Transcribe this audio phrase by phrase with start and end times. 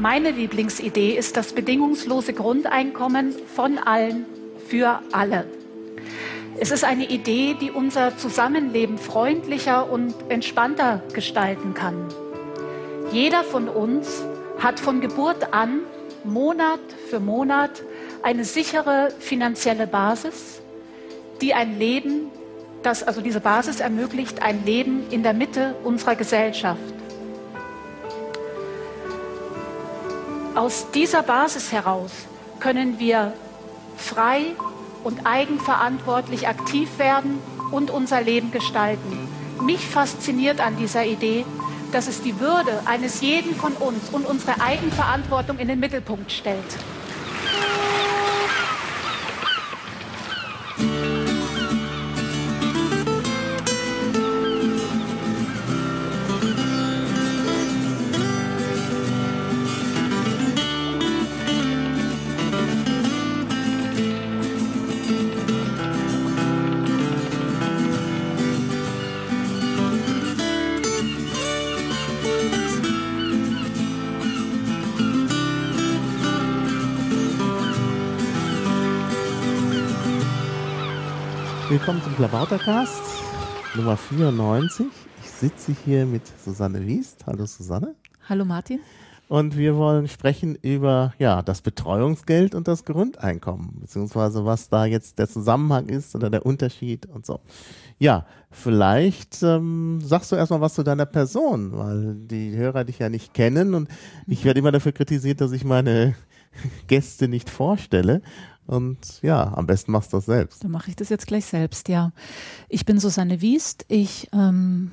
[0.00, 4.24] Meine Lieblingsidee ist das bedingungslose Grundeinkommen von allen
[4.66, 5.44] für alle.
[6.58, 12.08] Es ist eine Idee, die unser Zusammenleben freundlicher und entspannter gestalten kann.
[13.12, 14.24] Jeder von uns
[14.58, 15.80] hat von Geburt an
[16.24, 16.80] Monat
[17.10, 17.82] für Monat
[18.22, 20.62] eine sichere finanzielle Basis,
[21.42, 22.30] die ein Leben,
[22.82, 26.99] das also diese Basis ermöglicht, ein Leben in der Mitte unserer Gesellschaft.
[30.54, 32.10] Aus dieser Basis heraus
[32.58, 33.32] können wir
[33.96, 34.42] frei
[35.04, 37.38] und eigenverantwortlich aktiv werden
[37.70, 39.28] und unser Leben gestalten.
[39.62, 41.44] Mich fasziniert an dieser Idee,
[41.92, 46.76] dass es die Würde eines jeden von uns und unsere Eigenverantwortung in den Mittelpunkt stellt.
[82.20, 83.00] Klabautercast
[83.74, 84.88] Nummer 94.
[85.22, 87.24] Ich sitze hier mit Susanne Wiest.
[87.26, 87.94] Hallo Susanne.
[88.28, 88.80] Hallo Martin.
[89.28, 95.18] Und wir wollen sprechen über ja, das Betreuungsgeld und das Grundeinkommen, beziehungsweise was da jetzt
[95.18, 97.40] der Zusammenhang ist oder der Unterschied und so.
[97.98, 103.08] Ja, vielleicht ähm, sagst du erstmal was zu deiner Person, weil die Hörer dich ja
[103.08, 103.88] nicht kennen und
[104.26, 106.14] ich werde immer dafür kritisiert, dass ich meine
[106.86, 108.20] Gäste nicht vorstelle.
[108.70, 110.62] Und ja, am besten machst du das selbst.
[110.62, 112.12] Dann mache ich das jetzt gleich selbst, ja.
[112.68, 113.84] Ich bin Susanne Wiest.
[113.88, 114.92] Ich ähm,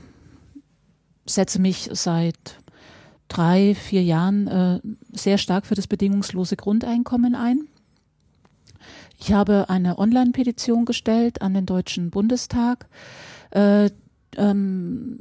[1.27, 2.57] setze mich seit
[3.27, 4.79] drei, vier Jahren äh,
[5.11, 7.67] sehr stark für das bedingungslose Grundeinkommen ein.
[9.19, 12.87] Ich habe eine Online-Petition gestellt an den Deutschen Bundestag.
[13.51, 13.91] Äh,
[14.37, 15.19] ähm,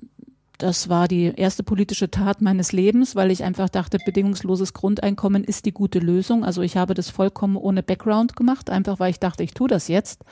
[0.59, 5.67] das war die erste politische Tat meines Lebens, weil ich einfach dachte, bedingungsloses Grundeinkommen ist
[5.67, 6.45] die gute Lösung.
[6.45, 9.89] Also ich habe das vollkommen ohne Background gemacht, einfach weil ich dachte, ich tue das
[9.89, 10.25] jetzt.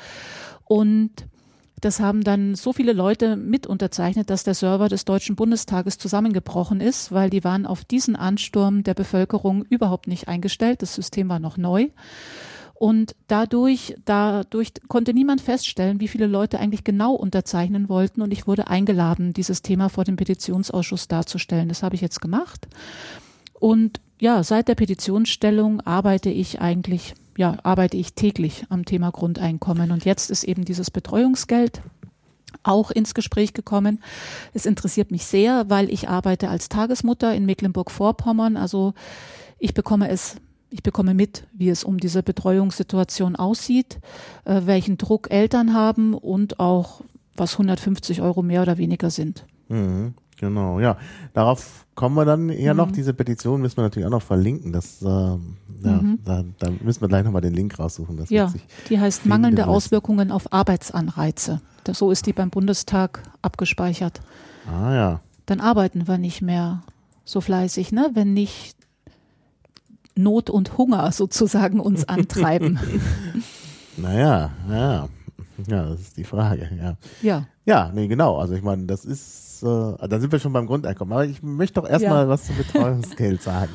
[0.65, 1.11] Und
[1.81, 6.81] das haben dann so viele Leute mit unterzeichnet, dass der Server des Deutschen Bundestages zusammengebrochen
[6.81, 10.81] ist, weil die waren auf diesen Ansturm der Bevölkerung überhaupt nicht eingestellt.
[10.81, 11.89] Das System war noch neu.
[12.75, 18.21] Und dadurch, dadurch konnte niemand feststellen, wie viele Leute eigentlich genau unterzeichnen wollten.
[18.21, 21.69] Und ich wurde eingeladen, dieses Thema vor dem Petitionsausschuss darzustellen.
[21.69, 22.67] Das habe ich jetzt gemacht.
[23.55, 29.93] Und ja, seit der Petitionsstellung arbeite ich eigentlich, ja, arbeite ich täglich am Thema Grundeinkommen.
[29.93, 31.81] Und jetzt ist eben dieses Betreuungsgeld
[32.63, 34.03] auch ins Gespräch gekommen.
[34.53, 38.57] Es interessiert mich sehr, weil ich arbeite als Tagesmutter in Mecklenburg-Vorpommern.
[38.57, 38.95] Also
[39.59, 40.37] ich bekomme es
[40.75, 44.01] ich bekomme mit, wie es um diese Betreuungssituation aussieht,
[44.45, 47.01] äh, welchen Druck Eltern haben und auch,
[47.37, 49.47] was 150 Euro mehr oder weniger sind.
[49.69, 50.97] Mhm, genau, ja.
[51.33, 52.79] Darauf kommen wir dann ja mhm.
[52.79, 52.91] noch.
[52.91, 54.73] Diese Petition müssen wir natürlich auch noch verlinken.
[54.73, 55.39] Das, äh, ja,
[55.85, 56.19] mhm.
[56.25, 58.17] da, da, müssen wir gleich nochmal den Link raussuchen.
[58.17, 58.53] Das ja,
[58.89, 61.61] die heißt mangelnde Auswirkungen auf Arbeitsanreize.
[61.85, 64.21] Das, so ist die beim Bundestag abgespeichert.
[64.69, 65.21] Ah ja.
[65.47, 66.83] Dann arbeiten wir nicht mehr
[67.25, 68.11] so fleißig, ne?
[68.15, 68.84] Wenn nicht
[70.17, 72.79] Not und Hunger sozusagen uns antreiben.
[73.97, 75.09] naja, ja.
[75.69, 76.97] Ja, das ist die Frage, ja.
[77.23, 77.47] Ja.
[77.65, 78.39] Ja, nee, genau.
[78.39, 81.13] Also ich meine, das ist, äh, da sind wir schon beim Grundeinkommen.
[81.13, 82.29] Aber ich möchte doch erstmal ja.
[82.29, 83.71] was zum Betreuungsgeld sagen.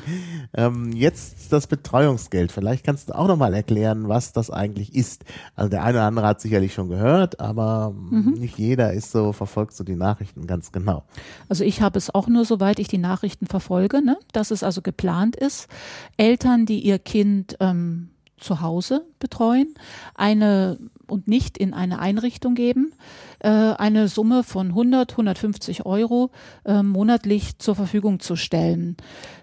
[0.54, 2.52] Ähm, jetzt das Betreuungsgeld.
[2.52, 5.24] Vielleicht kannst du auch nochmal erklären, was das eigentlich ist.
[5.54, 8.34] Also der eine oder andere hat sicherlich schon gehört, aber mhm.
[8.38, 11.04] nicht jeder ist so, verfolgt so die Nachrichten ganz genau.
[11.48, 14.16] Also ich habe es auch nur, soweit ich die Nachrichten verfolge, ne?
[14.32, 15.68] dass es also geplant ist.
[16.16, 19.74] Eltern, die ihr Kind ähm, zu Hause betreuen,
[20.14, 20.78] eine
[21.10, 22.92] und nicht in eine Einrichtung geben,
[23.40, 26.30] äh, eine Summe von 100, 150 Euro
[26.64, 28.96] äh, monatlich zur Verfügung zu stellen.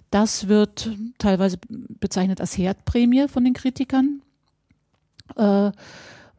[0.10, 4.22] Das wird teilweise bezeichnet als Herdprämie von den Kritikern.
[5.36, 5.72] Äh,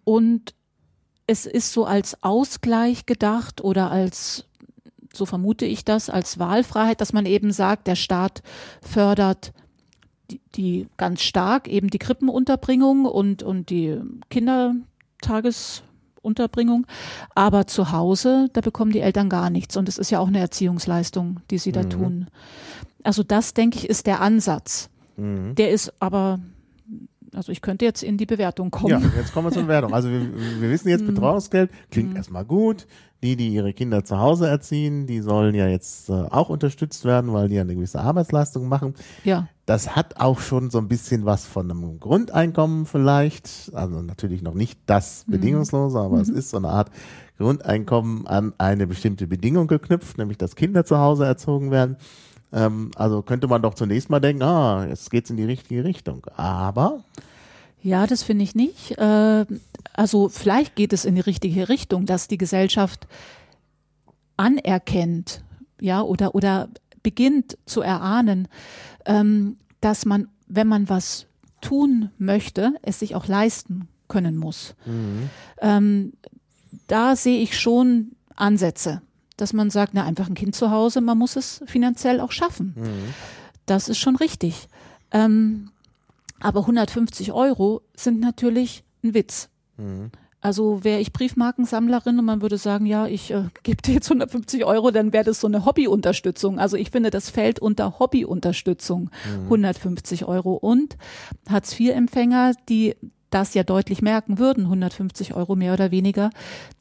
[0.04, 0.54] und
[1.26, 4.46] es ist so als Ausgleich gedacht oder als,
[5.12, 8.42] so vermute ich das, als Wahlfreiheit, dass man eben sagt, der Staat
[8.80, 9.52] fördert
[10.30, 13.98] die, die ganz stark eben die Krippenunterbringung und, und die
[15.20, 16.86] Kindertagesunterbringung.
[17.34, 19.76] Aber zu Hause, da bekommen die Eltern gar nichts.
[19.76, 21.90] Und es ist ja auch eine Erziehungsleistung, die sie da mhm.
[21.90, 22.26] tun.
[23.02, 24.90] Also das, denke ich, ist der Ansatz.
[25.16, 25.54] Mhm.
[25.54, 26.40] Der ist aber
[27.34, 28.90] also ich könnte jetzt in die Bewertung kommen.
[28.90, 29.94] Ja, jetzt kommen wir zur Bewertung.
[29.94, 30.20] Also wir,
[30.60, 32.86] wir wissen jetzt, Betreuungsgeld klingt erstmal gut.
[33.20, 37.32] Die, die ihre Kinder zu Hause erziehen, die sollen ja jetzt äh, auch unterstützt werden,
[37.32, 38.94] weil die ja eine gewisse Arbeitsleistung machen.
[39.24, 39.48] Ja.
[39.66, 43.72] Das hat auch schon so ein bisschen was von einem Grundeinkommen vielleicht.
[43.74, 46.92] Also natürlich noch nicht das Bedingungslose, aber es ist so eine Art
[47.38, 51.96] Grundeinkommen an eine bestimmte Bedingung geknüpft, nämlich dass Kinder zu Hause erzogen werden.
[52.52, 56.26] Ähm, also könnte man doch zunächst mal denken, ah, jetzt geht's in die richtige Richtung.
[56.36, 57.04] Aber
[57.82, 58.98] Ja, das finde ich nicht.
[58.98, 59.46] Äh,
[59.92, 63.06] also vielleicht geht es in die richtige Richtung, dass die Gesellschaft
[64.36, 65.42] anerkennt,
[65.80, 66.68] ja, oder, oder
[67.02, 68.48] beginnt zu erahnen,
[69.04, 71.26] ähm, dass man, wenn man was
[71.60, 74.74] tun möchte, es sich auch leisten können muss.
[75.60, 76.12] Ähm,
[76.86, 79.02] da sehe ich schon Ansätze,
[79.38, 82.74] dass man sagt, na, einfach ein Kind zu Hause, man muss es finanziell auch schaffen.
[83.64, 84.68] Das ist schon richtig.
[85.12, 85.70] Ähm,
[86.40, 89.48] aber 150 Euro sind natürlich ein Witz.
[90.40, 94.64] Also wäre ich Briefmarkensammlerin und man würde sagen, ja, ich äh, gebe dir jetzt 150
[94.64, 96.58] Euro, dann wäre das so eine Hobbyunterstützung.
[96.58, 99.10] Also ich finde, das fällt unter Hobbyunterstützung,
[99.44, 100.54] 150 Euro.
[100.54, 100.96] Und
[101.48, 102.94] Hartz-IV-Empfänger, die
[103.30, 106.30] das ja deutlich merken würden, 150 Euro mehr oder weniger,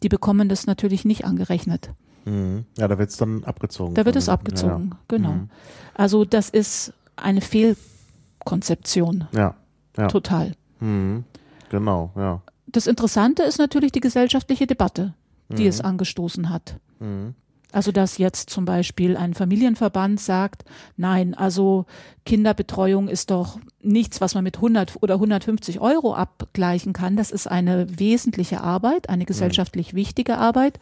[0.04, 1.90] die bekommen das natürlich nicht angerechnet.
[2.28, 2.66] Mhm.
[2.78, 3.96] ja, da wird's dann abgezogen.
[3.96, 5.32] Da wird es abgezogen, genau.
[5.32, 5.50] Mhm.
[5.94, 9.56] Also das ist eine Fehlkonzeption, Ja, ja.
[10.04, 10.08] ja.
[10.08, 10.54] total.
[10.80, 11.24] Mhm.
[11.70, 12.42] Genau, ja.
[12.68, 15.14] Das Interessante ist natürlich die gesellschaftliche Debatte,
[15.50, 15.70] die Mhm.
[15.70, 16.78] es angestoßen hat.
[17.00, 17.34] Mhm.
[17.74, 20.64] Also dass jetzt zum Beispiel ein Familienverband sagt,
[20.96, 21.86] nein, also
[22.26, 27.18] Kinderbetreuung ist doch nichts, was man mit 100 oder 150 Euro abgleichen kann.
[27.18, 30.80] Das ist eine wesentliche Arbeit, eine gesellschaftlich wichtige Arbeit.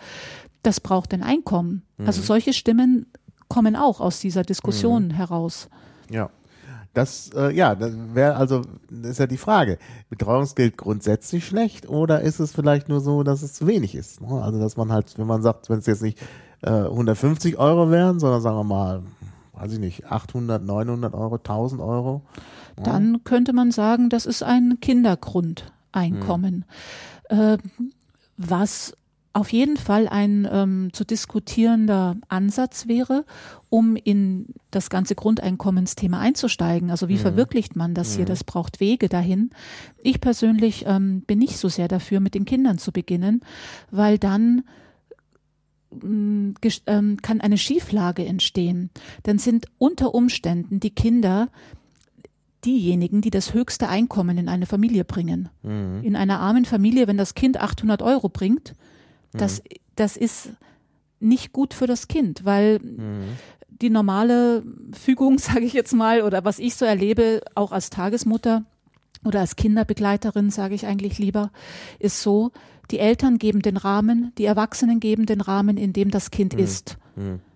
[0.66, 1.84] Das braucht ein Einkommen.
[2.06, 3.06] Also solche Stimmen
[3.48, 5.70] kommen auch aus dieser Diskussion heraus.
[6.10, 6.30] Ja.
[6.94, 9.78] Das, äh, ja, das wäre also, das ist ja die Frage.
[10.10, 14.22] Betreuungsgeld grundsätzlich schlecht oder ist es vielleicht nur so, dass es zu wenig ist?
[14.22, 14.42] Ne?
[14.42, 16.22] Also, dass man halt, wenn man sagt, wenn es jetzt nicht
[16.62, 19.04] äh, 150 Euro wären, sondern sagen wir mal,
[19.54, 22.22] weiß ich nicht, 800, 900 Euro, 1000 Euro.
[22.82, 26.66] Dann könnte man sagen, das ist ein Kindergrundeinkommen,
[27.30, 27.58] äh,
[28.38, 28.96] was
[29.36, 33.26] auf jeden Fall ein ähm, zu diskutierender Ansatz wäre,
[33.70, 36.90] um in das ganze Grundeinkommensthema einzusteigen.
[36.90, 38.26] Also wie verwirklicht man das hier?
[38.30, 39.50] Das braucht Wege dahin.
[40.02, 43.42] Ich persönlich ähm, bin nicht so sehr dafür, mit den Kindern zu beginnen,
[43.92, 44.64] weil dann
[45.92, 48.90] ges- ähm, kann eine Schieflage entstehen.
[49.24, 51.50] Dann sind unter Umständen die Kinder
[52.64, 55.50] diejenigen, die das höchste Einkommen in eine Familie bringen.
[56.04, 58.74] In einer armen Familie, wenn das Kind 800 Euro bringt,
[59.38, 59.62] das,
[59.96, 60.50] das ist
[61.20, 62.80] nicht gut für das Kind, weil
[63.82, 68.64] die normale Fügung, sage ich jetzt mal, oder was ich so erlebe, auch als Tagesmutter
[69.24, 71.52] oder als Kinderbegleiterin, sage ich eigentlich lieber,
[72.00, 72.52] ist so,
[72.92, 76.98] die Eltern geben den Rahmen, die Erwachsenen geben den Rahmen, in dem das Kind ist.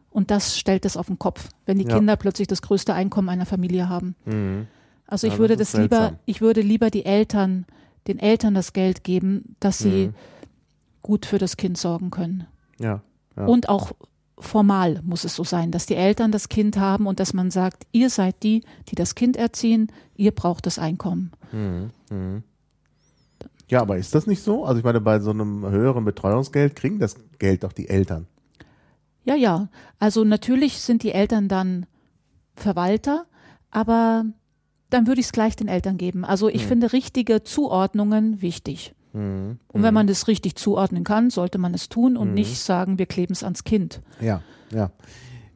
[0.10, 1.96] Und das stellt es auf den Kopf, wenn die Ja.
[1.98, 4.16] Kinder plötzlich das größte Einkommen einer Familie haben.
[4.26, 4.66] Mhm.
[5.06, 6.20] Also Ja, ich würde das das, lieber, seltsam.
[6.26, 7.66] ich würde lieber die Eltern,
[8.08, 10.14] den Eltern das Geld geben, dass sie Mhm.
[11.10, 12.46] Gut für das Kind sorgen können.
[12.80, 13.02] Ja,
[13.36, 13.46] ja.
[13.48, 13.94] Und auch
[14.38, 17.88] formal muss es so sein, dass die Eltern das Kind haben und dass man sagt,
[17.92, 21.32] ihr seid die, die das Kind erziehen, ihr braucht das Einkommen.
[21.52, 21.90] Mhm.
[22.12, 22.44] Mhm.
[23.70, 24.66] Ja, aber ist das nicht so?
[24.66, 28.28] Also ich meine, bei so einem höheren Betreuungsgeld kriegen das Geld doch die Eltern.
[29.26, 29.68] Ja, ja.
[29.98, 31.88] Also natürlich sind die Eltern dann
[32.56, 33.26] Verwalter,
[33.72, 34.26] aber
[34.92, 36.24] dann würde ich es gleich den Eltern geben.
[36.24, 38.94] Also ich finde richtige Zuordnungen wichtig.
[39.14, 39.58] Mhm.
[39.68, 43.06] Und wenn man das richtig zuordnen kann, sollte man es tun und nicht sagen, wir
[43.06, 44.02] kleben es ans Kind.
[44.22, 44.92] Ja, ja.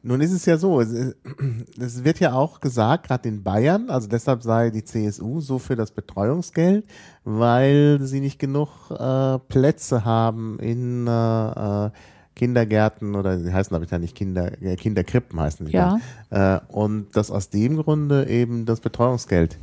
[0.06, 1.16] Nun ist es ja so, es, ist-
[1.78, 5.76] es wird ja auch gesagt, gerade in Bayern, also deshalb sei die CSU so für
[5.76, 6.84] das Betreuungsgeld,
[7.24, 11.90] weil sie nicht genug äh, Plätze haben in äh, äh,
[12.36, 15.72] Kindergärten oder die heißen glaube ich ja nicht Kinder, äh, Kinderkrippen heißen sie.
[15.72, 15.98] Ja.
[16.30, 19.58] Äh, und dass aus dem Grunde eben das Betreuungsgeld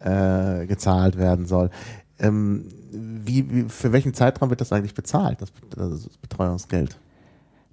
[0.00, 1.70] äh, gezahlt werden soll.
[2.18, 2.64] Ähm,
[2.98, 6.98] wie, wie, für welchen Zeitraum wird das eigentlich bezahlt, das, das Betreuungsgeld?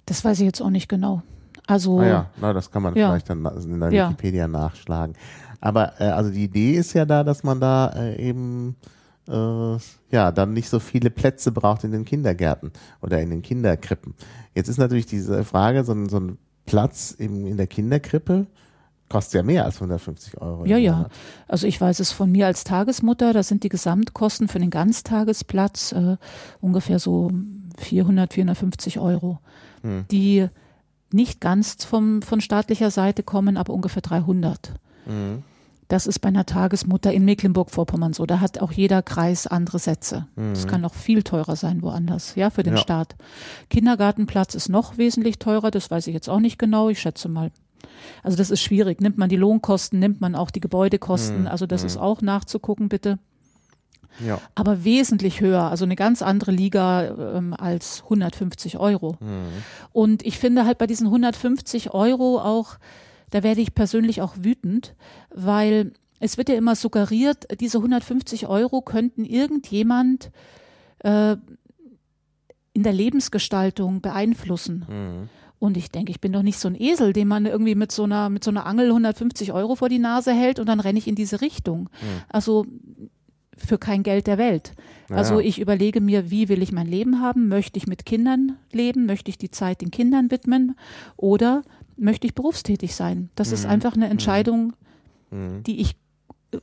[0.06, 1.22] Das weiß ich jetzt auch nicht genau.
[1.66, 3.08] Also Ah ja, na, das kann man Ja.
[3.08, 4.08] vielleicht dann in der Ja.
[4.10, 5.16] Wikipedia nachschlagen.
[5.60, 8.76] Aber äh, also die Idee ist ja da, dass man da äh, eben
[9.28, 9.76] äh,
[10.10, 14.14] ja dann nicht so viele Plätze braucht in den Kindergärten oder in den Kinderkrippen.
[14.54, 18.46] Jetzt ist natürlich diese Frage, so ein, so ein Platz im, in der Kinderkrippe
[19.14, 20.64] kostet ja mehr als 150 Euro.
[20.66, 21.08] Ja, ja.
[21.46, 25.92] Also ich weiß es von mir als Tagesmutter, da sind die Gesamtkosten für den Ganztagesplatz
[25.92, 26.16] äh,
[26.60, 27.30] ungefähr so
[27.78, 29.38] 400, 450 Euro,
[29.82, 30.06] Hm.
[30.10, 30.48] die
[31.12, 34.72] nicht ganz vom, von staatlicher Seite kommen, aber ungefähr 300.
[35.06, 35.44] Mhm.
[35.86, 38.24] Das ist bei einer Tagesmutter in Mecklenburg-Vorpommern so.
[38.26, 40.26] Da hat auch jeder Kreis andere Sätze.
[40.52, 42.80] Es kann noch viel teurer sein woanders, ja, für den Ja.
[42.80, 43.14] Staat.
[43.70, 46.88] Kindergartenplatz ist noch wesentlich teurer, das weiß ich jetzt auch nicht genau.
[46.88, 47.52] Ich schätze mal.
[48.22, 49.00] Also das ist schwierig.
[49.00, 51.46] Nimmt man die Lohnkosten, nimmt man auch die Gebäudekosten.
[51.46, 53.18] Also das ist auch nachzugucken, bitte.
[54.24, 54.40] Ja.
[54.54, 59.16] Aber wesentlich höher, also eine ganz andere Liga ähm, als 150 Euro.
[59.92, 62.78] Und ich finde halt bei diesen 150 Euro auch,
[63.30, 64.94] da werde ich persönlich auch wütend,
[65.34, 70.30] weil es wird ja immer suggeriert, diese 150 Euro könnten irgendjemand
[71.00, 71.36] äh,
[72.72, 74.84] in der Lebensgestaltung beeinflussen.
[74.88, 75.28] Mhm.
[75.64, 78.04] Und ich denke, ich bin doch nicht so ein Esel, dem man irgendwie mit so
[78.04, 81.08] einer, mit so einer Angel 150 Euro vor die Nase hält und dann renne ich
[81.08, 81.88] in diese Richtung.
[82.28, 82.66] Also
[83.56, 84.72] für kein Geld der Welt.
[85.08, 87.48] Ja, Also ich überlege mir, wie will ich mein Leben haben?
[87.48, 89.06] Möchte ich mit Kindern leben?
[89.06, 90.76] Möchte ich die Zeit den Kindern widmen?
[91.16, 91.62] Oder
[91.96, 93.30] möchte ich berufstätig sein?
[93.36, 93.54] Das Mhm.
[93.54, 94.72] ist einfach eine Entscheidung,
[95.66, 95.96] die ich,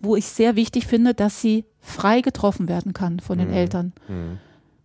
[0.02, 3.94] wo ich sehr wichtig finde, dass sie frei getroffen werden kann von den Eltern.
[4.08, 4.38] Mhm.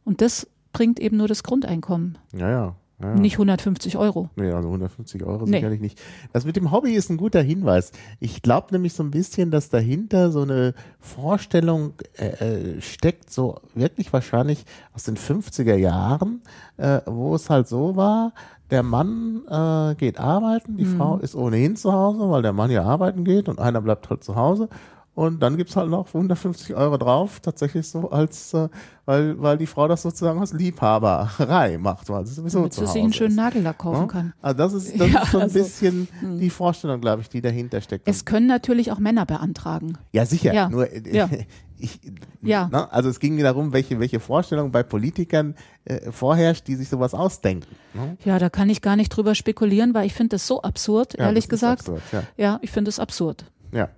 [0.05, 2.77] Und das bringt eben nur das Grundeinkommen, Ja, ja.
[3.01, 3.15] Ja.
[3.15, 4.31] nicht 150 Euro.
[4.37, 5.57] Nee, also 150 Euro Nee.
[5.59, 6.01] sicherlich nicht.
[6.33, 7.93] Das mit dem Hobby ist ein guter Hinweis.
[8.21, 13.61] Ich glaube nämlich so ein bisschen, dass dahinter so eine Vorstellung äh, äh, steckt, so
[13.75, 16.43] wirklich wahrscheinlich aus den 50er Jahren,
[16.77, 18.33] äh, wo es halt so war,
[18.71, 20.97] der Mann äh, geht arbeiten, die Mhm.
[20.97, 24.25] Frau ist ohnehin zu Hause, weil der Mann ja arbeiten geht und einer bleibt halt
[24.25, 24.69] zu Hause.
[25.17, 28.69] Und dann gibt's halt noch 150 Euro drauf, tatsächlich so als, äh,
[29.07, 32.87] weil, weil die Frau das sozusagen aus Liebhaberei macht, weil sie sowieso Damit zu sie
[32.87, 33.35] Hause sich einen schönen.
[33.35, 34.07] Nagellack kaufen Ja?
[34.07, 34.33] kann.
[34.43, 36.09] Also das ist, das Ja, ist so ein also, bisschen
[36.39, 38.07] die Vorstellung, glaube ich, die dahinter steckt.
[38.07, 39.97] Es können natürlich auch Männer beantragen.
[40.13, 40.53] ja, sicher.
[40.53, 41.31] ja, Nur äh, ja.
[41.79, 41.99] ich,
[42.43, 42.69] Ja.
[42.69, 45.55] ne, also es ging darum, welche, welche Vorstellung bei Politikern
[45.87, 47.75] äh, vorherrscht, die sich sowas ausdenken.
[47.95, 48.19] Ne?
[48.25, 51.45] Ja, da kann ich gar nicht drüber spekulieren, weil ich finde das so absurd, ehrlich
[51.45, 51.81] das gesagt.
[51.89, 52.23] absurd, ja.
[52.37, 53.47] Ja, ich finde es absurd.
[53.73, 53.89] Ja.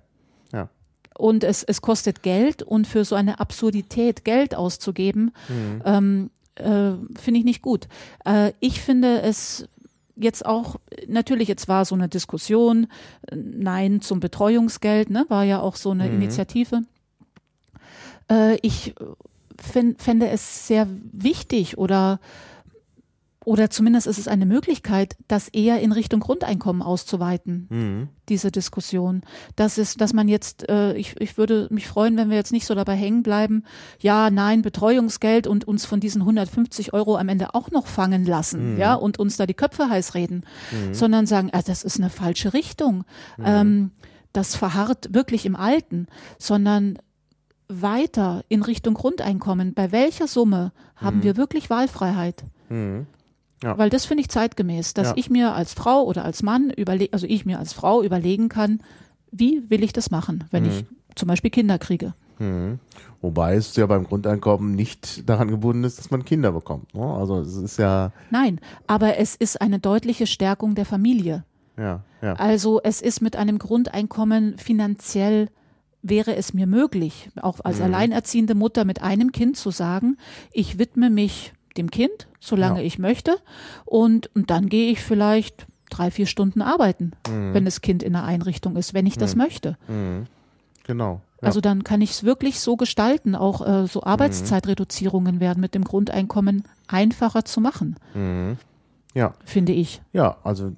[1.19, 5.33] Und es, es kostet Geld und für so eine Absurdität Geld auszugeben,
[5.83, 7.89] ähm, äh, finde ich nicht gut.
[8.25, 9.67] Äh, ich finde es
[10.15, 12.87] jetzt auch, natürlich, jetzt war so eine Diskussion,
[13.27, 16.83] äh, Nein zum Betreuungsgeld, ne, war ja auch so eine Initiative.
[18.31, 18.95] Äh, ich
[19.59, 22.21] fänd, fände es sehr wichtig oder
[23.49, 28.09] oder zumindest ist es eine Möglichkeit, das eher in Richtung Grundeinkommen auszuweiten, Mhm.
[28.29, 29.23] diese Diskussion.
[29.55, 32.67] Das ist, dass man jetzt, äh, ich, ich würde mich freuen, wenn wir jetzt nicht
[32.67, 33.63] so dabei hängen bleiben,
[33.99, 38.77] ja, nein, Betreuungsgeld und uns von diesen 150 Euro am Ende auch noch fangen lassen,
[38.77, 40.43] ja, und uns da die Köpfe heiß reden,
[40.91, 43.03] sondern sagen, ah, das ist eine falsche Richtung.
[43.43, 43.89] Ähm,
[44.31, 46.05] das verharrt wirklich im Alten,
[46.37, 46.99] sondern
[47.67, 49.73] weiter in Richtung Grundeinkommen.
[49.73, 52.43] Bei welcher Summe haben wir wirklich Wahlfreiheit?
[52.69, 53.07] Mhm.
[53.63, 53.77] Ja.
[53.77, 55.13] Weil das finde ich zeitgemäß, dass Ja.
[55.17, 58.79] ich mir als Frau oder als Mann überlege, also ich mir als Frau überlegen kann,
[59.31, 60.85] wie will ich das machen, wenn ich
[61.15, 62.13] zum Beispiel Kinder kriege.
[62.39, 62.79] Mhm.
[63.21, 66.93] Wobei es ja beim Grundeinkommen nicht daran gebunden ist, dass man Kinder bekommt.
[66.95, 67.03] Ne?
[67.03, 71.43] Also es ist ja, Nein, aber es ist eine deutliche Stärkung der Familie.
[71.77, 72.33] ja, ja.
[72.35, 75.49] Also es ist mit einem Grundeinkommen finanziell
[76.01, 80.15] wäre es mir möglich, auch als alleinerziehende Mutter mit einem Kind zu sagen,
[80.53, 82.85] ich widme mich dem Kind, solange Ja.
[82.85, 83.37] ich möchte,
[83.85, 88.25] und, und dann gehe ich vielleicht drei, vier Stunden arbeiten, wenn das Kind in einer
[88.25, 89.75] Einrichtung ist, wenn ich das möchte.
[89.87, 90.25] Mhm.
[90.85, 91.21] Genau.
[91.41, 91.47] Ja.
[91.47, 95.83] Also dann kann ich es wirklich so gestalten, auch äh, so Arbeitszeitreduzierungen werden mit dem
[95.83, 98.57] Grundeinkommen einfacher zu machen, Mhm.
[99.13, 99.33] ja.
[99.45, 100.01] finde ich.
[100.13, 100.73] Ja, also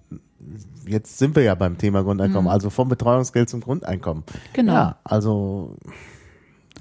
[0.88, 4.24] jetzt sind wir ja beim Thema Grundeinkommen, also vom Betreuungsgeld zum Grundeinkommen.
[4.26, 4.40] Mhm.
[4.54, 4.74] Genau.
[4.74, 5.76] Ja, also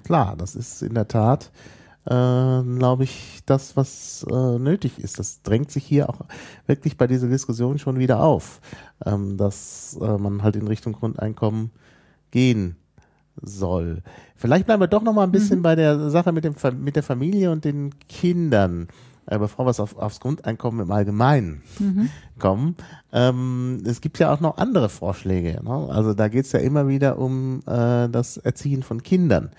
[0.04, 1.50] klar, das ist in der Tat,
[2.06, 5.18] äh, glaube ich, das, was äh, nötig ist.
[5.18, 6.20] Das drängt sich hier auch
[6.66, 8.60] wirklich bei dieser Diskussion schon wieder auf,
[9.04, 11.70] ähm, dass äh, man halt in Richtung Grundeinkommen
[12.30, 12.76] gehen
[13.42, 14.02] soll.
[14.36, 17.02] Vielleicht bleiben wir doch noch mal ein bisschen bei der Sache mit, dem, mit der
[17.02, 18.88] Familie und den Kindern,
[19.26, 21.62] äh, bevor wir auf, aufs Grundeinkommen im Allgemeinen
[22.38, 22.76] kommen.
[23.12, 25.60] Ähm, es gibt ja auch noch andere Vorschläge.
[25.62, 25.88] Ne?
[25.90, 29.50] Also da geht es ja immer wieder um äh, das Erziehen von Kindern.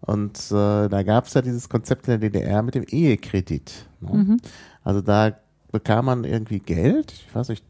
[0.00, 3.86] Und äh, da gab es ja dieses Konzept in der DDR mit dem Ehekredit.
[4.00, 4.36] Ne?
[4.84, 5.32] Also da
[5.72, 7.64] bekam man irgendwie Geld, ich weiß nicht,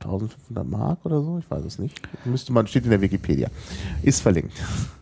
[0.00, 2.00] 1500 Mark oder so, ich weiß es nicht.
[2.24, 3.48] Müsste man, steht in der Wikipedia.
[4.02, 4.52] Ist verlinkt.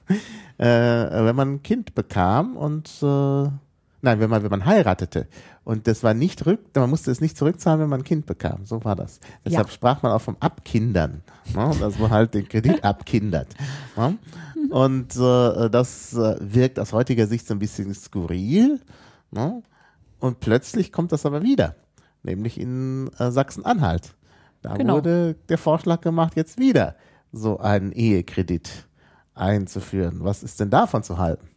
[0.58, 5.26] äh, wenn man ein Kind bekam und äh, nein, wenn man, wenn man heiratete
[5.64, 8.64] und das war nicht rück, man musste es nicht zurückzahlen, wenn man ein Kind bekam.
[8.64, 9.20] So war das.
[9.44, 9.72] Deshalb Ja.
[9.72, 11.22] sprach man auch vom Abkindern,
[11.54, 11.70] ne?
[11.78, 13.48] dass man halt den Kredit abkindert.
[13.96, 14.18] Ne?
[14.72, 18.80] Und äh, das äh, wirkt aus heutiger Sicht so ein bisschen skurril.
[19.30, 19.62] Ne?
[20.18, 21.76] Und plötzlich kommt das aber wieder,
[22.22, 24.14] nämlich in äh, Sachsen-Anhalt.
[24.62, 24.94] Da Genau.
[24.96, 26.94] wurde der Vorschlag gemacht, jetzt wieder
[27.32, 28.70] so einen Ehekredit
[29.34, 30.18] einzuführen.
[30.20, 31.48] Was ist denn davon zu halten?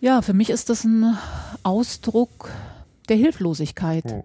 [0.00, 1.16] Ja, für mich ist das ein
[1.62, 2.50] Ausdruck
[3.08, 4.04] der Hilflosigkeit.
[4.06, 4.24] Oh.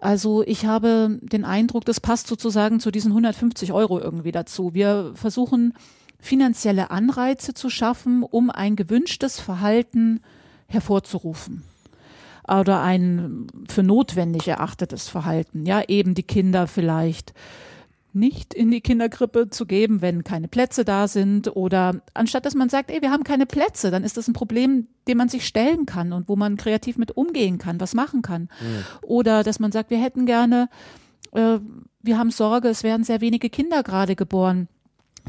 [0.00, 4.74] Also ich habe den Eindruck, das passt sozusagen zu diesen 150 Euro irgendwie dazu.
[4.74, 5.74] Wir versuchen
[6.22, 10.20] finanzielle Anreize zu schaffen, um ein gewünschtes Verhalten
[10.68, 11.64] hervorzurufen
[12.48, 15.66] oder ein für notwendig erachtetes Verhalten.
[15.66, 17.34] Ja, eben die Kinder vielleicht
[18.14, 22.68] nicht in die Kinderkrippe zu geben, wenn keine Plätze da sind oder anstatt dass man
[22.68, 25.86] sagt, ey, wir haben keine Plätze, dann ist das ein Problem, dem man sich stellen
[25.86, 28.42] kann und wo man kreativ mit umgehen kann, was machen kann.
[28.42, 28.84] Mhm.
[29.02, 30.68] Oder dass man sagt, wir hätten gerne,
[31.32, 31.58] äh,
[32.02, 34.68] wir haben Sorge, es werden sehr wenige Kinder gerade geboren.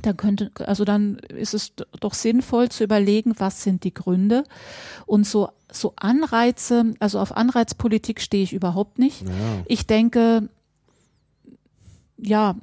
[0.02, 4.44] Dann könnte, also dann ist es doch sinnvoll zu überlegen, was sind die Gründe
[5.06, 9.24] und so so Anreize, also auf Anreizpolitik stehe ich überhaupt nicht.
[9.24, 9.30] Ja.
[9.66, 10.50] Ich denke,
[12.18, 12.56] ja,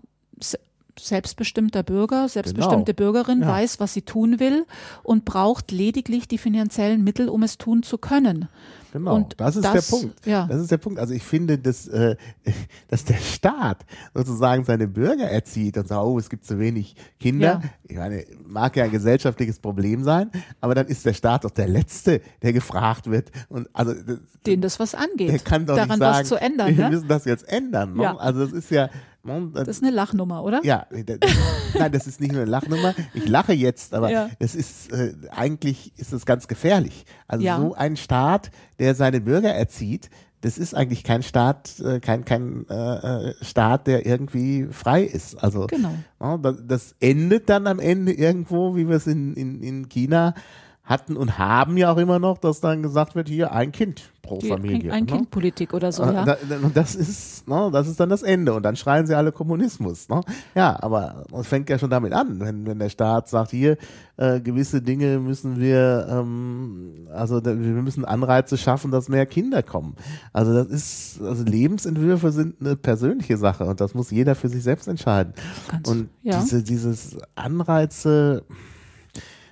[1.06, 3.12] selbstbestimmter Bürger, selbstbestimmte genau.
[3.12, 3.48] Bürgerin ja.
[3.48, 4.66] weiß, was sie tun will
[5.02, 8.48] und braucht lediglich die finanziellen Mittel, um es tun zu können.
[8.92, 10.26] Genau, und das ist das, der Punkt.
[10.26, 10.46] Ja.
[10.46, 10.98] Das ist der Punkt.
[10.98, 12.16] Also ich finde, dass, äh,
[12.88, 17.60] dass der Staat sozusagen seine Bürger erzieht und sagt, oh, es gibt zu wenig Kinder.
[17.62, 17.70] Ja.
[17.84, 20.30] Ich meine, mag ja ein gesellschaftliches Problem sein,
[20.60, 23.30] aber dann ist der Staat doch der Letzte, der gefragt wird.
[23.48, 23.94] Und also
[24.46, 26.76] den das was angeht, der kann doch daran nicht sagen, was zu ändern.
[26.76, 26.90] Wir ne?
[26.90, 27.94] müssen das jetzt ändern.
[27.94, 28.02] Ne?
[28.02, 28.16] Ja.
[28.16, 28.90] Also das ist ja
[29.22, 30.60] Ne, das ist eine Lachnummer, oder?
[30.64, 31.18] Ja, das,
[31.78, 32.94] nein, das ist nicht nur eine Lachnummer.
[33.12, 34.30] Ich lache jetzt, aber ja.
[34.38, 37.04] es ist äh, eigentlich ist es ganz gefährlich.
[37.28, 37.58] Also ja.
[37.58, 40.08] so ein Staat, der seine Bürger erzieht,
[40.40, 45.42] das ist eigentlich kein Staat, äh, kein kein äh, äh Staat, der irgendwie frei ist.
[45.42, 46.38] Also genau.
[46.38, 50.34] Das endet dann am Ende irgendwo, wie wir es in, in, in China
[50.90, 54.38] hatten und haben ja auch immer noch, dass dann gesagt wird, hier ein Kind pro
[54.38, 54.92] Die Familie.
[54.92, 55.12] Ein, ein ne?
[55.12, 56.36] Kind Politik oder so, ja.
[56.62, 60.08] Und das ist, ne, das ist dann das Ende und dann schreien sie alle Kommunismus.
[60.08, 60.20] Ne?
[60.56, 63.76] Ja, aber es fängt ja schon damit an, wenn, wenn der Staat sagt, hier
[64.16, 69.94] äh, gewisse Dinge müssen wir, ähm, also wir müssen Anreize schaffen, dass mehr Kinder kommen.
[70.32, 74.64] Also das ist, also Lebensentwürfe sind eine persönliche Sache und das muss jeder für sich
[74.64, 75.34] selbst entscheiden.
[75.70, 76.40] Ganz, und ja.
[76.40, 78.42] diese, dieses Anreize,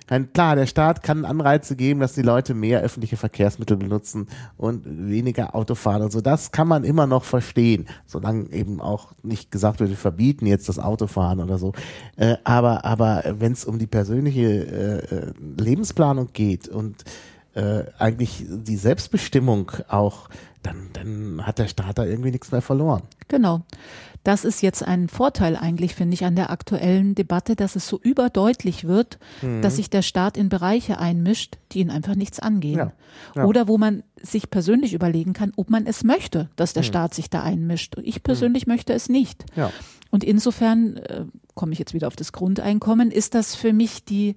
[0.09, 4.83] meine, klar, der Staat kann Anreize geben, dass die Leute mehr öffentliche Verkehrsmittel benutzen und
[4.85, 6.21] weniger Auto fahren und so.
[6.21, 10.69] Das kann man immer noch verstehen, solange eben auch nicht gesagt wird, wir verbieten jetzt
[10.69, 11.73] das Autofahren oder so.
[12.15, 17.03] Äh, aber aber wenn es um die persönliche äh, Lebensplanung geht und
[17.55, 20.29] äh, eigentlich die Selbstbestimmung auch,
[20.63, 23.03] dann, dann hat der Staat da irgendwie nichts mehr verloren.
[23.27, 23.61] Genau.
[24.29, 27.99] Das ist jetzt ein Vorteil eigentlich, finde ich, an der aktuellen Debatte, dass es so
[27.99, 29.63] überdeutlich wird, mhm.
[29.63, 32.77] dass sich der Staat in Bereiche einmischt, die ihn einfach nichts angehen.
[32.77, 32.91] Ja.
[33.35, 33.45] Ja.
[33.45, 36.87] Oder wo man sich persönlich überlegen kann, ob man es möchte, dass der mhm.
[36.87, 37.95] Staat sich da einmischt.
[38.03, 38.21] Ich mhm.
[38.21, 38.73] persönlich mhm.
[38.73, 39.45] möchte es nicht.
[39.55, 39.71] Ja.
[40.11, 44.35] Und insofern äh, komme ich jetzt wieder auf das Grundeinkommen, ist das für mich die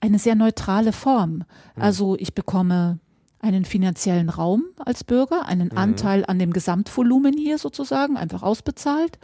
[0.00, 1.30] eine sehr neutrale Form.
[1.30, 1.44] Mhm.
[1.76, 3.00] Also ich bekomme
[3.44, 5.78] einen finanziellen Raum als Bürger, einen mhm.
[5.78, 9.18] Anteil an dem Gesamtvolumen hier sozusagen, einfach ausbezahlt.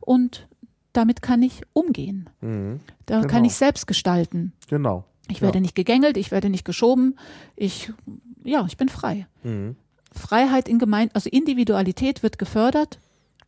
[0.00, 0.46] Und
[0.92, 2.30] damit kann ich umgehen.
[2.40, 2.80] Mhm.
[3.06, 3.28] Da genau.
[3.28, 4.52] kann ich selbst gestalten.
[4.68, 5.04] Genau.
[5.28, 5.62] Ich werde ja.
[5.62, 7.18] nicht gegängelt, ich werde nicht geschoben.
[7.56, 7.92] Ich,
[8.44, 9.26] ja, ich bin frei.
[9.42, 9.74] Mhm.
[10.14, 13.00] Freiheit in Gemeinde, also Individualität wird gefördert,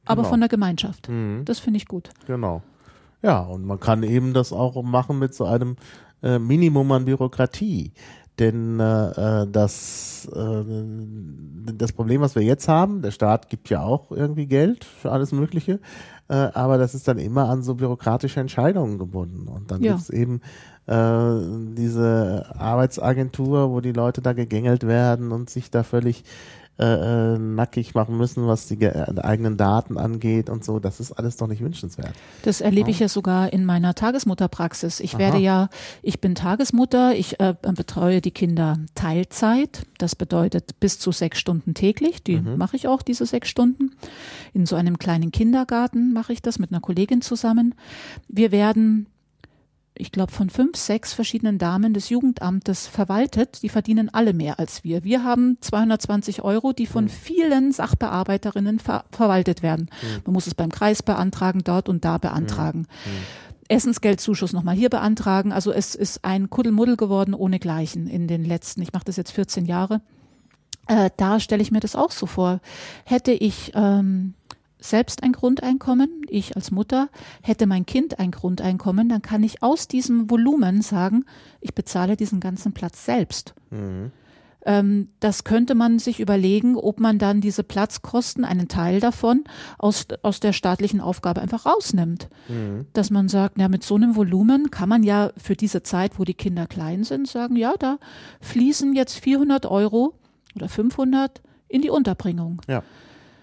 [0.04, 0.30] aber genau.
[0.30, 1.08] von der Gemeinschaft.
[1.08, 1.42] Mhm.
[1.44, 2.10] Das finde ich gut.
[2.26, 2.62] Genau.
[3.22, 5.76] Ja, und man kann eben das auch machen mit so einem
[6.22, 7.92] äh, Minimum an Bürokratie.
[8.38, 10.64] Denn äh, äh, das, äh,
[11.74, 15.32] das Problem, was wir jetzt haben, der Staat gibt ja auch irgendwie Geld für alles
[15.32, 15.80] Mögliche,
[16.28, 19.48] äh, aber das ist dann immer an so bürokratische Entscheidungen gebunden.
[19.48, 19.94] Und dann ja.
[19.94, 20.40] gibt's eben
[20.86, 26.22] äh, diese Arbeitsagentur, wo die Leute da gegängelt werden und sich da völlig
[26.80, 30.78] äh, äh, nackig machen müssen, was die äh, eigenen Daten angeht und so.
[30.78, 32.12] Das ist alles doch nicht wünschenswert.
[32.42, 32.92] Das erlebe ja.
[32.92, 35.00] ich ja sogar in meiner Tagesmutterpraxis.
[35.00, 35.18] Ich Aha.
[35.18, 35.70] werde ja,
[36.02, 39.86] ich bin Tagesmutter, ich äh, betreue die Kinder Teilzeit.
[39.98, 42.22] Das bedeutet bis zu sechs Stunden täglich.
[42.22, 42.56] Die mhm.
[42.58, 43.96] mache ich auch, diese sechs Stunden.
[44.52, 47.74] In so einem kleinen Kindergarten mache ich das mit einer Kollegin zusammen.
[48.28, 49.06] Wir werden
[49.98, 53.62] ich glaube, von fünf, sechs verschiedenen Damen des Jugendamtes verwaltet.
[53.62, 55.04] Die verdienen alle mehr als wir.
[55.04, 57.10] Wir haben 220 Euro, die von hm.
[57.10, 59.90] vielen Sachbearbeiterinnen ver verwaltet werden.
[60.02, 60.22] Mhm.
[60.26, 62.80] Man muss es beim Kreis beantragen, dort und da beantragen.
[62.80, 63.66] Mhm.
[63.68, 65.52] Essensgeldzuschuss nochmal hier beantragen.
[65.52, 69.66] Also es ist ein Kuddelmuddel geworden ohnegleichen in den letzten, ich mache das jetzt 14
[69.66, 70.00] Jahre.
[70.86, 72.60] Äh, da stelle ich mir das auch so vor.
[73.04, 74.34] Hätte ich ähm,
[74.80, 77.08] selbst ein Grundeinkommen, ich als Mutter,
[77.42, 81.24] hätte mein Kind ein Grundeinkommen, dann kann ich aus diesem Volumen sagen,
[81.60, 83.54] ich bezahle diesen ganzen Platz selbst.
[83.70, 84.12] Mhm.
[84.64, 89.44] Ähm, das könnte man sich überlegen, ob man dann diese Platzkosten, einen Teil davon,
[89.78, 92.28] aus, aus der staatlichen Aufgabe einfach rausnimmt.
[92.48, 92.86] Mhm.
[92.92, 96.24] Dass man sagt, ja, mit so einem Volumen kann man ja für diese Zeit, wo
[96.24, 97.98] die Kinder klein sind, sagen, ja, da
[98.40, 100.14] fließen jetzt 400 Euro
[100.54, 102.60] oder 500 in die Unterbringung.
[102.68, 102.82] Ja.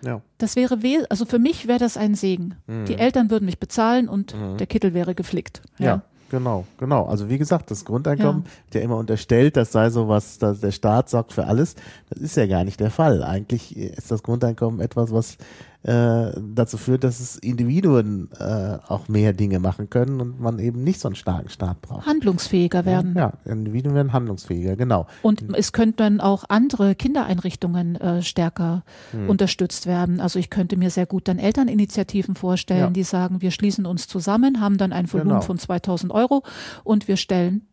[0.05, 0.21] Ja.
[0.37, 0.77] Das wäre,
[1.09, 2.55] also für mich wäre das ein Segen.
[2.67, 2.85] Mhm.
[2.85, 4.57] Die Eltern würden mich bezahlen und mhm.
[4.57, 5.61] der Kittel wäre geflickt.
[5.79, 5.85] ja.
[5.85, 6.01] ja.
[6.31, 7.05] Genau, genau.
[7.05, 8.51] Also wie gesagt, das Grundeinkommen, ja.
[8.73, 11.75] der immer unterstellt, das sei so was, dass der Staat sorgt für alles,
[12.09, 13.23] das ist ja gar nicht der Fall.
[13.23, 15.37] Eigentlich ist das Grundeinkommen etwas, was
[15.85, 20.83] äh, dazu führt, dass es Individuen äh, auch mehr Dinge machen können und man eben
[20.83, 22.07] nicht so einen starken Staat braucht.
[22.07, 23.13] Handlungsfähiger werden.
[23.15, 25.05] Ja, ja Individuen werden handlungsfähiger, genau.
[25.21, 29.29] Und es könnten dann auch andere Kindereinrichtungen äh, stärker hm.
[29.29, 30.21] unterstützt werden.
[30.21, 32.89] Also ich könnte mir sehr gut dann Elterninitiativen vorstellen, ja.
[32.89, 35.41] die sagen, wir schließen uns zusammen, haben dann ein Volumen genau.
[35.41, 36.41] von 2000 Euro
[36.83, 37.67] und wir stellen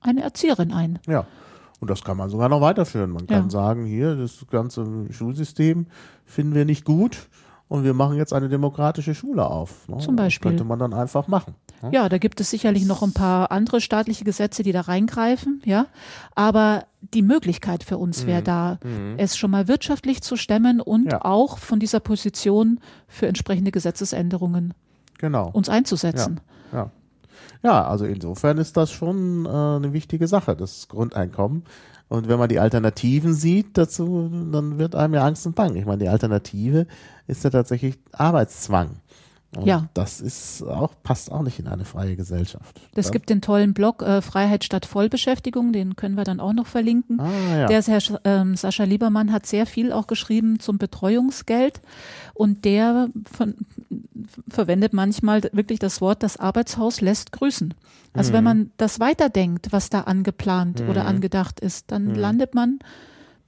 [0.00, 1.00] eine Erzieherin ein.
[1.08, 1.26] Ja.
[1.80, 3.10] Und das kann man sogar noch weiterführen.
[3.10, 3.50] Man kann ja.
[3.50, 5.86] sagen, hier, das ganze Schulsystem
[6.24, 7.28] finden wir nicht gut
[7.68, 9.86] und wir machen jetzt eine demokratische Schule auf.
[9.88, 9.98] Ne?
[9.98, 10.50] Zum Beispiel.
[10.50, 11.54] Das könnte man dann einfach machen.
[11.82, 11.90] Ne?
[11.92, 15.86] Ja, da gibt es sicherlich noch ein paar andere staatliche Gesetze, die da reingreifen, ja.
[16.34, 18.44] Aber die Möglichkeit für uns wäre mhm.
[18.44, 19.14] da, mhm.
[19.18, 21.24] es schon mal wirtschaftlich zu stemmen und ja.
[21.24, 24.74] auch von dieser Position für entsprechende Gesetzesänderungen
[25.18, 25.50] genau.
[25.50, 26.40] uns einzusetzen.
[26.72, 26.78] Ja.
[26.78, 26.90] ja.
[27.62, 31.64] Ja, also insofern ist das schon äh, eine wichtige Sache, das Grundeinkommen.
[32.08, 35.76] Und wenn man die Alternativen sieht dazu, dann wird einem ja Angst und Bang.
[35.76, 36.86] Ich meine, die Alternative
[37.28, 38.96] ist ja tatsächlich Arbeitszwang.
[39.56, 39.88] Und ja.
[39.94, 42.82] Das ist auch, passt auch nicht in eine freie Gesellschaft.
[42.94, 46.66] Es gibt den tollen Blog äh, Freiheit statt Vollbeschäftigung, den können wir dann auch noch
[46.66, 47.18] verlinken.
[47.18, 47.66] Ah, ja.
[47.66, 51.80] Der Herr ähm, Sascha Liebermann hat sehr viel auch geschrieben zum Betreuungsgeld
[52.34, 53.54] und der von,
[54.50, 57.72] verwendet manchmal wirklich das Wort, das Arbeitshaus lässt grüßen.
[58.12, 58.36] Also mhm.
[58.36, 60.90] wenn man das weiterdenkt, was da angeplant mhm.
[60.90, 62.14] oder angedacht ist, dann mhm.
[62.16, 62.80] landet man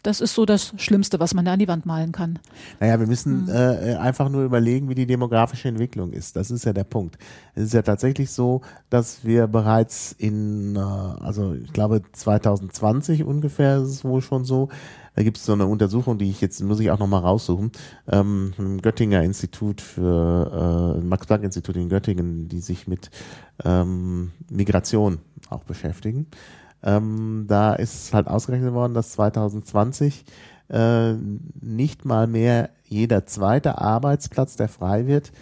[0.02, 2.38] das ist so das Schlimmste, was man da an die Wand malen kann.
[2.78, 3.48] Naja, wir müssen mhm.
[3.50, 6.36] äh, einfach nur überlegen, wie die demografische Entwicklung ist.
[6.36, 7.18] Das ist ja der Punkt.
[7.54, 13.78] Es ist ja tatsächlich so, dass wir bereits in, äh, also ich glaube 2020 ungefähr
[13.78, 14.68] ist es wohl schon so,
[15.16, 17.72] da gibt es so eine Untersuchung, die ich jetzt, muss ich auch nochmal raussuchen,
[18.08, 23.10] ähm, im Göttinger Institut für, äh, Max-Planck-Institut in Göttingen, die sich mit
[23.64, 25.18] ähm, Migration
[25.50, 26.26] auch beschäftigen.
[26.82, 30.24] Ähm, da ist halt ausgerechnet worden, dass 2020
[30.68, 31.14] äh,
[31.60, 35.32] nicht mal mehr jeder zweite Arbeitsplatz, der frei wird,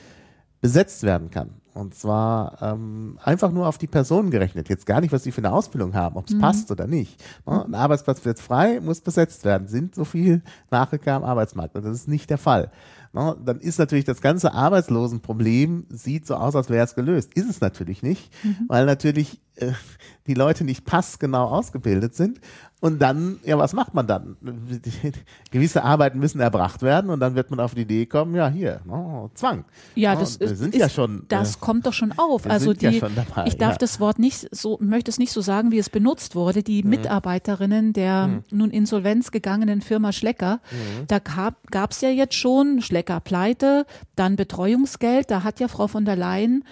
[0.61, 1.51] besetzt werden kann.
[1.79, 4.69] Und zwar ähm, einfach nur auf die Personen gerechnet.
[4.69, 6.41] Jetzt gar nicht, was sie für eine Ausbildung haben, ob es mhm.
[6.41, 7.23] passt oder nicht.
[7.47, 7.65] Ne?
[7.67, 9.69] Ein Arbeitsplatz wird frei, muss besetzt werden.
[9.69, 11.77] Sind so viel Nachrücker am Arbeitsmarkt.
[11.77, 12.73] Und das ist nicht der Fall.
[13.13, 13.37] Ne?
[13.45, 17.33] Dann ist natürlich das ganze Arbeitslosenproblem, sieht so aus, als wäre es gelöst.
[17.35, 18.57] Ist es natürlich nicht, mhm.
[18.67, 19.73] weil natürlich äh,
[20.27, 22.41] die Leute nicht passgenau ausgebildet sind.
[22.81, 24.37] Und dann, ja, was macht man dann?
[25.51, 28.81] Gewisse Arbeiten müssen erbracht werden und dann wird man auf die Idee kommen, ja, hier,
[28.89, 29.65] oh, Zwang.
[29.97, 31.25] Ja, das oh, ist, sind ist, ja schon.
[31.27, 32.49] Das äh, kommt doch schon auf.
[32.49, 33.79] Also die, ja dabei, ich darf ja.
[33.79, 36.63] das Wort nicht so, möchte es nicht so sagen, wie es benutzt wurde.
[36.63, 36.91] Die mhm.
[36.91, 38.43] Mitarbeiterinnen der mhm.
[38.53, 41.07] nun insolvenz gegangenen Firma Schlecker, mhm.
[41.09, 45.33] da gab es ja jetzt schon Schlecker Pleite, dann Betreuungsgeld.
[45.33, 46.63] Da hat ja Frau von der Leyen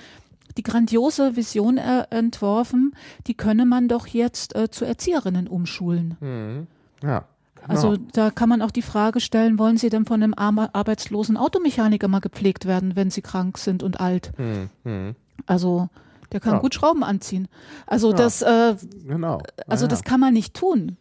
[0.56, 2.94] die grandiose Vision entworfen,
[3.26, 6.16] die könne man doch jetzt äh, zu Erzieherinnen umschulen.
[6.20, 6.66] Mhm.
[7.02, 7.24] Ja.
[7.56, 7.68] Genau.
[7.68, 12.06] Also da kann man auch die Frage stellen, wollen Sie denn von einem arbeitslosen Automechaniker
[12.06, 14.32] mal gepflegt werden, wenn Sie krank sind und alt?
[14.38, 15.16] Mhm.
[15.46, 15.88] Also
[16.32, 16.58] der kann ja.
[16.60, 17.48] gut Schrauben anziehen.
[17.86, 18.16] Also ja.
[18.16, 19.42] das, äh, genau.
[19.66, 19.88] also ja.
[19.88, 20.96] das kann man nicht tun.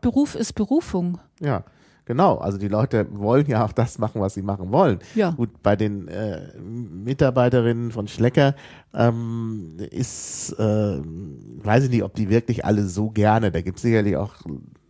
[0.00, 1.18] Beruf ist Berufung.
[1.40, 1.64] Ja.
[2.06, 4.98] Genau, also die Leute wollen ja auch das machen, was sie machen wollen.
[5.14, 5.30] Ja.
[5.30, 8.54] Gut, bei den äh, Mitarbeiterinnen von Schlecker
[8.92, 13.82] ähm, ist, äh, weiß ich nicht, ob die wirklich alle so gerne, da gibt es
[13.82, 14.34] sicherlich auch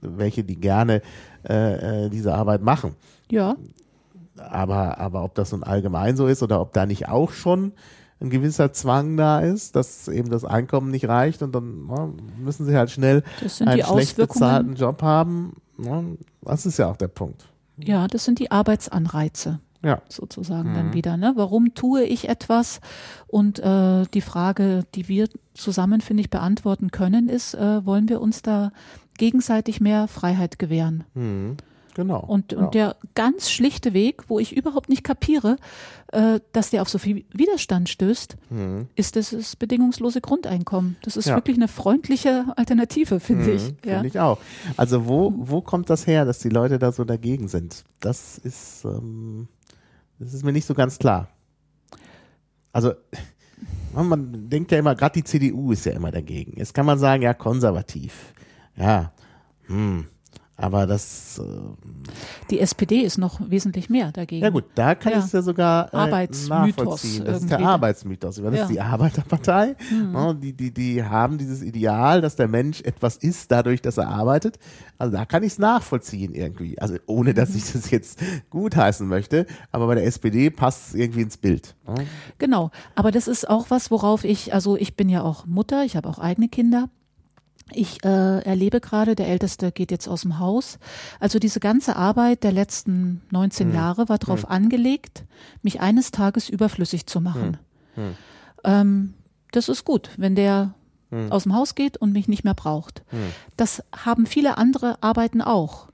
[0.00, 1.02] welche, die gerne
[1.48, 2.96] äh, äh, diese Arbeit machen.
[3.30, 3.56] Ja.
[4.36, 7.72] Aber, aber ob das nun allgemein so ist oder ob da nicht auch schon
[8.20, 12.10] ein gewisser Zwang da ist, dass eben das Einkommen nicht reicht und dann na,
[12.42, 13.22] müssen sie halt schnell
[13.60, 15.52] einen schlecht bezahlten Job haben
[16.42, 17.46] das ist ja auch der Punkt.
[17.76, 19.60] Ja, das sind die Arbeitsanreize.
[19.82, 20.00] Ja.
[20.08, 20.74] Sozusagen mhm.
[20.74, 21.16] dann wieder.
[21.16, 21.32] Ne?
[21.36, 22.80] Warum tue ich etwas?
[23.26, 28.22] Und äh, die Frage, die wir zusammen, finde ich, beantworten können, ist, äh, wollen wir
[28.22, 28.72] uns da
[29.18, 31.04] gegenseitig mehr Freiheit gewähren?
[31.14, 31.58] Mhm.
[31.94, 32.20] Genau.
[32.20, 32.70] Und, und ja.
[32.70, 35.56] der ganz schlichte Weg, wo ich überhaupt nicht kapiere,
[36.12, 38.88] äh, dass der auf so viel Widerstand stößt, mhm.
[38.96, 40.96] ist das, das bedingungslose Grundeinkommen.
[41.02, 41.36] Das ist ja.
[41.36, 43.62] wirklich eine freundliche Alternative, finde mhm, ich.
[43.62, 44.02] Finde ja.
[44.02, 44.38] ich auch.
[44.76, 47.84] Also wo, wo kommt das her, dass die Leute da so dagegen sind?
[48.00, 49.48] Das ist, ähm,
[50.18, 51.28] das ist mir nicht so ganz klar.
[52.72, 52.92] Also
[53.92, 56.58] man denkt ja immer, gerade die CDU ist ja immer dagegen.
[56.58, 58.34] Jetzt kann man sagen, ja, konservativ.
[58.76, 59.12] Ja,
[59.66, 60.06] hm,
[60.56, 61.40] Aber das.
[61.40, 61.42] Äh,
[62.50, 64.44] die SPD ist noch wesentlich mehr dagegen.
[64.44, 65.18] Ja gut, da kann Ja.
[65.18, 67.24] ich es ja sogar äh, Arbeitsmythos nachvollziehen.
[67.24, 67.58] Das ist der.
[67.58, 68.36] Arbeitsmythos.
[68.36, 68.62] Das Ja.
[68.62, 69.74] ist die Arbeiterpartei.
[70.12, 74.06] Ja, die, die, die haben dieses Ideal, dass der Mensch etwas ist, dadurch, dass er
[74.08, 74.58] arbeitet.
[74.96, 76.78] Also da kann ich es nachvollziehen irgendwie.
[76.78, 79.46] Also ohne, dass ich das jetzt gutheißen möchte.
[79.72, 81.74] Aber bei der SPD passt es irgendwie ins Bild.
[82.38, 85.96] Genau, aber das ist auch was, worauf ich, also ich bin ja auch Mutter, ich
[85.96, 86.88] habe auch eigene Kinder.
[87.72, 90.78] Ich äh, erlebe gerade, der Älteste geht jetzt aus dem Haus.
[91.18, 95.24] Also diese ganze Arbeit der letzten 19 Jahre war darauf angelegt,
[95.62, 97.56] mich eines Tages überflüssig zu machen.
[98.64, 99.14] Ähm,
[99.52, 100.74] das ist gut, wenn der
[101.30, 103.02] aus dem Haus geht und mich nicht mehr braucht.
[103.56, 105.88] Das haben viele andere Arbeiten auch.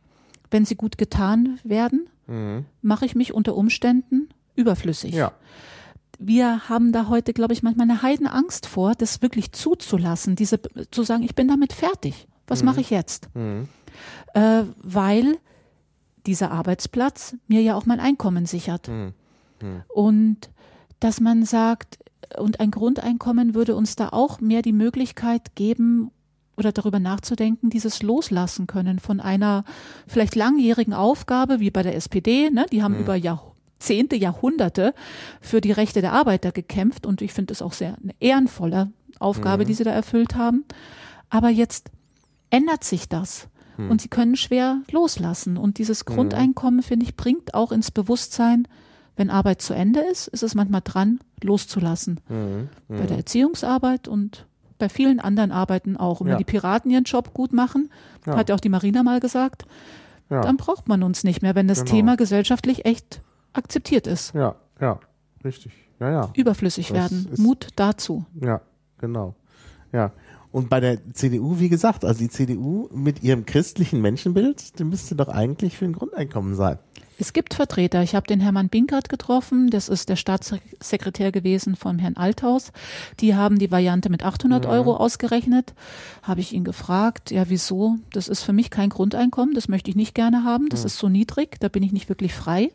[0.50, 2.08] Wenn sie gut getan werden,
[2.80, 5.32] mache ich mich unter Umständen überflüssig ja.
[6.20, 11.02] Wir haben da heute, glaube ich, manchmal eine Heidenangst vor, das wirklich zuzulassen, diese zu
[11.02, 12.28] sagen, ich bin damit fertig.
[12.46, 13.28] Was mache ich jetzt?
[14.34, 15.38] Äh, weil
[16.26, 18.88] dieser Arbeitsplatz mir ja auch mein Einkommen sichert.
[19.88, 20.50] Und
[21.00, 21.98] dass man sagt,
[22.36, 26.10] und ein Grundeinkommen würde uns da auch mehr die Möglichkeit geben,
[26.60, 29.64] oder darüber nachzudenken, dieses Loslassen können von einer
[30.06, 32.66] vielleicht langjährigen Aufgabe, wie bei der SPD, ne?
[32.70, 33.16] die haben über
[33.80, 34.92] Jahrzehnte, Jahrhunderte
[35.40, 39.64] für die Rechte der Arbeiter gekämpft und ich finde es auch sehr eine ehrenvolle Aufgabe,
[39.64, 40.64] die sie da erfüllt haben.
[41.30, 41.90] Aber jetzt
[42.50, 47.72] ändert sich das und sie können schwer loslassen und dieses Grundeinkommen, finde ich, bringt auch
[47.72, 48.68] ins Bewusstsein,
[49.16, 52.20] wenn Arbeit zu Ende ist, ist es manchmal dran, loszulassen.
[52.88, 54.44] Bei der Erziehungsarbeit und
[54.78, 56.20] bei vielen anderen Arbeiten auch.
[56.20, 56.32] Und Ja.
[56.32, 57.90] wenn die Piraten ihren Job gut machen,
[58.26, 58.36] Ja.
[58.36, 59.64] hat ja auch die Marina mal gesagt,
[60.28, 60.42] Ja.
[60.42, 61.90] dann braucht man uns nicht mehr, wenn das Genau.
[61.90, 64.34] Thema gesellschaftlich echt akzeptiert ist.
[64.34, 65.00] Ja, ja,
[65.44, 65.72] richtig.
[65.98, 66.32] Ja, ja.
[66.34, 67.28] Überflüssig Das werden.
[67.36, 68.24] Mut dazu.
[68.40, 68.60] Ja,
[68.98, 69.34] genau.
[69.92, 70.12] Ja.
[70.52, 75.14] Und bei der CDU, wie gesagt, also die CDU mit ihrem christlichen Menschenbild, die müsste
[75.14, 76.78] doch eigentlich für ein Grundeinkommen sein.
[77.20, 78.02] Es gibt Vertreter.
[78.02, 79.68] Ich habe den Hermann Binkert getroffen.
[79.68, 82.72] Das ist der Staatssekretär gewesen vom Herrn Althaus.
[83.20, 85.74] Die haben die Variante mit 800 Euro ausgerechnet.
[86.22, 87.96] Habe ich ihn gefragt, ja, wieso?
[88.12, 89.54] Das ist für mich kein Grundeinkommen.
[89.54, 90.70] Das möchte ich nicht gerne haben.
[90.70, 91.60] Das ist so niedrig.
[91.60, 92.72] Da bin ich nicht wirklich frei.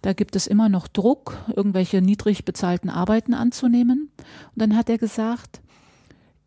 [0.00, 4.10] Da gibt es immer noch Druck, irgendwelche niedrig bezahlten Arbeiten anzunehmen.
[4.54, 5.60] Und dann hat er gesagt,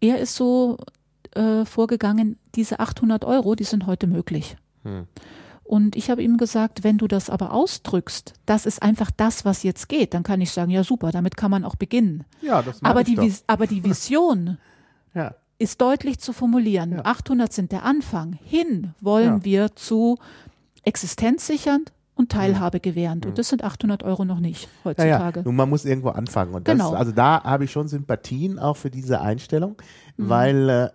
[0.01, 0.79] er ist so
[1.35, 4.57] äh, vorgegangen, diese 800 Euro, die sind heute möglich.
[5.63, 9.63] Und ich habe ihm gesagt, wenn du das aber ausdrückst, das ist einfach das, was
[9.63, 12.25] jetzt geht, dann kann ich sagen, ja super, damit kann man auch beginnen.
[12.41, 14.57] Ja, das Aber die, Vis aber die Vision
[15.15, 16.91] Ja, ist deutlich zu formulieren.
[16.93, 17.05] Ja.
[17.05, 18.33] 800 sind der Anfang.
[18.43, 19.45] Hin wollen Ja.
[19.45, 20.17] wir zu
[20.83, 23.25] existenzsichernd und Teilhabe gewährend.
[23.25, 25.39] Und das sind 800 Euro noch nicht ja, heutzutage.
[25.39, 25.43] ja.
[25.45, 26.53] Nun, man muss irgendwo anfangen.
[26.53, 26.91] Und das, Genau.
[26.93, 29.77] also da habe ich schon Sympathien auch für diese Einstellung,
[30.17, 30.89] weil, äh,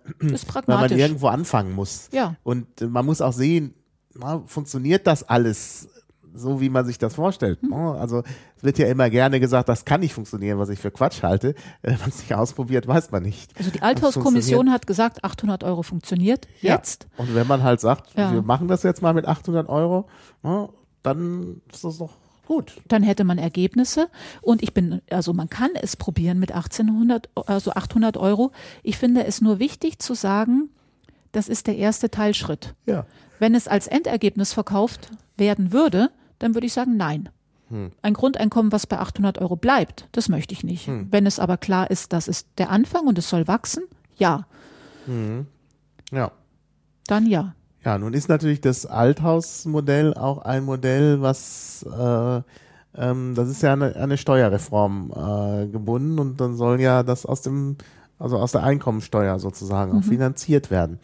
[0.65, 2.07] weil man irgendwo anfangen muss.
[2.13, 2.35] Ja.
[2.43, 3.73] Und man muss auch sehen,
[4.15, 5.87] na, funktioniert das alles
[6.33, 7.61] so, wie man sich das vorstellt.
[7.61, 7.69] Hm.
[7.69, 7.91] ne?
[7.99, 8.23] Also
[8.57, 11.55] es wird ja immer gerne gesagt, das kann nicht funktionieren, was ich für Quatsch halte.
[11.81, 13.51] Wenn man es nicht ausprobiert, weiß man nicht.
[13.57, 16.47] Also die Althauskommission hat gesagt, 800 Euro funktioniert.
[16.61, 16.75] Ja.
[16.75, 17.07] Jetzt.
[17.17, 18.31] Und wenn man halt sagt, Ja.
[18.31, 20.07] wir machen das jetzt mal mit 800 Euro,
[20.43, 20.69] na,
[21.03, 22.11] dann ist das doch
[22.45, 22.81] gut.
[22.87, 24.09] dann hätte man Ergebnisse
[24.41, 28.51] und ich bin, also man kann es probieren mit 1800, also 800 Euro.
[28.83, 30.69] Ich finde es nur wichtig zu sagen,
[31.31, 32.73] das ist der erste Teilschritt.
[32.85, 33.05] Ja.
[33.39, 37.29] Wenn es als Endergebnis verkauft werden würde, dann würde ich sagen, nein.
[38.01, 40.89] Ein Grundeinkommen, was bei 800 Euro bleibt, das möchte ich nicht.
[41.11, 43.83] Wenn es aber klar ist, das ist der Anfang und es soll wachsen,
[44.17, 44.47] ja,
[46.11, 46.31] Ja.
[47.05, 47.53] dann ja.
[47.85, 52.41] Ja, nun ist natürlich das Althausmodell auch ein Modell, was äh,
[52.97, 57.41] ähm, das ist ja eine, eine Steuerreform äh, gebunden und dann soll ja das aus
[57.43, 57.77] dem,
[58.17, 60.99] also aus der Einkommensteuer sozusagen auch finanziert werden.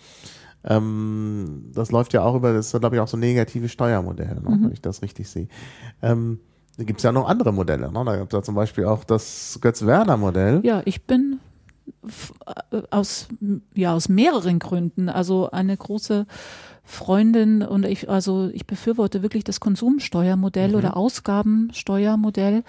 [0.66, 4.72] Ähm, das läuft ja auch über das, glaube ich, auch so negative Steuermodell, ne, wenn
[4.72, 5.48] ich das richtig sehe.
[6.02, 6.40] Ähm,
[6.78, 7.92] da gibt es ja noch andere Modelle.
[7.92, 8.04] Ne?
[8.06, 10.62] Da gibt es ja zum Beispiel auch das Götz-Werner-Modell.
[10.64, 11.40] Ja, ich bin
[12.46, 13.28] äh, aus,
[13.74, 16.26] ja, aus mehreren Gründen, also eine große
[16.84, 22.64] Freundin und ich, also ich befürworte wirklich das Konsumsteuermodell oder Ausgabensteuermodell,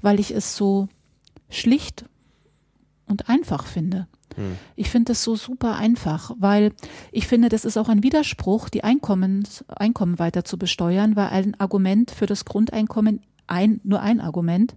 [0.00, 0.88] weil ich es so
[1.48, 2.04] schlicht
[3.06, 4.08] und einfach finde.
[4.76, 6.72] Ich finde das so super einfach, weil
[7.12, 11.60] ich finde, das ist auch ein Widerspruch, die Einkommens, Einkommen weiter zu besteuern, weil ein
[11.60, 14.76] Argument für das Grundeinkommen ein, nur ein Argument,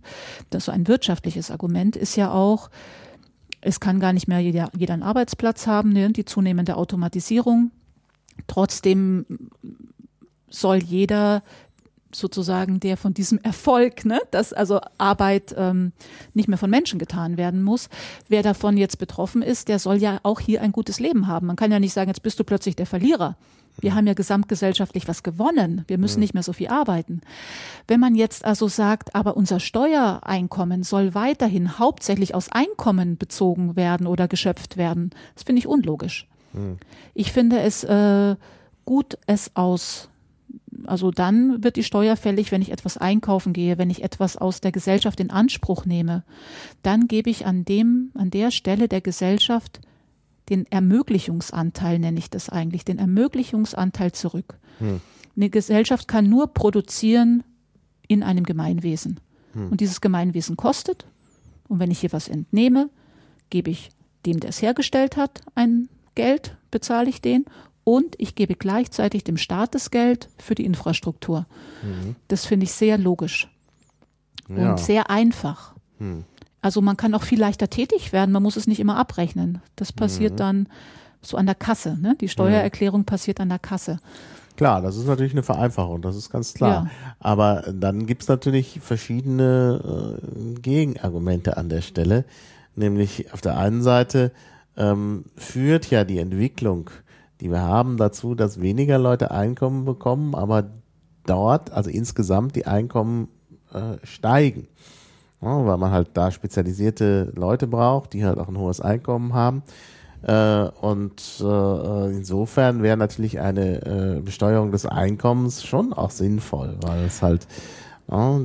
[0.50, 2.70] das so ein wirtschaftliches Argument ist ja auch,
[3.62, 6.12] es kann gar nicht mehr jeder, jeder einen Arbeitsplatz haben, ne?
[6.12, 7.72] die zunehmende Automatisierung.
[8.48, 9.26] Trotzdem
[10.50, 11.44] soll jeder
[12.16, 15.92] sozusagen der von diesem Erfolg, ne, dass also Arbeit ähm,
[16.34, 17.90] nicht mehr von Menschen getan werden muss.
[18.28, 21.48] Wer davon jetzt betroffen ist, der soll ja auch hier ein gutes Leben haben.
[21.48, 23.36] Man kann ja nicht sagen, jetzt bist du plötzlich der Verlierer.
[23.80, 25.84] Wir haben ja gesamtgesellschaftlich was gewonnen.
[25.88, 27.22] Wir müssen nicht mehr so viel arbeiten.
[27.88, 34.08] Wenn man jetzt also sagt, aber unser Steuereinkommen soll weiterhin hauptsächlich aus Einkommen bezogen werden
[34.08, 36.28] oder geschöpft werden, das finde ich unlogisch.
[36.54, 36.78] Mhm.
[37.14, 38.36] Ich finde es äh,
[38.86, 40.10] gut, es aus
[40.86, 44.62] also dann wird die Steuer fällig, wenn ich etwas einkaufen gehe, wenn ich etwas aus
[44.62, 46.24] der Gesellschaft in Anspruch nehme.
[46.82, 49.82] Dann gebe ich an dem, an der Stelle der Gesellschaft
[50.50, 54.58] den Ermöglichungsanteil, nenne ich das eigentlich, den Ermöglichungsanteil zurück.
[54.80, 55.00] Hm.
[55.36, 57.44] Eine Gesellschaft kann nur produzieren
[58.08, 59.20] in einem Gemeinwesen.
[59.54, 59.70] Hm.
[59.72, 61.06] Und dieses Gemeinwesen kostet.
[61.68, 62.90] Und wenn ich hier was entnehme,
[63.50, 63.90] gebe ich
[64.26, 67.46] dem, der es hergestellt hat, ein Geld, bezahle ich den.
[67.84, 71.46] Und ich gebe gleichzeitig dem Staat das Geld für die Infrastruktur.
[72.28, 73.50] Das finde ich sehr logisch
[74.48, 74.72] Ja.
[74.72, 75.74] und sehr einfach.
[76.00, 76.24] Hm.
[76.62, 79.62] Also man kann auch viel leichter tätig werden, man muss es nicht immer abrechnen.
[79.76, 80.68] Das passiert dann
[81.22, 81.98] so an der Kasse.
[82.00, 82.16] Ne?
[82.22, 84.00] Die Steuererklärung passiert an der Kasse.
[84.56, 86.86] Klar, das ist natürlich eine Vereinfachung, das ist ganz klar.
[86.86, 86.92] Ja.
[87.20, 92.24] Aber dann gibt's natürlich verschiedene äh, Gegenargumente an der Stelle.
[92.76, 94.32] Nämlich auf der einen Seite
[94.78, 96.90] ähm, führt ja die Entwicklung,
[97.44, 100.72] die wir haben, dazu, dass weniger Leute Einkommen bekommen, aber
[101.26, 103.28] dort, also insgesamt, die Einkommen
[103.74, 104.70] äh, steigen.
[105.42, 109.62] Ja, weil man halt da spezialisierte Leute braucht, die halt auch ein hohes Einkommen haben.
[110.22, 117.04] Äh, und äh, insofern wäre natürlich eine äh, Besteuerung des Einkommens schon auch sinnvoll, weil
[117.04, 117.46] es halt
[118.10, 118.40] ja,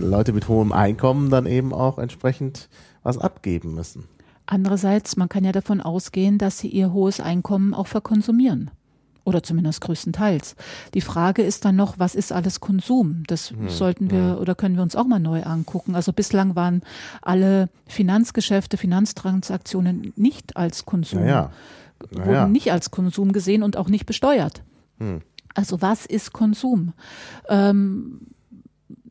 [0.00, 2.68] Leute mit hohem Einkommen dann eben auch entsprechend
[3.02, 4.04] was abgeben müssen.
[4.46, 8.70] Andererseits, man kann ja davon ausgehen, dass sie ihr hohes Einkommen auch verkonsumieren.
[9.24, 10.56] Oder zumindest größtenteils.
[10.94, 13.22] Die Frage ist dann noch, was ist alles Konsum?
[13.28, 15.94] Das sollten wir oder können wir uns auch mal neu angucken.
[15.94, 16.82] Also bislang waren
[17.20, 21.52] alle Finanzgeschäfte, Finanztransaktionen nicht als Konsum, Naja.
[22.10, 22.48] wurden Naja.
[22.48, 24.64] nicht als Konsum gesehen und auch nicht besteuert.
[24.98, 25.20] Hm.
[25.54, 26.92] Also was ist Konsum?
[27.48, 28.22] Ähm,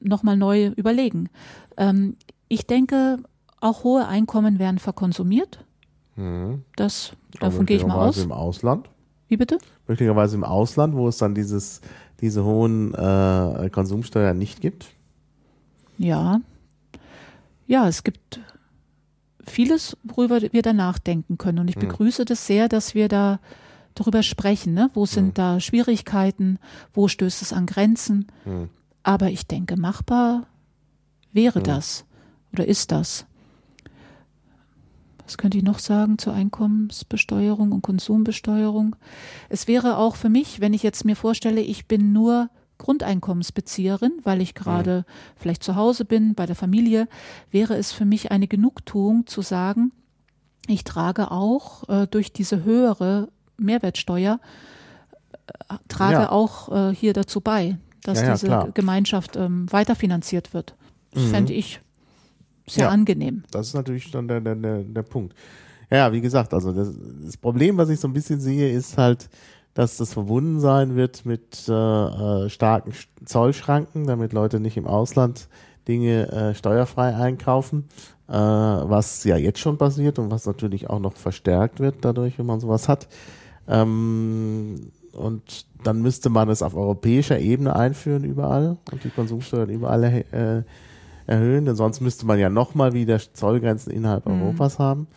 [0.04, 1.30] Nochmal neu überlegen.
[1.78, 2.18] Ähm,
[2.48, 3.20] ich denke,
[3.62, 5.64] auch hohe Einkommen werden verkonsumiert.
[6.16, 6.64] Mhm.
[6.76, 8.26] Das, davon gehe ich mal Möglicherweise aus.
[8.26, 8.90] im Ausland.
[9.28, 9.60] Wie bitte?
[9.88, 11.80] Möglicherweise im Ausland, wo es dann dieses,
[12.20, 14.88] diese hohen äh, Konsumsteuern nicht gibt.
[15.98, 16.42] Ja.
[17.68, 18.42] Ja, es gibt
[19.48, 21.60] vieles, worüber wir da nachdenken können.
[21.60, 23.40] Und ich begrüße das sehr, dass wir da
[23.96, 24.74] darüber sprechen.
[24.74, 24.90] Ne?
[24.94, 26.60] Wo sind da Schwierigkeiten?
[26.94, 28.28] Wo stößt es an Grenzen?
[28.44, 28.70] Hm.
[29.04, 30.48] Aber ich denke, machbar
[31.32, 32.06] wäre das
[32.52, 33.26] oder ist das.
[35.32, 38.98] Was könnte ich noch sagen zur Einkommensbesteuerung und Konsumbesteuerung?
[39.48, 44.42] Es wäre auch für mich, wenn ich jetzt mir vorstelle, ich bin nur Grundeinkommensbezieherin, weil
[44.42, 45.06] ich gerade
[45.38, 47.08] vielleicht zu Hause bin, bei der Familie,
[47.50, 49.94] wäre es für mich eine Genugtuung zu sagen,
[50.68, 54.42] ich trage auch äh, durch diese höhere Mehrwertsteuer,
[55.70, 56.32] äh, trage Ja.
[56.34, 58.70] auch äh, hier dazu bei, dass Ja, ja, diese klar.
[58.74, 60.76] Gemeinschaft ähm, weiterfinanziert wird.
[61.12, 61.30] Das Mhm.
[61.30, 61.80] fände ich
[62.72, 62.90] sehr Ja.
[62.90, 63.44] angenehm.
[63.52, 65.36] Das ist natürlich dann der, der, der, der Punkt.
[65.90, 66.90] Ja, wie gesagt, also das,
[67.26, 69.30] das Problem, was ich so ein bisschen sehe, ist halt,
[69.74, 74.88] dass das verbunden sein wird mit äh, äh, starken Sch- Zollschranken, damit Leute nicht im
[74.88, 75.48] Ausland
[75.88, 77.86] Dinge äh, steuerfrei einkaufen,
[78.28, 82.46] äh, was ja jetzt schon passiert und was natürlich auch noch verstärkt wird dadurch, wenn
[82.46, 83.08] man sowas hat.
[83.68, 90.04] Ähm, und dann müsste man es auf europäischer Ebene einführen überall und die Konsumsteuern überall
[90.04, 90.64] äh,
[91.28, 95.08] erhöhen, denn sonst müsste man ja nochmal wieder Zollgrenzen innerhalb Europas haben,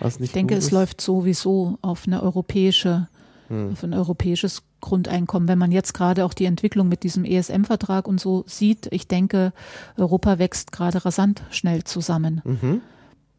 [0.00, 3.08] was nicht Ich denke, es läuft sowieso auf eine europäische,
[3.48, 3.72] Hm.
[3.72, 5.48] auf ein europäisches Grundeinkommen.
[5.48, 9.52] Wenn man jetzt gerade auch die Entwicklung mit diesem ESM-Vertrag und so sieht, ich denke,
[9.96, 12.42] Europa wächst gerade rasant schnell zusammen.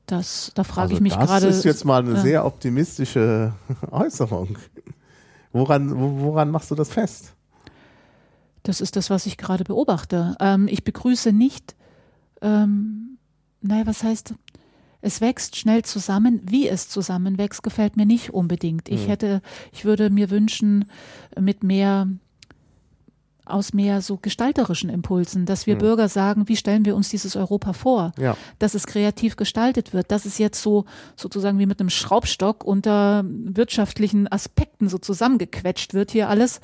[0.06, 1.48] Das, da frage also ich mich das gerade.
[1.48, 2.22] ist jetzt mal eine ja.
[2.22, 3.54] sehr optimistische
[3.92, 4.58] Äußerung.
[5.52, 7.34] Woran, wo, woran machst du das fest?
[8.64, 10.36] Das ist das, was ich gerade beobachte.
[10.40, 11.76] Ähm, ich begrüße nicht,
[12.42, 13.18] ähm,
[13.62, 14.34] naja, was heißt,
[15.02, 16.42] es wächst schnell zusammen.
[16.44, 18.90] Wie es zusammenwächst, gefällt mir nicht unbedingt.
[18.90, 20.86] Ich hätte, ich würde mir wünschen,
[21.40, 22.08] mit mehr,
[23.46, 27.74] aus mehr so gestalterischen Impulsen, dass wir Bürger sagen, wie stellen wir uns dieses Europa
[27.74, 28.14] vor?
[28.18, 28.36] Ja.
[28.58, 33.24] dass es kreativ gestaltet wird, dass es jetzt so sozusagen wie mit einem Schraubstock unter
[33.28, 36.62] wirtschaftlichen Aspekten so zusammengequetscht wird hier alles.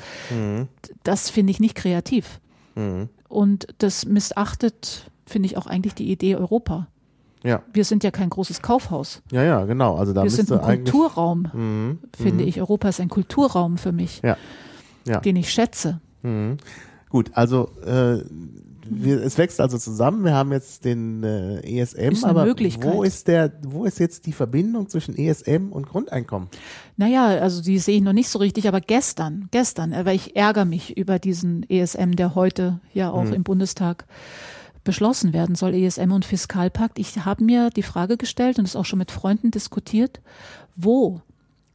[1.04, 2.40] Das finde ich nicht kreativ.
[3.28, 6.88] Und das missachtet, finde ich auch eigentlich die Idee Europa.
[7.44, 9.22] Ja, Wir sind ja kein großes Kaufhaus.
[9.32, 9.96] ja, ja, genau.
[9.96, 10.84] Also da Wir sind ein.
[10.84, 12.00] Kulturraum, Mhm.
[12.16, 12.60] finde ich.
[12.62, 14.38] Europa ist ein Kulturraum für mich, Ja.
[15.08, 15.20] Ja.
[15.22, 16.00] den ich schätze.
[16.22, 16.58] Mhm.
[17.10, 18.24] Gut, also äh,
[18.94, 20.24] wir, es wächst also zusammen.
[20.24, 22.46] Wir haben jetzt den äh, ESM, Ist aber
[22.82, 26.48] wo ist der, wo ist jetzt die Verbindung zwischen ESM und Grundeinkommen?
[26.98, 30.36] Naja, also die sehe ich noch nicht so richtig, aber gestern, gestern, äh, weil ich
[30.36, 34.06] ärgere mich über diesen ESM, der heute ja auch im Bundestag
[34.84, 37.00] beschlossen werden soll, ESM und Fiskalpakt.
[37.00, 40.22] Ich habe mir die Frage gestellt und es auch schon mit Freunden diskutiert,
[40.76, 41.22] wo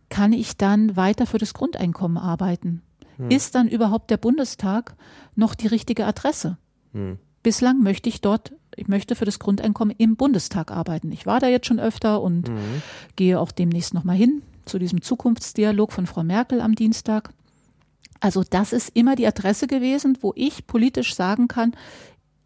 [0.09, 2.83] kann ich dann weiter für das Grundeinkommen arbeiten?
[3.31, 4.95] Ist dann überhaupt der Bundestag
[5.35, 6.59] noch die richtige Adresse?
[7.43, 11.13] Bislang möchte ich dort, ich möchte für das Grundeinkommen im Bundestag arbeiten.
[11.13, 12.51] Ich war da jetzt schon öfter und
[13.17, 17.31] gehe auch demnächst nochmal hin zu diesem Zukunftsdialog von Frau Merkel am Dienstag.
[18.21, 21.73] Also das ist immer die Adresse gewesen, wo ich politisch sagen kann,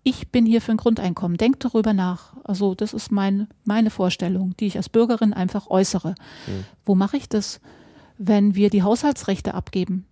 [0.03, 1.37] ich bin hier für ein Grundeinkommen.
[1.37, 2.33] Denkt darüber nach.
[2.45, 6.15] Also das ist mein, meine Vorstellung, die ich als Bürgerin einfach äußere.
[6.85, 7.61] Wo mache ich das,
[8.19, 10.07] wenn wir die Haushaltsrechte abgeben?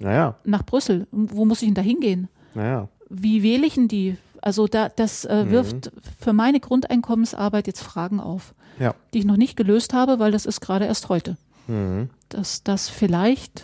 [0.00, 1.06] Naja, Nach Brüssel.
[1.12, 2.28] Wo muss ich denn da hingehen?
[2.54, 2.88] naja.
[3.08, 4.16] Wie wähle ich denn die?
[4.42, 8.94] Also da, das äh, wirft für meine Grundeinkommensarbeit jetzt Fragen auf, Ja.
[9.14, 11.36] die ich noch nicht gelöst habe, weil das ist gerade erst heute.
[11.68, 12.10] Mhm.
[12.28, 13.62] Dass das vielleicht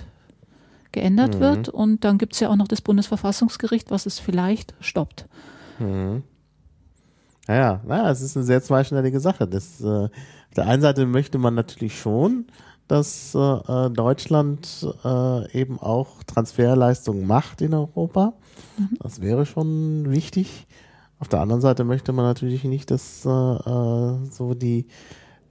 [0.93, 5.27] geändert wird und dann gibt es ja auch noch das Bundesverfassungsgericht, was es vielleicht stoppt.
[7.49, 9.49] Naja, naja, es ist eine sehr zweischneidige Sache.
[9.49, 10.11] Das, äh, auf
[10.57, 12.47] der einen Seite möchte man natürlich schon,
[12.89, 18.35] dass äh, äh, Deutschland äh, eben auch Transferleistungen macht in Europa.
[19.01, 20.67] Das wäre schon wichtig.
[21.19, 24.87] Auf der anderen Seite möchte man natürlich nicht, dass äh, äh, so die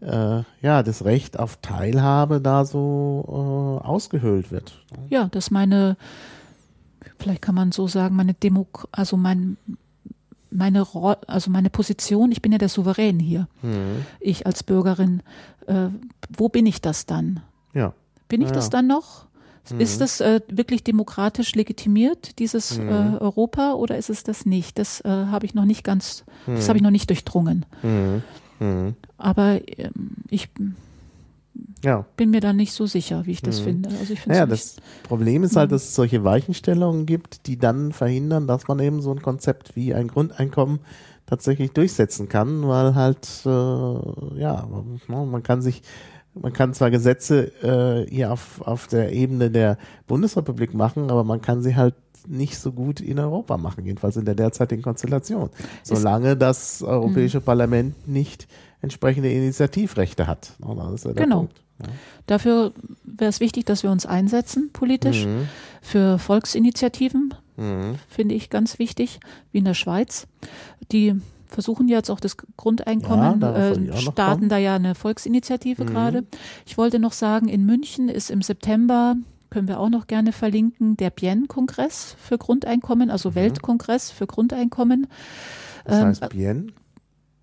[0.01, 4.83] äh, ja das Recht auf Teilhabe da so äh, ausgehöhlt wird.
[5.09, 5.95] Ja, dass meine,
[7.19, 9.57] vielleicht kann man so sagen, meine Demok also mein,
[10.49, 13.47] meine, Ro also meine Position, ich bin ja der Souverän hier.
[14.19, 15.21] Ich als Bürgerin,
[15.67, 15.87] äh,
[16.35, 17.41] wo bin ich das dann?
[17.73, 17.93] Ja.
[18.27, 19.25] Bin ich Ja, das dann noch?
[19.77, 22.81] Ist das äh, wirklich demokratisch legitimiert, dieses äh,
[23.19, 24.77] Europa, oder ist es das nicht?
[24.79, 27.65] Das äh, habe ich noch nicht ganz, das habe ich noch nicht durchdrungen.
[28.61, 28.67] Mhm.
[28.67, 28.95] Mhm.
[29.17, 29.91] Aber ähm,
[30.29, 30.49] ich
[31.83, 32.05] Ja.
[32.15, 33.89] bin mir da nicht so sicher, wie ich das finde.
[33.99, 34.77] Also ich Naja, das.
[35.03, 39.11] Problem ist halt, dass es solche Weichenstellungen gibt, die dann verhindern, dass man eben so
[39.11, 40.79] ein Konzept wie ein Grundeinkommen
[41.25, 44.67] tatsächlich durchsetzen kann, weil halt, äh, ja,
[45.07, 45.81] man, man kann sich,
[46.33, 51.41] man kann zwar Gesetze äh, hier auf, auf der Ebene der Bundesrepublik machen, aber man
[51.41, 51.95] kann sie halt
[52.27, 55.49] nicht so gut in Europa machen, jedenfalls in der derzeitigen Konstellation,
[55.83, 57.43] solange das Europäische Mhm.
[57.43, 58.47] Parlament nicht
[58.81, 60.53] entsprechende Initiativrechte hat.
[60.65, 61.37] Ja, Genau.
[61.39, 61.61] Punkt.
[61.79, 61.87] Ja.
[62.27, 62.71] Dafür
[63.03, 65.47] wäre es wichtig, dass wir uns einsetzen politisch Mhm.
[65.81, 67.95] für Volksinitiativen, Mhm.
[68.07, 69.19] finde ich ganz wichtig,
[69.51, 70.27] wie in der Schweiz.
[70.91, 71.15] Die
[71.47, 75.87] versuchen jetzt auch das Grundeinkommen, Ja, äh, starten da ja eine Volksinitiative Mhm.
[75.87, 76.23] gerade.
[76.65, 79.15] Ich wollte noch sagen, in München ist im September,
[79.51, 85.07] können wir auch noch gerne verlinken, der Bien-Kongress für Grundeinkommen, also Weltkongress für Grundeinkommen.
[85.85, 86.71] Das Ähm, heißt Bien?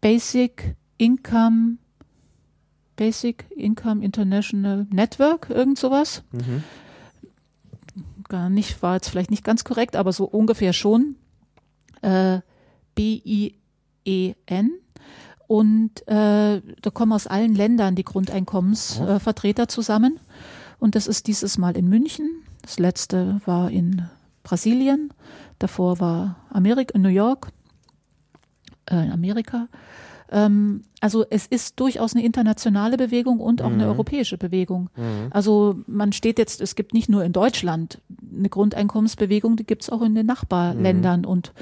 [0.00, 1.76] Basic Income,
[2.96, 6.24] Basic Income International Network, irgend sowas.
[6.32, 6.64] Mhm.
[8.28, 11.16] Gar nicht, war jetzt vielleicht nicht ganz korrekt, aber so ungefähr schon.
[12.00, 12.40] Äh,
[12.94, 14.72] B-I-E-N.
[15.46, 20.20] Und äh, da kommen aus allen Ländern die Grundeinkommensvertreter äh, zusammen.
[20.78, 22.42] Und das ist dieses Mal in München.
[22.62, 24.08] Das letzte war in
[24.42, 25.12] Brasilien.
[25.58, 27.48] Davor war Amerika, in New York,
[28.90, 29.68] äh, in Amerika.
[30.30, 34.90] Ähm, also es ist durchaus eine internationale Bewegung und auch eine europäische Bewegung.
[35.30, 38.00] Also man steht jetzt, es gibt nicht nur in Deutschland
[38.36, 41.52] eine Grundeinkommensbewegung, die gibt es auch in den Nachbarländern und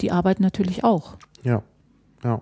[0.00, 1.16] die arbeiten natürlich auch.
[1.42, 1.62] Ja.
[2.22, 2.40] Ja.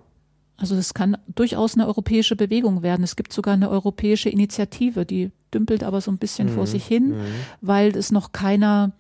[0.63, 3.03] Also es kann durchaus eine europäische Bewegung werden.
[3.03, 7.15] Es gibt sogar eine europäische Initiative, die dümpelt aber so ein bisschen vor sich hin,
[7.61, 8.93] weil es noch keiner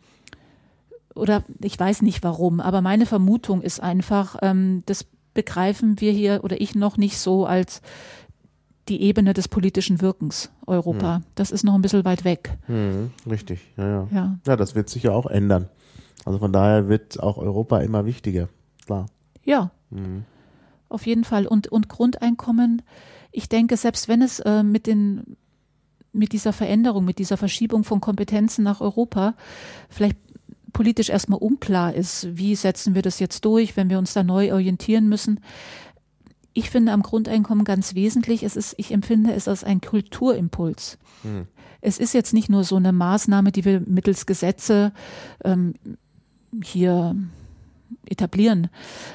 [1.15, 6.41] oder ich weiß nicht warum, aber meine Vermutung ist einfach, ähm, das begreifen wir hier
[6.43, 7.81] oder ich noch nicht so als
[8.89, 11.23] die Ebene des politischen Wirkens Europa.
[11.37, 12.59] Das ist noch ein bisschen weit weg.
[12.67, 13.13] Mhm.
[13.31, 13.61] Richtig.
[13.77, 14.09] Ja, ja.
[14.13, 14.39] Ja.
[14.49, 15.69] Ja, das wird sich ja auch ändern.
[16.25, 18.49] Also von daher wird auch Europa immer wichtiger.
[18.85, 19.07] Klar.
[19.45, 20.25] Ja, Mhm.
[20.93, 21.47] Auf jeden Fall.
[21.47, 22.83] Und, und Grundeinkommen,
[23.31, 25.37] ich denke, selbst wenn es äh, mit den
[26.13, 29.35] mit dieser Veränderung, mit dieser Verschiebung von Kompetenzen nach Europa
[29.89, 30.19] vielleicht
[30.73, 34.53] politisch erstmal unklar ist, wie setzen wir das jetzt durch, wenn wir uns da neu
[34.53, 35.41] orientieren müssen.
[36.55, 40.99] Ich finde am Grundeinkommen ganz wesentlich, es ist, ich empfinde es als ein Kulturimpuls.
[41.81, 44.93] Es ist jetzt nicht nur so eine Maßnahme, die wir mittels Gesetze
[45.45, 45.75] ähm,
[46.63, 47.17] hier
[48.07, 48.69] etablieren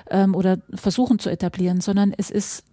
[0.09, 2.63] ähm, oder versuchen zu etablieren, sondern es ist,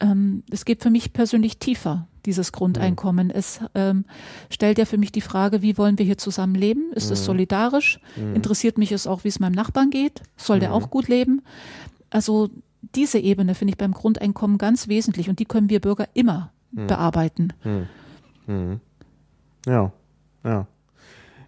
[0.00, 2.06] ähm, es geht für mich persönlich tiefer.
[2.26, 3.28] dieses Grundeinkommen.
[3.28, 3.32] Mhm.
[3.34, 4.04] Es ähm,
[4.50, 6.92] stellt ja für mich die Frage, wie wollen wir hier zusammen leben?
[6.92, 7.24] Ist es mhm.
[7.24, 8.00] solidarisch?
[8.16, 8.34] Mhm.
[8.34, 10.22] Interessiert mich es auch, wie es meinem Nachbarn geht?
[10.36, 10.74] Soll der mhm.
[10.74, 11.42] auch gut leben?
[12.10, 12.50] Also
[12.94, 16.88] diese Ebene finde ich beim Grundeinkommen ganz wesentlich und die können wir Bürger immer mhm.
[16.88, 17.52] bearbeiten.
[18.46, 18.80] Mhm.
[19.66, 19.92] Ja,
[20.44, 20.66] ja.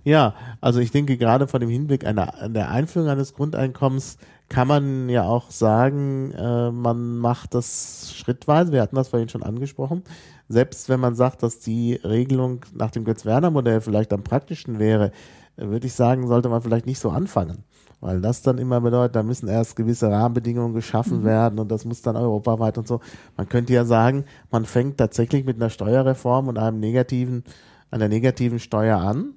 [0.04, 4.18] Ja, also ich denke gerade vor dem Hinblick einer, der Einführung eines Grundeinkommens
[4.48, 8.72] kann man ja auch sagen, äh, man macht das schrittweise.
[8.72, 10.02] Wir hatten das vorhin schon angesprochen.
[10.48, 15.12] Selbst wenn man sagt, dass die Regelung nach dem Götz-Werner-Modell vielleicht am praktischen wäre,
[15.56, 17.64] würde ich sagen, sollte man vielleicht nicht so anfangen.
[18.00, 21.24] Weil das dann immer bedeutet, da müssen erst gewisse Rahmenbedingungen geschaffen mhm.
[21.24, 23.00] werden und das muss dann europaweit und so.
[23.36, 27.44] Man könnte ja sagen, man fängt tatsächlich mit einer Steuerreform und einem negativen,
[27.90, 29.34] einer negativen Steuer an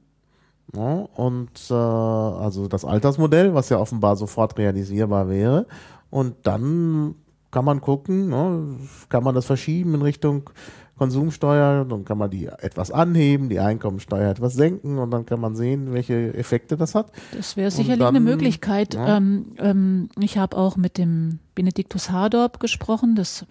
[0.75, 5.67] ja, und äh, also das Altersmodell, was ja offenbar sofort realisierbar wäre.
[6.09, 7.15] Und dann
[7.51, 8.77] kann man gucken, ne,
[9.09, 10.49] kann man das verschieben in Richtung
[10.97, 15.55] Konsumsteuer, dann kann man die etwas anheben, die Einkommensteuer etwas senken und dann kann man
[15.55, 17.11] sehen, welche Effekte das hat.
[17.35, 18.93] Das wäre sicherlich dann, eine Möglichkeit.
[18.93, 19.17] Ja.
[19.17, 23.47] Ähm, ähm, ich habe auch mit dem Benediktus Hardorp gesprochen, das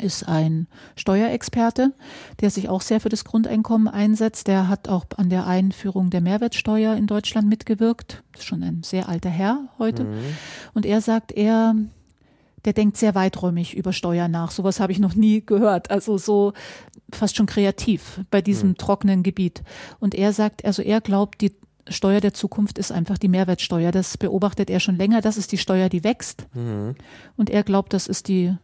[0.00, 0.66] ist ein
[0.96, 1.92] Steuerexperte,
[2.40, 4.46] der sich auch sehr für das Grundeinkommen einsetzt.
[4.46, 8.22] Der hat auch an der Einführung der Mehrwertsteuer in Deutschland mitgewirkt.
[8.32, 10.04] Das ist schon ein sehr alter Herr heute.
[10.04, 10.18] Mhm.
[10.74, 11.74] Und er sagt, er,
[12.64, 14.50] der denkt sehr weiträumig über Steuer nach.
[14.50, 15.90] Sowas habe ich noch nie gehört.
[15.90, 16.52] Also so
[17.12, 18.76] fast schon kreativ bei diesem mhm.
[18.76, 19.62] trockenen Gebiet.
[20.00, 21.52] Und er sagt, also er glaubt, die
[21.88, 23.92] Steuer der Zukunft ist einfach die Mehrwertsteuer.
[23.92, 25.20] Das beobachtet er schon länger.
[25.20, 26.46] Das ist die Steuer, die wächst.
[26.54, 26.96] Mhm.
[27.36, 28.56] Und er glaubt, das ist die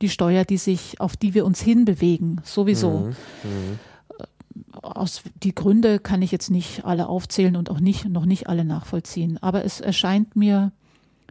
[0.00, 2.90] die Steuer, die sich, auf die wir uns hinbewegen, sowieso.
[2.90, 3.08] Mhm.
[3.44, 3.78] Mhm.
[4.82, 8.64] Aus die Gründe kann ich jetzt nicht alle aufzählen und auch nicht, noch nicht alle
[8.64, 9.38] nachvollziehen.
[9.42, 10.72] Aber es erscheint mir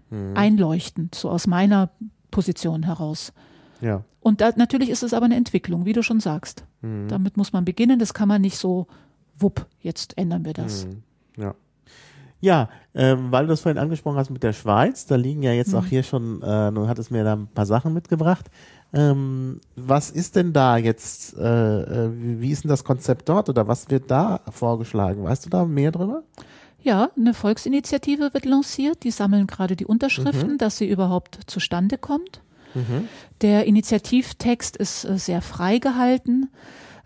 [0.09, 0.35] mhm.
[0.35, 1.89] einleuchtend, so aus meiner
[2.31, 3.33] Position heraus.
[3.81, 4.03] Ja.
[4.21, 6.63] Und da, natürlich ist es aber eine Entwicklung, wie du schon sagst.
[6.81, 7.07] Mhm.
[7.09, 7.99] Damit muss man beginnen.
[7.99, 8.87] Das kann man nicht so,
[9.37, 10.85] wupp, jetzt ändern wir das.
[10.85, 11.03] Mhm.
[11.37, 11.55] Ja.
[12.43, 15.71] Ja, ähm, weil du das vorhin angesprochen hast mit der Schweiz, da liegen ja jetzt
[15.71, 15.79] mhm.
[15.79, 18.47] auch hier schon, äh, du hattest mir da ein paar Sachen mitgebracht.
[18.93, 23.69] Ähm, was ist denn da jetzt, äh, äh, wie ist denn das Konzept dort oder
[23.69, 25.23] was wird da vorgeschlagen?
[25.23, 26.23] Weißt du da mehr drüber?
[26.81, 29.05] Ja, eine Volksinitiative wird lanciert.
[29.05, 30.57] Die sammeln gerade die Unterschriften, mhm.
[30.57, 32.41] dass sie überhaupt zustande kommt.
[32.73, 33.07] Mhm.
[33.39, 36.49] Der Initiativtext ist äh, sehr frei gehalten.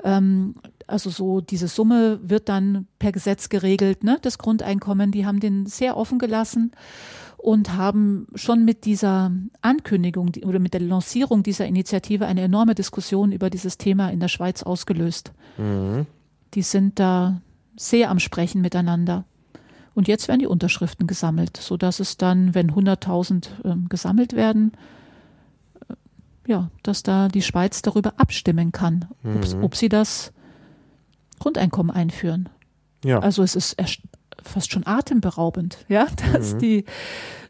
[0.03, 0.55] Ähm,
[0.87, 5.11] also so diese Summe wird dann per Gesetz geregelt, ne, das Grundeinkommen.
[5.11, 6.71] Die haben den sehr offen gelassen
[7.37, 9.31] und haben schon mit dieser
[9.61, 14.29] Ankündigung oder mit der Lancierung dieser Initiative eine enorme Diskussion über dieses Thema in der
[14.29, 15.33] Schweiz ausgelöst.
[15.57, 16.07] Mhm.
[16.53, 17.41] Die sind da
[17.75, 19.25] sehr am Sprechen miteinander.
[19.93, 24.71] Und jetzt werden die Unterschriften gesammelt, sodass es dann, wenn 100.000 äh, gesammelt werden,
[25.89, 25.93] äh,
[26.47, 29.63] ja, dass da die Schweiz darüber abstimmen kann, mhm.
[29.63, 30.33] ob sie das
[31.39, 32.49] Grundeinkommen einführen.
[33.03, 33.19] Ja.
[33.19, 33.75] Also es ist
[34.43, 36.59] fast schon atemberaubend, ja, dass mhm.
[36.59, 36.85] die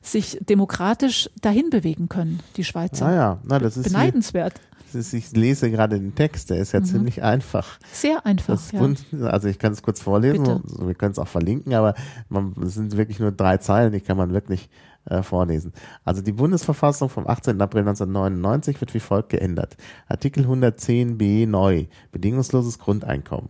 [0.02, 3.08] sich demokratisch dahin bewegen können, die Schweizer.
[3.08, 4.54] Ah ja, na, das ist beneidenswert.
[4.92, 6.86] Hier, ist, ich lese gerade den Text, der ist ja mhm.
[6.86, 7.78] ziemlich einfach.
[7.92, 8.62] Sehr einfach.
[8.72, 9.28] Ja.
[9.28, 10.88] Also ich kann es kurz vorlesen, Bitte.
[10.88, 11.94] wir können es auch verlinken, aber
[12.30, 14.70] man, es sind wirklich nur drei Zeilen, die kann man wirklich
[15.10, 15.74] äh, vorlesen.
[16.06, 17.62] Also die Bundesverfassung vom 18.
[17.62, 19.78] April 1999 wird wie folgt geändert.
[20.08, 23.50] Artikel 110b neu, bedingungsloses Grundeinkommen.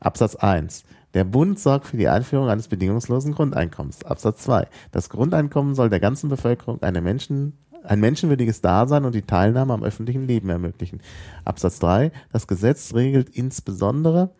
[0.00, 0.84] Absatz 1.
[1.14, 4.04] Der Bund sorgt für die Einführung eines bedingungslosen Grundeinkommens.
[4.04, 4.68] Absatz 2.
[4.92, 9.82] Das Grundeinkommen soll der ganzen Bevölkerung eine Menschen, ein menschenwürdiges Dasein und die Teilnahme am
[9.82, 11.00] öffentlichen Leben ermöglichen.
[11.44, 12.12] Absatz 3.
[12.32, 14.30] Das Gesetz regelt insbesondere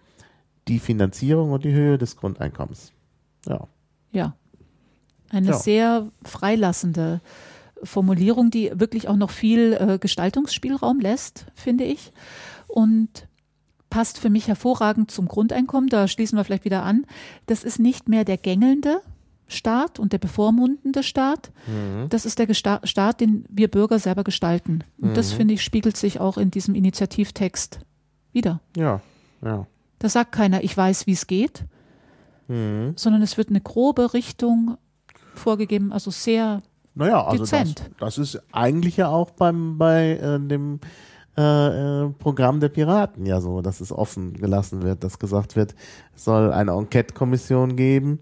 [0.68, 2.92] die Finanzierung und die Höhe des Grundeinkommens.
[3.46, 3.66] Ja.
[4.12, 4.34] Ja.
[5.30, 5.58] Eine ja.
[5.58, 7.20] sehr freilassende
[7.82, 12.12] Formulierung, die wirklich auch noch viel äh, Gestaltungsspielraum lässt, finde ich.
[12.66, 13.28] Und
[13.90, 15.88] passt für mich hervorragend zum Grundeinkommen.
[15.88, 17.06] Da schließen wir vielleicht wieder an.
[17.46, 19.00] Das ist nicht mehr der gängelnde
[19.46, 21.50] Staat und der bevormundende Staat.
[21.66, 22.08] Mhm.
[22.10, 24.84] Das ist der Gesta Staat, den wir Bürger selber gestalten.
[25.00, 25.14] Und mhm.
[25.14, 27.80] das, finde ich, spiegelt sich auch in diesem Initiativtext
[28.32, 28.60] wieder.
[28.76, 29.00] Ja,
[29.42, 29.66] ja.
[29.98, 31.64] Da sagt keiner, ich weiß, wie es geht,
[32.46, 32.92] mhm.
[32.96, 34.76] sondern es wird eine grobe Richtung
[35.38, 36.62] vorgegeben, also sehr
[36.94, 37.90] naja, also dezent.
[37.98, 40.80] Das, das ist eigentlich ja auch beim, bei äh, dem
[41.38, 41.42] äh,
[42.02, 45.76] äh, Programm der Piraten ja so, dass es offen gelassen wird, dass gesagt wird,
[46.16, 48.18] es soll eine Enquete-Kommission geben,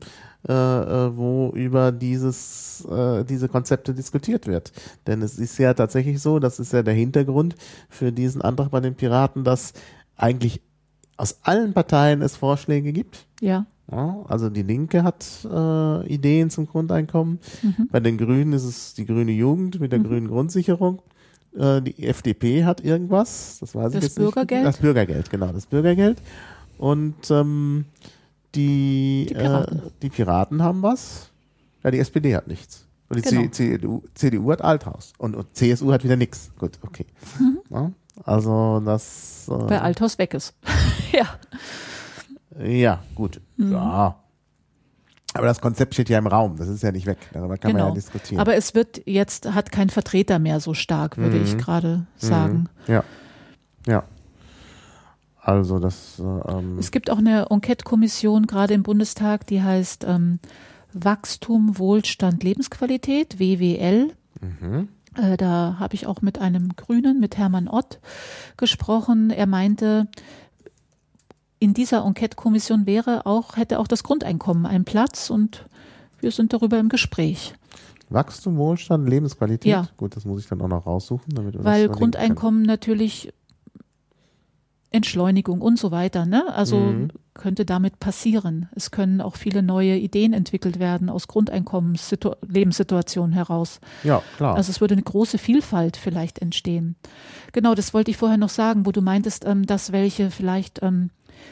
[0.46, 4.72] äh, äh, wo über dieses, äh, diese Konzepte diskutiert wird.
[5.06, 7.56] Denn es ist ja tatsächlich so, das ist ja der Hintergrund
[7.88, 9.72] für diesen Antrag bei den Piraten, dass
[10.16, 10.60] eigentlich
[11.16, 13.26] aus allen Parteien es Vorschläge gibt.
[13.40, 13.64] Ja.
[13.90, 17.38] Ja, also die Linke hat äh, Ideen zum Grundeinkommen.
[17.62, 17.88] Mhm.
[17.92, 20.04] Bei den Grünen ist es die grüne Jugend mit der mhm.
[20.04, 21.00] grünen Grundsicherung
[21.56, 24.64] Äh, die FDP hat irgendwas, das weiß Das ich jetzt Bürgergeld?
[24.64, 24.74] nicht.
[24.74, 26.20] Das Bürgergeld, genau, das Bürgergeld.
[26.78, 27.86] Und ähm,
[28.54, 29.78] die, Die Piraten.
[29.78, 31.30] Äh, die Piraten haben was.
[31.84, 32.86] Ja, die SPD hat nichts.
[33.08, 33.48] Und die Genau.
[33.50, 35.12] CDU, CDU hat Althaus.
[35.18, 36.50] Und, und CSU hat wieder nichts.
[36.58, 37.06] Gut, okay.
[37.38, 37.58] Mhm.
[37.70, 37.90] Ja,
[38.24, 39.46] also das.
[39.48, 40.54] Äh, Weil Althaus weg ist.
[41.12, 41.26] ja.
[42.62, 43.40] Ja, gut.
[43.56, 43.72] Mhm.
[43.72, 44.16] Ja.
[45.34, 46.56] Aber das Konzept steht ja im Raum.
[46.56, 47.18] Das ist ja nicht weg.
[47.34, 47.88] Darüber kann man Genau.
[47.88, 48.40] ja diskutieren.
[48.40, 52.68] Aber es wird jetzt, hat kein Vertreter mehr so stark, würde ich gerade sagen.
[52.86, 53.04] Ja.
[53.86, 54.04] Ja.
[55.40, 56.18] Also das.
[56.18, 60.38] Äh, ähm, Es gibt auch eine Enquete-Kommission gerade im Bundestag, die heißt ähm,
[60.92, 64.12] Wachstum, Wohlstand, Lebensqualität, WWL.
[64.40, 64.88] mhm.
[65.16, 68.00] Äh, da habe ich auch mit einem Grünen, mit Hermann Ott,
[68.58, 69.30] gesprochen.
[69.30, 70.08] Er meinte,
[71.58, 75.66] in dieser Enquete-Kommission wäre auch, hätte auch das Grundeinkommen einen Platz und
[76.20, 77.54] wir sind darüber im Gespräch.
[78.08, 79.70] Wachstum, Wohlstand, Lebensqualität.
[79.70, 79.88] Ja.
[79.96, 83.32] Gut, das muss ich dann auch noch raussuchen, damit Weil Grundeinkommen natürlich
[84.92, 86.44] Entschleunigung und so weiter, ne?
[86.54, 87.08] Also Mhm.
[87.34, 88.68] könnte damit passieren.
[88.74, 93.80] Es können auch viele neue Ideen entwickelt werden aus Grundeinkommenssituationen heraus.
[94.04, 94.56] Ja, klar.
[94.56, 96.94] Also es würde eine große Vielfalt vielleicht entstehen.
[97.52, 101.10] Genau, das wollte ich vorher noch sagen, wo du meintest, ähm, dass welche vielleicht ähm,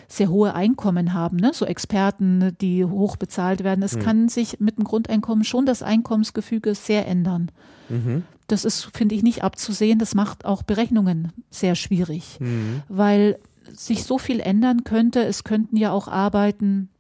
[0.08, 1.52] sehr hohe Einkommen haben, ne?
[1.54, 3.82] so Experten, die hoch bezahlt werden.
[3.82, 7.50] Es kann sich mit dem Grundeinkommen schon das Einkommensgefüge sehr ändern.
[7.88, 8.22] mhm.
[8.46, 9.98] Das ist, finde ich, nicht abzusehen.
[9.98, 12.82] Das macht auch Berechnungen sehr schwierig, Mhm.
[12.90, 13.38] weil
[13.72, 15.24] sich so viel ändern könnte.
[15.24, 16.90] Es könnten ja auch Arbeiten,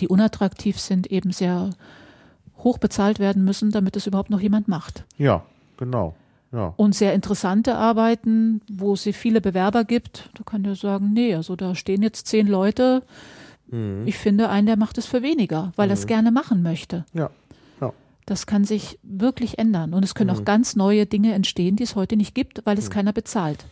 [0.00, 1.70] die unattraktiv sind, eben sehr
[2.58, 5.04] hoch bezahlt werden müssen, damit es überhaupt noch jemand macht.
[5.16, 5.44] Ja,
[5.76, 6.16] genau.
[6.52, 6.74] Ja.
[6.76, 11.56] Und sehr interessante Arbeiten, wo es viele Bewerber gibt, da kann der sagen, nee, also
[11.56, 13.02] da stehen jetzt zehn Leute.
[13.68, 14.02] Mhm.
[14.06, 17.06] Ich finde einen, der macht es für weniger, weil er es gerne machen möchte.
[17.14, 17.30] Ja.
[17.80, 17.92] Ja.
[18.26, 19.94] Das kann sich wirklich ändern.
[19.94, 20.36] Und es können Mhm.
[20.40, 23.64] auch ganz neue Dinge entstehen, die es heute nicht gibt, weil es keiner bezahlt.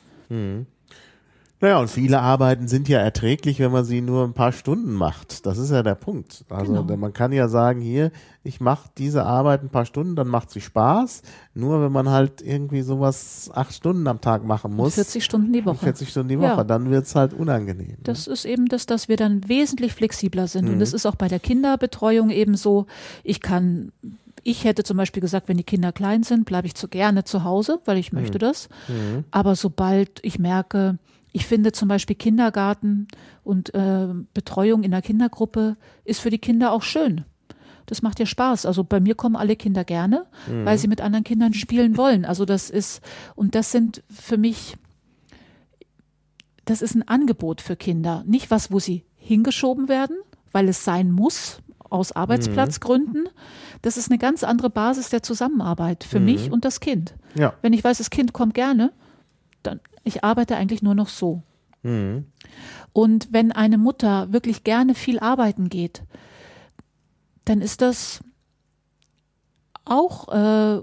[1.61, 1.66] Mhm.
[1.66, 5.44] Naja, und viele Arbeiten sind ja erträglich, wenn man sie nur ein paar Stunden macht.
[5.46, 6.44] Das ist ja der Punkt.
[6.48, 6.96] Also Genau.
[6.96, 8.11] man kann ja sagen, hier,
[8.42, 11.22] ich mache diese Arbeit ein paar Stunden, dann macht sie Spaß.
[11.54, 15.64] Nur wenn man halt irgendwie sowas acht Stunden am Tag machen muss, 40 Stunden die
[15.66, 15.84] Woche.
[15.84, 16.64] 40 Stunden die Woche, Ja.
[16.64, 17.98] dann wird's halt unangenehm.
[18.02, 20.66] Das ist eben das, dass wir dann wesentlich flexibler sind.
[20.66, 20.74] Mhm.
[20.74, 22.86] Und das ist auch bei der Kinderbetreuung eben so.
[23.22, 23.92] Ich kann,
[24.42, 27.44] ich hätte zum Beispiel gesagt, wenn die Kinder klein sind, bleibe ich zu gerne zu
[27.44, 28.70] Hause, weil ich möchte das.
[28.88, 29.24] Mhm.
[29.30, 30.96] Aber sobald ich merke,
[31.32, 33.08] ich finde zum Beispiel Kindergarten
[33.44, 37.24] und äh, Betreuung in der Kindergruppe ist für die Kinder auch schön.
[37.86, 38.66] Das macht ja Spaß.
[38.66, 42.24] Also bei mir kommen alle Kinder gerne, weil sie mit anderen Kindern spielen wollen.
[42.24, 43.02] Also das ist,
[43.34, 44.76] und das sind für mich,
[46.66, 48.22] das ist ein Angebot für Kinder.
[48.26, 50.16] Nicht was, wo sie hingeschoben werden,
[50.52, 53.28] weil es sein muss, aus Arbeitsplatzgründen.
[53.82, 57.14] Das ist eine ganz andere Basis der Zusammenarbeit für mich und das Kind.
[57.34, 57.54] Ja.
[57.62, 58.92] Wenn ich weiß, das Kind kommt gerne,
[59.64, 61.42] dann ich arbeite eigentlich nur noch so.
[61.82, 62.26] Mhm.
[62.92, 66.03] Und wenn eine Mutter wirklich gerne viel arbeiten geht,
[67.44, 68.22] dann ist das
[69.84, 70.80] auch, äh,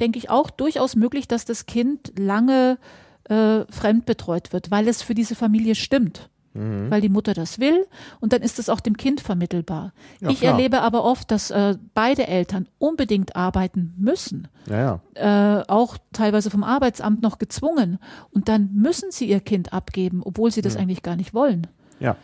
[0.00, 2.78] denke ich, auch durchaus möglich, dass das Kind lange
[3.24, 6.30] äh, fremdbetreut wird, weil es für diese Familie stimmt.
[6.58, 6.90] Mhm.
[6.90, 7.86] Weil die Mutter das will
[8.20, 9.92] und dann ist es auch dem Kind vermittelbar.
[10.20, 10.52] Ja, ich klar.
[10.52, 15.60] erlebe aber oft, dass äh, beide Eltern unbedingt arbeiten müssen Ja, ja.
[15.60, 17.98] äh, auch teilweise vom Arbeitsamt noch gezwungen.
[18.32, 21.68] Und dann müssen sie ihr Kind abgeben, obwohl sie das eigentlich gar nicht wollen.
[22.00, 22.16] Ja.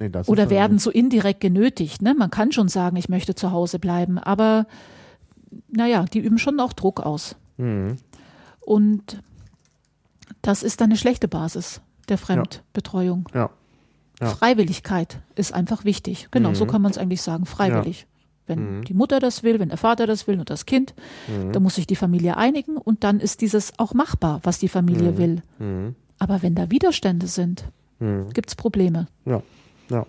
[0.00, 2.02] Nee, Oder werden so indirekt genötigt.
[2.02, 2.14] Ne?
[2.14, 4.66] Man kann schon sagen, ich möchte zu Hause bleiben, aber
[5.68, 7.36] naja, die üben schon auch Druck aus.
[7.56, 7.96] Mhm.
[8.60, 9.22] Und
[10.42, 13.28] das ist dann eine schlechte Basis der Fremdbetreuung.
[13.34, 13.50] Ja.
[14.20, 14.26] Ja.
[14.28, 16.28] Freiwilligkeit ist einfach wichtig.
[16.30, 16.68] Genau, so Mhm.
[16.70, 18.06] kann man es eigentlich sagen, freiwillig.
[18.46, 20.94] Wenn die Mutter das will, wenn der Vater das will und das Kind,
[21.28, 21.52] Mhm.
[21.52, 25.16] dann muss sich die Familie einigen und dann ist dieses auch machbar, was die Familie
[25.16, 25.42] will.
[25.58, 25.94] Mhm.
[26.18, 27.64] Aber wenn da Widerstände sind,
[27.98, 28.30] Mhm.
[28.30, 29.06] gibt es Probleme.
[29.24, 29.42] Ja,
[29.88, 30.06] ja.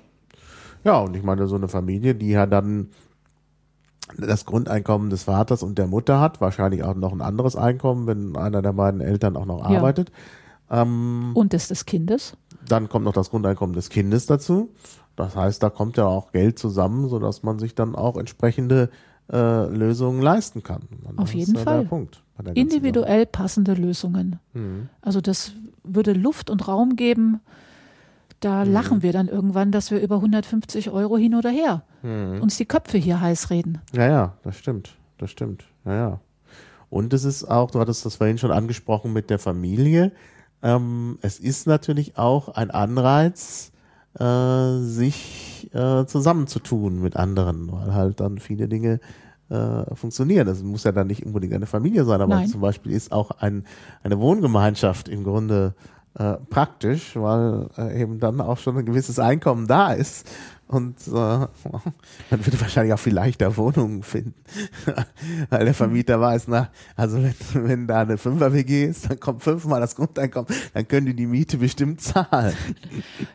[0.84, 2.90] Ja, und ich meine, so eine Familie, die ja dann
[4.18, 8.36] das Grundeinkommen des Vaters und der Mutter hat, wahrscheinlich auch noch ein anderes Einkommen, wenn
[8.36, 9.82] einer der beiden Eltern auch noch Ja.
[10.70, 12.36] Ähm, Und das des Kindes.
[12.68, 14.70] dann kommt noch das Grundeinkommen des Kindes dazu.
[15.16, 18.90] Das heißt, da kommt ja auch Geld zusammen, sodass man sich dann auch entsprechende
[19.32, 20.82] äh, Lösungen leisten kann.
[21.08, 21.88] Und Auf jeden Fall.
[22.56, 24.40] Individuell passende Lösungen.
[24.54, 24.60] Sache.
[24.64, 24.90] Mhm.
[25.02, 25.54] Also das
[25.84, 27.40] würde Luft und Raum geben.
[28.40, 28.74] Da Mhm.
[28.74, 32.42] lachen wir dann irgendwann, dass wir über 150 Euro hin oder her Mhm.
[32.42, 33.80] uns die Köpfe hier heiß reden.
[33.94, 34.96] Ja, ja, das stimmt.
[35.20, 35.66] Das stimmt.
[35.86, 36.20] Ja, ja.
[36.90, 40.12] Und es ist auch, du hattest das vorhin schon angesprochen mit der Familie.
[40.64, 43.72] Ähm, es ist natürlich auch ein Anreiz,
[44.18, 49.00] äh, sich äh, zusammenzutun mit anderen, weil halt dann viele Dinge
[49.50, 50.48] äh, funktionieren.
[50.48, 52.48] Das muss ja dann nicht unbedingt eine Familie sein, aber Nein.
[52.48, 53.66] zum Beispiel ist auch ein,
[54.04, 55.76] eine Wohngemeinschaft im Grunde
[56.18, 60.30] äh, praktisch, weil äh, eben dann auch schon ein gewisses Einkommen da ist
[60.74, 61.50] und äh, man
[62.46, 64.34] würde wahrscheinlich auch viel leichter Wohnungen finden,
[65.50, 69.80] weil der Vermieter weiß, na, also wenn, wenn da eine Fünfer-WG ist, dann kommt fünfmal
[69.82, 72.54] das Grundeinkommen, dann können die die Miete bestimmt zahlen.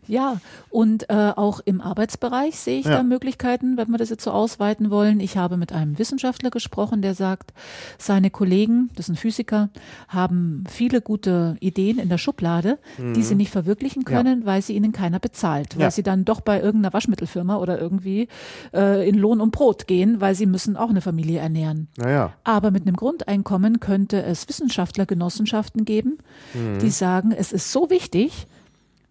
[0.07, 2.97] Ja, und äh, auch im Arbeitsbereich sehe ich Ja.
[2.99, 5.21] da Möglichkeiten, wenn wir das jetzt so ausweiten wollen.
[5.21, 7.53] Ich habe mit einem Wissenschaftler gesprochen, der sagt,
[7.99, 9.71] seine Kollegen, das sind Physiker,
[10.09, 14.93] haben viele gute Ideen in der Schublade, die sie nicht verwirklichen können, weil sie ihnen
[14.93, 15.83] keiner bezahlt, weil Mhm.
[15.83, 15.91] Ja.
[15.91, 16.93] sie dann doch bei irgendeiner
[17.29, 18.29] Waschmittelfirma oder irgendwie
[18.75, 21.89] äh, in Lohn und Brot gehen, weil sie müssen auch eine Familie ernähren.
[21.97, 26.19] Naja, Aber mit einem Grundeinkommen könnte es Wissenschaftlergenossenschaften geben,
[26.55, 26.79] Mhm.
[26.81, 28.47] die sagen, es ist so wichtig,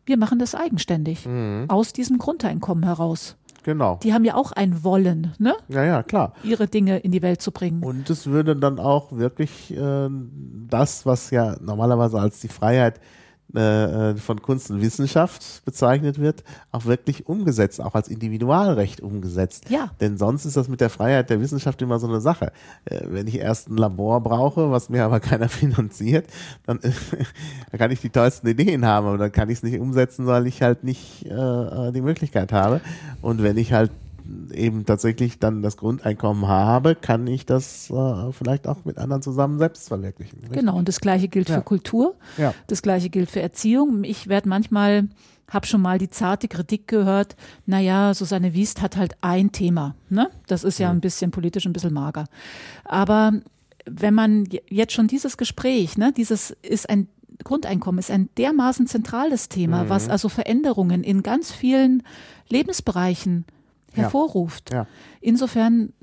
[0.05, 1.65] wir machen das eigenständig, Mhm.
[1.69, 3.35] aus diesem Grundeinkommen heraus.
[3.63, 3.99] genau.
[4.01, 5.53] Die haben ja auch ein Wollen, ne?
[5.67, 6.31] Ja, ja, klar.
[6.43, 7.83] ihre Dinge in die Welt zu bringen.
[7.83, 10.09] Und es würde dann auch wirklich äh,
[10.69, 13.01] das, was ja normalerweise als die Freiheit
[13.55, 16.43] äh, äh, von Kunst und Wissenschaft bezeichnet wird,
[16.73, 19.69] auch wirklich umgesetzt, auch als Individualrecht umgesetzt.
[19.69, 19.91] Ja.
[20.01, 22.51] Denn sonst ist das mit der Freiheit der Wissenschaft immer so eine Sache.
[22.83, 26.27] Äh, wenn ich erst ein Labor brauche, was mir aber keiner finanziert,
[26.65, 26.79] dann,
[27.71, 30.45] dann kann ich die tollsten Ideen haben, aber dann kann ich es nicht umsetzen, weil
[30.45, 32.81] ich halt nicht die Möglichkeit habe.
[33.21, 33.91] Und wenn ich halt
[34.53, 39.57] eben tatsächlich dann das Grundeinkommen habe, kann ich das äh, vielleicht auch mit anderen zusammen
[39.59, 40.39] selbst verwirklichen.
[40.39, 40.59] richtig?
[40.59, 41.55] Genau, und das gleiche gilt Ja.
[41.57, 42.53] für Kultur, Ja.
[42.67, 44.03] das gleiche gilt für Erziehung.
[44.03, 45.07] Ich werde manchmal,
[45.49, 49.95] habe schon mal die zarte Kritik gehört, naja, Susanne Wiest hat halt ein Thema.
[50.09, 50.29] Ne?
[50.47, 52.25] Das ist ja ein bisschen politisch ein bisschen mager.
[52.83, 53.31] Aber
[53.85, 57.07] wenn man jetzt schon dieses Gespräch, ne, dieses ist ein
[57.43, 59.89] Grundeinkommen ist ein dermaßen zentrales Thema, Mhm.
[59.89, 62.01] was also Veränderungen in ganz vielen
[62.49, 63.56] Lebensbereichen Ja.
[63.97, 64.71] Hervorruft.
[64.73, 64.87] Ja.
[65.21, 65.93] Insofern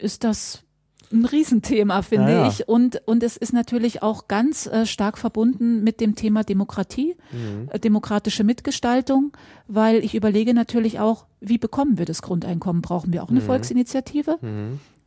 [0.00, 0.62] ist das
[1.10, 2.48] ein Riesenthema, finde Ja, ja.
[2.48, 2.68] ich.
[2.68, 7.68] Und, und es ist natürlich auch ganz äh, stark verbunden mit dem Thema Demokratie, Mhm.
[7.72, 9.32] äh, demokratische Mitgestaltung,
[9.66, 12.82] weil ich überlege natürlich auch, wie bekommen wir das Grundeinkommen?
[12.82, 13.38] Brauchen wir auch Mhm.
[13.38, 14.38] eine Volksinitiative?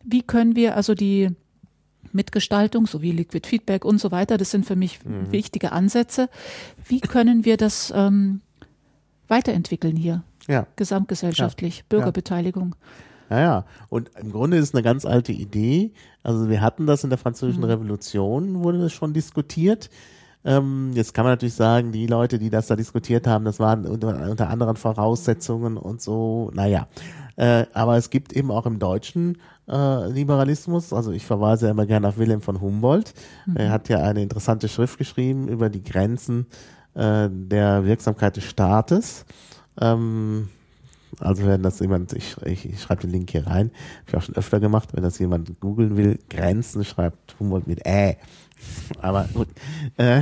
[0.04, 1.30] Wie können wir also die
[2.14, 5.32] Mitgestaltung sowie Liquid Feedback und so weiter, das sind für mich Mhm.
[5.32, 6.30] wichtige Ansätze.
[6.88, 8.42] Wie können wir das ähm,
[9.28, 10.66] weiterentwickeln hier, Ja.
[10.76, 12.76] gesamtgesellschaftlich, Bürgerbeteiligung?
[13.30, 13.66] Ja, ja.
[13.90, 15.94] Und im Grunde ist es eine ganz alte Idee.
[16.22, 19.90] Also wir hatten das in der Französischen Revolution, wurde das schon diskutiert.
[20.44, 23.86] Ähm, jetzt kann man natürlich sagen, die Leute, die das da diskutiert haben, das waren
[23.86, 26.88] unter, unter anderen Voraussetzungen und so, naja.
[27.36, 29.38] Äh, aber es gibt eben auch im deutschen
[29.68, 33.14] äh, Liberalismus, also ich verweise immer gerne auf Wilhelm von Humboldt,
[33.54, 36.48] er hat ja eine interessante Schrift geschrieben über die Grenzen
[36.96, 39.26] äh, der Wirksamkeit des Staates.
[39.82, 40.50] Ähm,
[41.20, 44.22] also wenn das jemand, ich, ich, ich schreibe den Link hier rein, habe ich auch
[44.22, 48.18] schon öfter gemacht, wenn das jemand googeln will, Grenzen schreibt Humboldt mit Ä.
[49.02, 49.50] Aber gut.
[49.98, 50.22] Äh,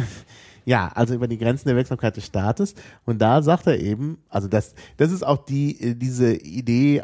[0.65, 2.75] ja, also über die Grenzen der Wirksamkeit des Staates.
[3.03, 7.01] Und da sagt er eben, also das, das ist auch die, äh, diese Idee,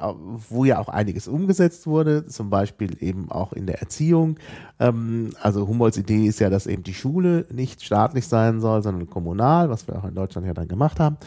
[0.49, 4.38] wo ja auch einiges umgesetzt wurde, zum Beispiel eben auch in der Erziehung.
[4.80, 9.10] Ähm, also Humboldts Idee ist ja, dass eben die Schule nicht staatlich sein soll, sondern
[9.10, 11.18] kommunal, was wir auch in Deutschland ja dann gemacht haben.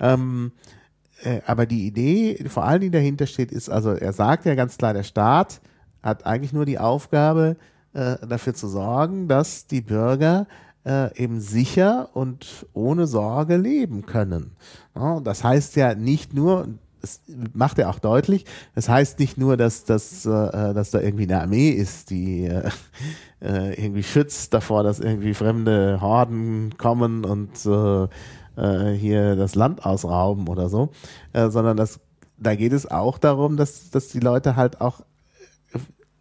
[0.00, 0.52] Ähm,
[1.22, 4.78] äh, aber die Idee, vor allen Dingen dahinter steht, ist, also er sagt ja ganz
[4.78, 5.60] klar, der Staat
[6.02, 7.56] hat eigentlich nur die Aufgabe,
[7.92, 10.46] äh, dafür zu sorgen, dass die Bürger
[10.84, 14.52] äh, eben sicher und ohne Sorge leben können.
[14.94, 16.68] Ja, das heißt ja nicht nur,
[17.00, 17.20] das
[17.52, 18.44] macht er auch deutlich,
[18.74, 22.70] das heißt nicht nur, dass, dass, äh, dass da irgendwie eine Armee ist, die äh,
[23.40, 28.08] äh, irgendwie schützt davor, dass irgendwie fremde Horden kommen und äh,
[28.58, 30.90] äh, hier das Land ausrauben oder so,
[31.32, 32.00] äh, sondern das,
[32.36, 35.02] da geht es auch darum, dass, dass die Leute halt auch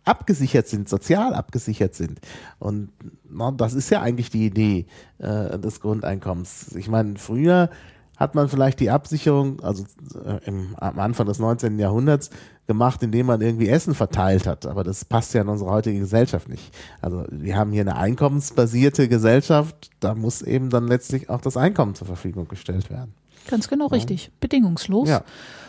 [0.06, 2.22] abgesichert sind, sozial abgesichert sind.
[2.60, 2.90] Und
[3.30, 4.86] na, das ist ja eigentlich die Idee
[5.18, 6.76] äh, des Grundeinkommens.
[6.76, 7.70] Ich meine, früher
[8.16, 9.84] hat man vielleicht die Absicherung, also
[10.26, 11.78] äh, im, am Anfang des 19.
[11.78, 12.30] Jahrhunderts,
[12.68, 14.66] gemacht, indem man irgendwie Essen verteilt hat.
[14.66, 16.76] Aber das passt ja in unsere heutige Gesellschaft nicht.
[17.02, 21.96] Also wir haben hier eine einkommensbasierte Gesellschaft, da muss eben dann letztlich auch das Einkommen
[21.96, 23.14] zur Verfügung gestellt werden.
[23.48, 24.32] Ganz genau richtig.
[24.42, 25.24] Bedingungslos Ja.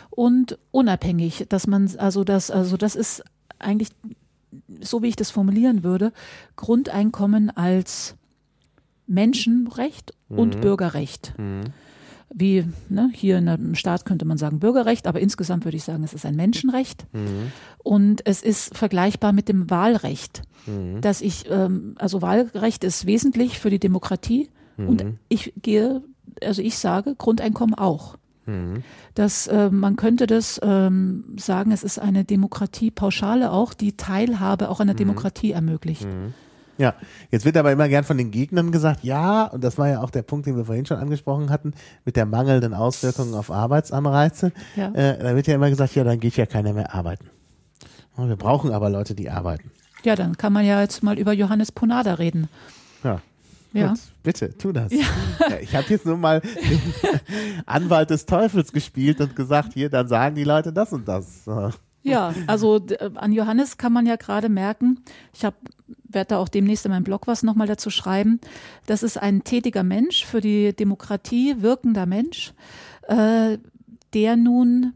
[0.09, 3.23] und unabhängig, dass man, also das, also das ist
[3.57, 3.89] eigentlich,
[4.81, 6.11] so wie ich das formulieren würde,
[6.57, 8.15] Grundeinkommen als
[9.07, 11.33] Menschenrecht und Bürgerrecht.
[12.33, 16.03] Wie ne, hier in einem Staat könnte man sagen Bürgerrecht, aber insgesamt würde ich sagen,
[16.03, 17.07] es ist ein Menschenrecht.
[17.83, 20.43] Und es ist vergleichbar mit dem Wahlrecht,
[21.01, 24.49] dass ich, ähm, also Wahlrecht ist wesentlich für die Demokratie.
[24.87, 26.03] Und ich gehe,
[26.43, 28.15] also ich sage Grundeinkommen auch.
[29.13, 34.79] dass äh, man könnte das ähm, sagen, es ist eine Demokratiepauschale auch, die Teilhabe auch
[34.79, 36.07] an der Demokratie ermöglicht.
[36.79, 36.95] Ja,
[37.29, 40.11] jetzt wird aber immer gern von den Gegnern gesagt, ja, und das war ja auch
[40.11, 41.73] der Punkt, den wir vorhin schon angesprochen hatten,
[42.05, 44.53] mit der mangelnden Auswirkungen auf Arbeitsanreize.
[44.77, 44.93] Ja.
[44.93, 47.29] Äh, da wird ja immer gesagt, ja, dann geht ja keiner mehr arbeiten.
[48.15, 49.71] Wir brauchen aber Leute, die arbeiten.
[50.03, 52.47] Ja, dann kann man ja jetzt mal über Johannes Ponada reden.
[53.03, 53.21] Ja.
[53.73, 53.89] Ja.
[53.89, 54.91] Gut, bitte, tu das.
[54.91, 55.05] Ja.
[55.61, 56.81] ich habe jetzt nur mal den
[57.65, 61.43] Anwalt des Teufels gespielt und gesagt, hier, dann sagen die Leute das und das.
[62.01, 65.03] Ja, also äh, an Johannes kann man ja gerade merken,
[65.33, 65.57] ich habe
[66.09, 68.39] werde da auch demnächst in meinem Blog was nochmal dazu schreiben.
[68.85, 72.53] Das ist ein tätiger Mensch, für die Demokratie wirkender Mensch,
[73.07, 73.57] äh,
[74.13, 74.93] der nun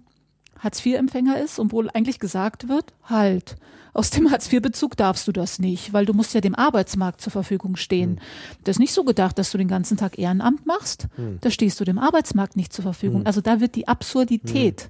[0.60, 3.58] Hartz-IV-Empfänger ist, obwohl eigentlich gesagt wird, halt,
[3.94, 7.76] aus dem Hartz-IV-Bezug darfst du das nicht, weil du musst ja dem Arbeitsmarkt zur Verfügung
[7.76, 8.20] stehen.
[8.64, 11.08] Das ist nicht so gedacht, dass du den ganzen Tag Ehrenamt machst,
[11.42, 13.26] da stehst du dem Arbeitsmarkt nicht zur Verfügung.
[13.28, 14.90] Also da wird die Absurdität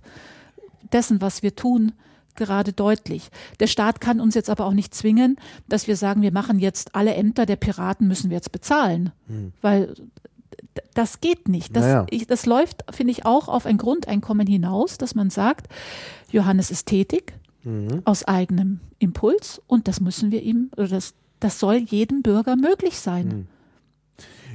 [0.93, 1.91] dessen, was wir tun,
[2.35, 3.29] gerade deutlich.
[3.59, 6.95] Der Staat kann uns jetzt aber auch nicht zwingen, dass wir sagen, wir machen jetzt
[6.95, 9.11] alle Ämter der Piraten müssen wir jetzt bezahlen,
[9.61, 11.75] weil d- das geht nicht.
[11.75, 12.05] Das, Naja.
[12.09, 15.67] ich, das läuft, finde ich, auch auf ein Grundeinkommen hinaus, dass man sagt,
[16.31, 17.33] Johannes ist tätig
[18.03, 22.99] aus eigenem Impuls und das müssen wir ihm, oder das, das soll jedem Bürger möglich
[22.99, 23.47] sein.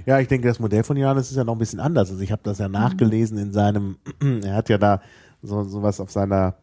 [0.05, 2.11] Ja, ich denke, das Modell von Johannes ist ja noch ein bisschen anders.
[2.11, 3.97] Also ich habe das ja nachgelesen in seinem,
[4.45, 5.01] er hat ja da
[5.43, 6.55] so sowas auf seiner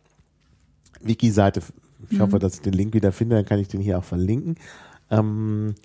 [1.01, 1.61] Wiki-Seite.
[2.09, 4.55] Ich hoffe, dass ich den Link wieder finde, dann kann ich den hier auch verlinken.
[5.09, 5.75] Ähm,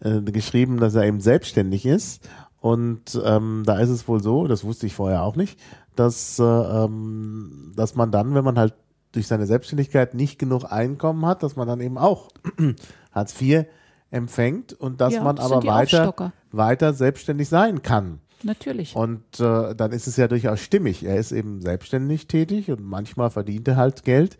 [0.00, 2.28] äh, geschrieben, dass er eben selbstständig ist.
[2.60, 5.58] Und ähm, da ist es wohl so, das wusste ich vorher auch nicht,
[5.96, 8.74] dass, äh, ähm, dass man dann, wenn man halt
[9.12, 12.28] durch seine Selbstständigkeit nicht genug Einkommen hat, dass man dann eben auch
[13.12, 13.64] Hartz IV
[14.10, 18.20] empfängt und dass Ja, man aber weiter, weiter selbstständig sein kann.
[18.42, 18.94] Natürlich.
[18.94, 21.04] Und äh, dann ist es ja durchaus stimmig.
[21.04, 24.38] Er ist eben selbstständig tätig und manchmal verdient er halt Geld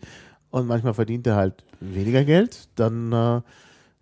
[0.51, 2.69] und manchmal verdient er halt weniger Geld.
[2.75, 3.41] Dann, äh,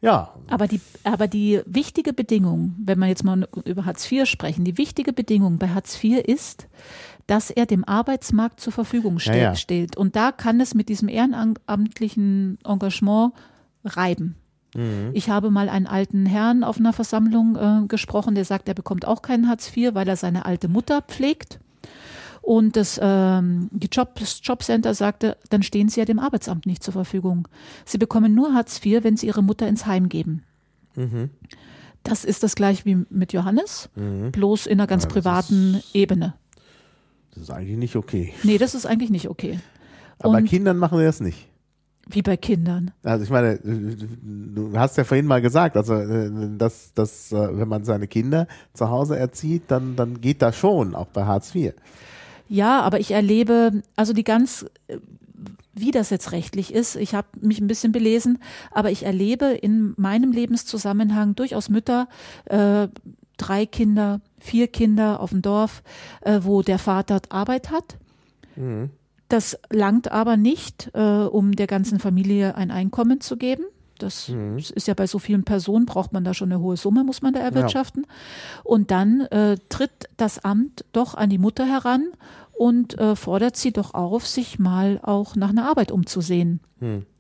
[0.02, 4.64] ja, Aber die, aber die wichtige Bedingung, wenn wir jetzt mal über Hartz IV sprechen,
[4.64, 6.68] die wichtige Bedingung bei Hartz IV ist,
[7.26, 9.56] dass er dem Arbeitsmarkt zur Verfügung ste Ja, ja.
[9.56, 9.98] steht.
[9.98, 13.34] Und da kann es mit diesem ehrenamtlichen Engagement
[13.84, 14.36] reiben.
[14.78, 15.10] Mhm.
[15.14, 19.06] Ich habe mal einen alten Herrn auf einer Versammlung äh, gesprochen, der sagt, er bekommt
[19.06, 21.60] auch keinen Hartz IV, weil er seine alte Mutter pflegt.
[22.42, 26.82] Und das, ähm, die Job, das Jobcenter sagte, dann stehen Sie ja dem Arbeitsamt nicht
[26.82, 27.48] zur Verfügung.
[27.84, 30.44] Sie bekommen nur Hartz IV, wenn Sie Ihre Mutter ins Heim geben.
[30.96, 31.30] Mhm.
[32.04, 33.90] Das ist das gleiche wie mit Johannes,
[34.32, 36.36] bloß in einer ganz Ja, privaten Ebene.
[37.32, 38.34] das ist eigentlich nicht okay.
[38.44, 39.60] Nee, das ist eigentlich nicht okay.
[40.20, 41.50] Aber bei Kindern machen wir das nicht.
[42.10, 42.92] Wie bei Kindern.
[43.04, 47.68] Also ich meine, du hast ja vorhin mal gesagt, also äh, dass, dass äh, wenn
[47.68, 51.74] man seine Kinder zu Hause erzieht, dann, dann geht das schon, auch bei Hartz IV.
[52.50, 54.98] Ja, aber ich erlebe, also die ganz, äh,
[55.74, 58.40] wie das jetzt rechtlich ist, ich habe mich ein bisschen belesen,
[58.72, 62.08] aber ich erlebe in meinem Lebenszusammenhang durchaus Mütter,
[62.46, 62.88] äh,
[63.38, 65.84] drei Kinder, vier Kinder auf dem Dorf,
[66.22, 67.98] äh, wo der Vater Arbeit hat.
[69.30, 73.64] Das langt aber nicht, äh, um der ganzen Familie ein Einkommen zu geben.
[74.00, 74.30] Das
[74.76, 77.34] ist ja bei so vielen Personen, braucht man da schon eine hohe Summe, muss man
[77.34, 78.06] da erwirtschaften.
[78.64, 82.10] Und dann äh, tritt das Amt doch an die Mutter heran
[82.54, 86.60] und äh, fordert sie doch auf, sich mal auch nach einer Arbeit umzusehen.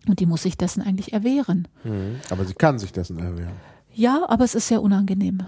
[0.07, 1.67] Und die muss sich dessen eigentlich erwehren.
[2.29, 3.53] Aber sie kann sich dessen erwehren.
[3.91, 5.41] Ja, aber es ist sehr unangenehm.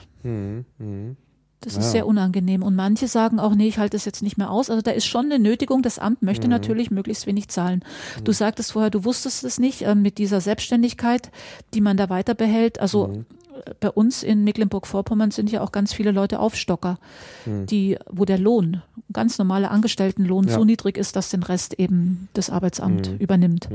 [1.61, 1.91] Das ist Ja.
[1.91, 2.63] sehr unangenehm.
[2.63, 4.69] Und manche sagen auch, nee, ich halte es jetzt nicht mehr aus.
[4.69, 5.81] Also da ist schon eine Nötigung.
[5.81, 7.83] Das Amt möchte natürlich möglichst wenig zahlen.
[8.23, 11.31] Du sagtest vorher, du wusstest es nicht, äh, mit dieser Selbstständigkeit,
[11.73, 12.79] die man da weiter behält.
[12.79, 13.25] Also
[13.65, 16.97] äh, bei uns in Mecklenburg-Vorpommern sind ja auch ganz viele Leute Aufstocker,
[17.45, 18.81] die, wo der Lohn,
[19.11, 20.53] ganz normaler Angestelltenlohn, Ja.
[20.53, 23.67] so niedrig ist, dass den Rest eben das Arbeitsamt übernimmt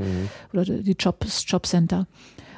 [0.53, 2.07] oder die Job, das Jobcenter.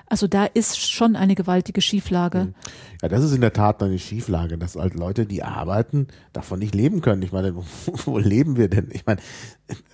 [0.10, 2.54] Also da ist schon eine gewaltige Schieflage.
[3.02, 6.74] Ja, das ist in der Tat eine Schieflage, dass halt Leute, die arbeiten, davon nicht
[6.74, 7.22] leben können.
[7.24, 7.54] Ich meine,
[8.06, 8.88] wo leben wir denn?
[8.92, 9.20] Ich meine,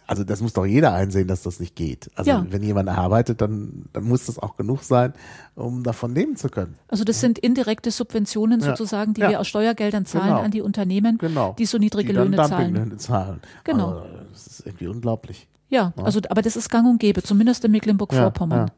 [0.06, 2.12] also das muss doch jeder einsehen, dass das nicht geht.
[2.16, 2.46] Also Ja.
[2.48, 5.14] wenn jemand arbeitet, dann, dann muss das auch genug sein,
[5.56, 6.76] um davon leben zu können.
[6.90, 8.68] Also das sind indirekte Subventionen Ja.
[8.68, 9.30] sozusagen, die Ja.
[9.32, 10.42] wir aus Steuergeldern zahlen Genau.
[10.42, 11.56] an die Unternehmen, Genau.
[11.58, 13.00] die so niedrige die Löhne zahlen.
[13.00, 13.40] Zahlen.
[13.64, 13.98] Genau.
[13.98, 15.48] Also, das ist irgendwie unglaublich.
[15.70, 18.70] Ja, also aber das ist gang und gäbe, zumindest in Mecklenburg-Vorpommern.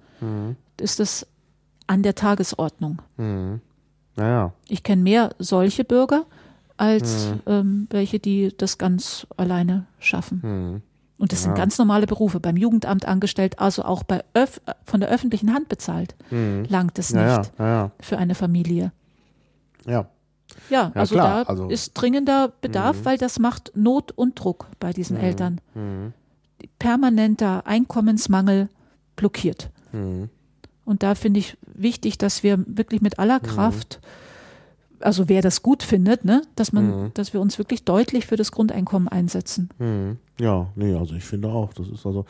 [0.80, 1.28] Ist das
[1.88, 3.02] an der Tagesordnung.
[4.16, 4.54] Naja.
[4.68, 6.26] Ich kenne mehr solche Bürger
[6.78, 10.82] als ähm, welche, die das ganz alleine schaffen.
[11.18, 15.10] Und das sind ganz normale Berufe, beim Jugendamt angestellt, also auch bei Öf von der
[15.10, 17.92] öffentlichen Hand bezahlt, langt es nicht Naja, naja.
[18.02, 18.92] für eine Familie.
[19.86, 20.10] Ja.
[20.70, 24.68] Ja, Ja, also klar, da also- ist dringender Bedarf, weil das macht Not und Druck
[24.80, 25.62] bei diesen Eltern.
[25.74, 26.14] Mhm.
[26.80, 28.70] Permanenter Einkommensmangel
[29.16, 29.70] blockiert.
[29.92, 30.30] Mhm.
[30.86, 34.00] Und da finde ich wichtig, dass wir wirklich mit aller Kraft,
[35.00, 38.52] also wer das gut findet, ne, dass man, dass wir uns wirklich deutlich für das
[38.52, 39.70] Grundeinkommen einsetzen.
[39.80, 40.18] Mhm.
[40.40, 42.26] Ja, nee, also ich finde auch, das ist also.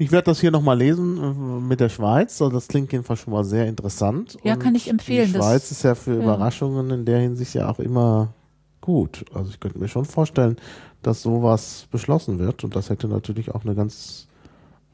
[0.00, 2.40] Ich werde das hier nochmal lesen äh, mit der Schweiz.
[2.40, 4.38] Also das klingt jedenfalls schon mal sehr interessant.
[4.44, 6.22] Ja, Und kann ich empfehlen, Die das- Schweiz ist ja für ja.
[6.22, 8.32] Überraschungen in der Hinsicht ja auch immer
[8.80, 9.24] gut.
[9.34, 10.56] Also ich könnte mir schon vorstellen,
[11.02, 12.62] dass sowas beschlossen wird.
[12.62, 14.27] Und das hätte natürlich auch eine ganz.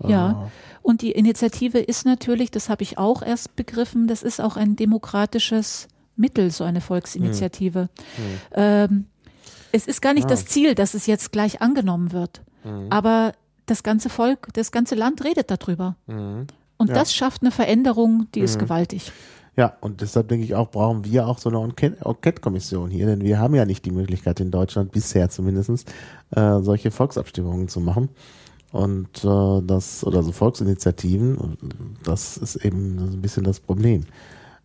[0.03, 0.51] Ja.
[0.83, 4.77] Und die Initiative ist natürlich, das habe ich auch erst begriffen, das ist auch ein
[4.77, 7.89] demokratisches Mittel, so eine Volksinitiative.
[8.53, 9.07] Ähm,
[9.73, 10.29] es ist gar nicht Ah.
[10.31, 12.43] das Ziel, dass es jetzt gleich angenommen wird.
[12.91, 13.33] Aber
[13.67, 15.97] das ganze Volk, das ganze Land redet darüber.
[16.07, 16.47] Mhm.
[16.77, 16.95] Und Ja.
[16.95, 19.13] das schafft eine Veränderung, die ist gewaltig.
[19.57, 23.23] Ja, und deshalb denke ich auch, brauchen wir auch so eine Enquete- Enquete-Kommission hier, denn
[23.23, 25.93] wir haben ja nicht die Möglichkeit in Deutschland, bisher zumindest,
[26.35, 28.09] äh, solche Volksabstimmungen zu machen.
[28.75, 31.57] Und äh, das, oder so Volksinitiativen,
[32.03, 34.03] das ist eben ein bisschen das Problem.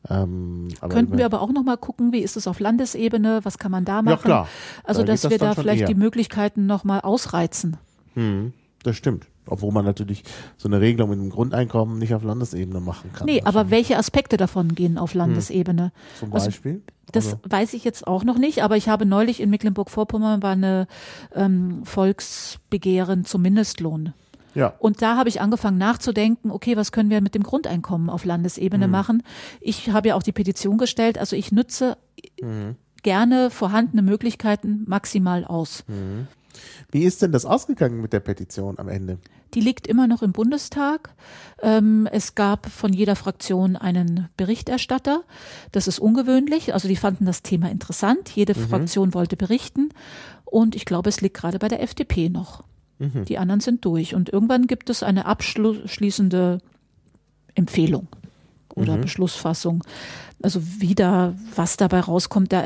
[0.09, 3.59] Ähm, aber Könnten wir aber auch noch mal gucken, wie ist es auf Landesebene, was
[3.59, 4.17] kann man da machen?
[4.17, 4.47] Ja, klar.
[4.83, 5.87] Also, Da dass das wir dann da vielleicht eher.
[5.89, 7.77] die Möglichkeiten noch mal ausreizen.
[8.15, 8.51] Hm,
[8.81, 9.27] das stimmt.
[9.49, 10.23] Obwohl man natürlich
[10.57, 13.25] so eine Regelung mit dem Grundeinkommen nicht auf Landesebene machen kann.
[13.25, 15.91] Nee, aber welche Aspekte davon gehen auf Landesebene?
[16.19, 16.81] Zum also Beispiel?
[17.11, 20.51] Das Also- weiß ich jetzt auch noch nicht, aber ich habe neulich in Mecklenburg-Vorpommern war
[20.51, 20.87] eine
[21.35, 24.13] ähm, Volksbegehren zum Mindestlohn.
[24.55, 24.73] ja.
[24.79, 28.87] Und da habe ich angefangen nachzudenken, okay, was können wir mit dem Grundeinkommen auf Landesebene
[28.87, 28.91] Mhm.
[28.91, 29.23] machen?
[29.61, 31.97] Ich habe ja auch die Petition gestellt, also ich nutze
[32.41, 32.75] Mhm.
[33.03, 35.83] gerne vorhandene Möglichkeiten maximal aus.
[35.87, 36.27] Mhm.
[36.91, 39.19] Wie ist denn das ausgegangen mit der Petition am Ende?
[39.53, 41.13] Die liegt immer noch im Bundestag.
[41.61, 45.23] Ähm, es gab von jeder Fraktion einen Berichterstatter.
[45.71, 46.73] Das ist ungewöhnlich.
[46.73, 48.29] Also die fanden das Thema interessant.
[48.29, 49.89] Jede Fraktion wollte berichten.
[50.45, 52.63] Und ich glaube, es liegt gerade bei der FDP noch.
[52.99, 54.13] Die anderen sind durch.
[54.13, 56.59] Und irgendwann gibt es eine abschließende
[57.55, 58.07] Empfehlung
[58.75, 59.83] oder Beschlussfassung.
[60.41, 62.63] Also wieder, was dabei rauskommt, da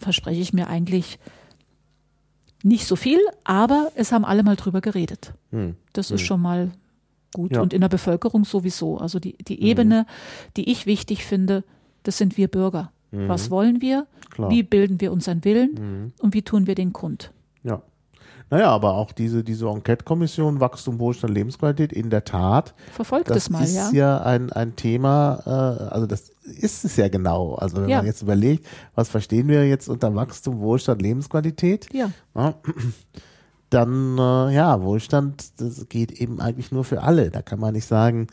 [0.00, 1.18] verspreche ich mir eigentlich
[2.66, 5.32] nicht so viel, aber es haben alle mal drüber geredet.
[5.50, 5.76] Hm.
[5.92, 6.72] Das ist schon mal
[7.32, 7.52] gut.
[7.52, 7.60] Ja.
[7.60, 8.98] Und in der Bevölkerung sowieso.
[8.98, 10.06] Also die, die Ebene,
[10.56, 11.64] die ich wichtig finde,
[12.02, 12.92] das sind wir Bürger.
[13.12, 14.06] Was wollen wir?
[14.30, 14.50] Klar.
[14.50, 16.12] Wie bilden wir unseren Willen?
[16.18, 17.32] Und wie tun wir den kund?
[17.62, 17.80] Ja.
[18.50, 23.50] Naja, aber auch diese, diese Enquete-Kommission Wachstum, Wohlstand, Lebensqualität, in der Tat, Verfolgt das es
[23.50, 23.90] mal, ist ja.
[23.92, 27.54] ja, ein, ein Thema, äh, also das ist es ja genau.
[27.54, 27.98] Also wenn Ja.
[27.98, 31.88] man jetzt überlegt, was verstehen wir jetzt unter Wachstum, Wohlstand, Lebensqualität?
[31.92, 32.10] Ja.
[32.34, 32.54] Ja,
[33.70, 37.30] dann, äh, ja, Wohlstand, das geht eben eigentlich nur für alle.
[37.30, 38.28] Da kann man nicht sagen,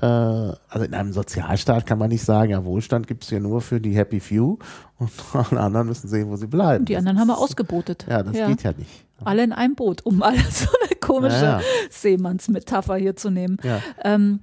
[0.00, 3.60] äh, also in einem Sozialstaat kann man nicht sagen, ja, Wohlstand gibt es ja nur
[3.60, 4.58] für die Happy Few
[4.98, 5.10] und
[5.50, 6.80] alle anderen müssen sehen, wo sie bleiben.
[6.82, 8.06] Und die Das anderen haben wir ausgebotet.
[8.08, 9.04] Ja, das geht ja nicht.
[9.24, 11.64] Alle in einem Boot, um mal so eine komische Ja, ja.
[11.90, 13.58] Seemannsmetapher hier zu nehmen.
[13.62, 13.80] Ja.
[14.04, 14.40] Ähm,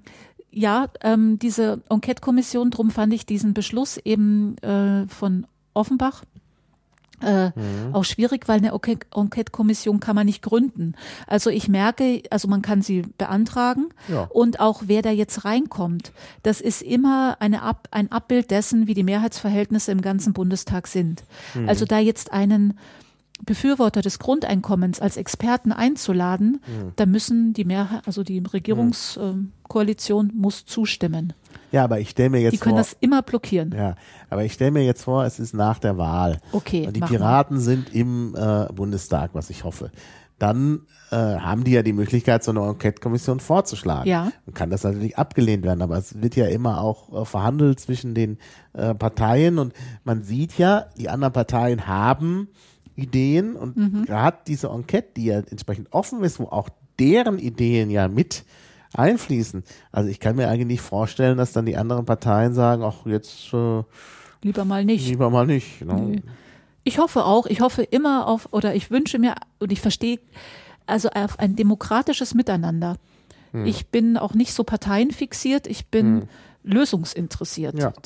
[0.55, 6.23] ja, ähm, diese Enquete-Kommission, drum fand ich diesen Beschluss eben äh, von Offenbach
[7.21, 7.93] äh, Mhm.
[7.93, 10.95] auch schwierig, weil eine Enquete- Enquete-Kommission kann man nicht gründen.
[11.27, 14.23] Also ich merke, also man kann sie beantragen Ja.
[14.33, 16.11] und auch wer da jetzt reinkommt,
[16.43, 21.23] das ist immer eine Ab ein Abbild dessen, wie die Mehrheitsverhältnisse im ganzen Bundestag sind.
[21.53, 21.69] Mhm.
[21.69, 22.77] Also da jetzt einen
[23.45, 26.91] Befürworter des Grundeinkommens als Experten einzuladen, Mhm.
[26.95, 31.33] da müssen die Mehrheit, also die Regierungskoalition muss zustimmen.
[31.71, 33.73] Ja, aber ich stelle mir jetzt Die können vor, das immer blockieren.
[33.75, 33.95] ja,
[34.29, 36.39] aber ich stelle mir jetzt vor, es ist nach der Wahl.
[36.53, 37.01] Okay, Und die.
[37.01, 39.91] Piraten sind im äh, Bundestag, was ich hoffe.
[40.39, 40.81] Dann
[41.11, 44.09] äh, haben die ja die Möglichkeit, so eine Enquete-Kommission vorzuschlagen.
[44.09, 44.31] Ja.
[44.45, 48.13] Dann kann das natürlich abgelehnt werden, aber es wird ja immer auch äh, verhandelt zwischen
[48.15, 48.37] den
[48.73, 49.73] äh, Parteien und
[50.03, 52.49] man sieht ja, die anderen Parteien haben
[52.95, 54.05] Ideen und Mhm.
[54.05, 56.69] gerade diese Enquete, die ja entsprechend offen ist, wo auch
[56.99, 58.43] deren Ideen ja mit
[58.93, 59.63] einfließen.
[59.91, 63.53] Also ich kann mir eigentlich nicht vorstellen, dass dann die anderen Parteien sagen, ach jetzt
[63.53, 63.83] äh,
[64.41, 65.07] Lieber mal nicht.
[65.07, 65.83] lieber mal nicht.
[65.83, 65.93] Ne?
[65.95, 66.21] Nee.
[66.83, 70.19] Ich hoffe auch, ich hoffe immer auf, oder ich wünsche mir, und ich verstehe,
[70.85, 72.97] also auf ein demokratisches Miteinander.
[73.51, 73.65] Hm.
[73.65, 76.27] Ich bin auch nicht so parteienfixiert, ich bin
[76.63, 78.01] lösungsinteressiert, Ja, genau.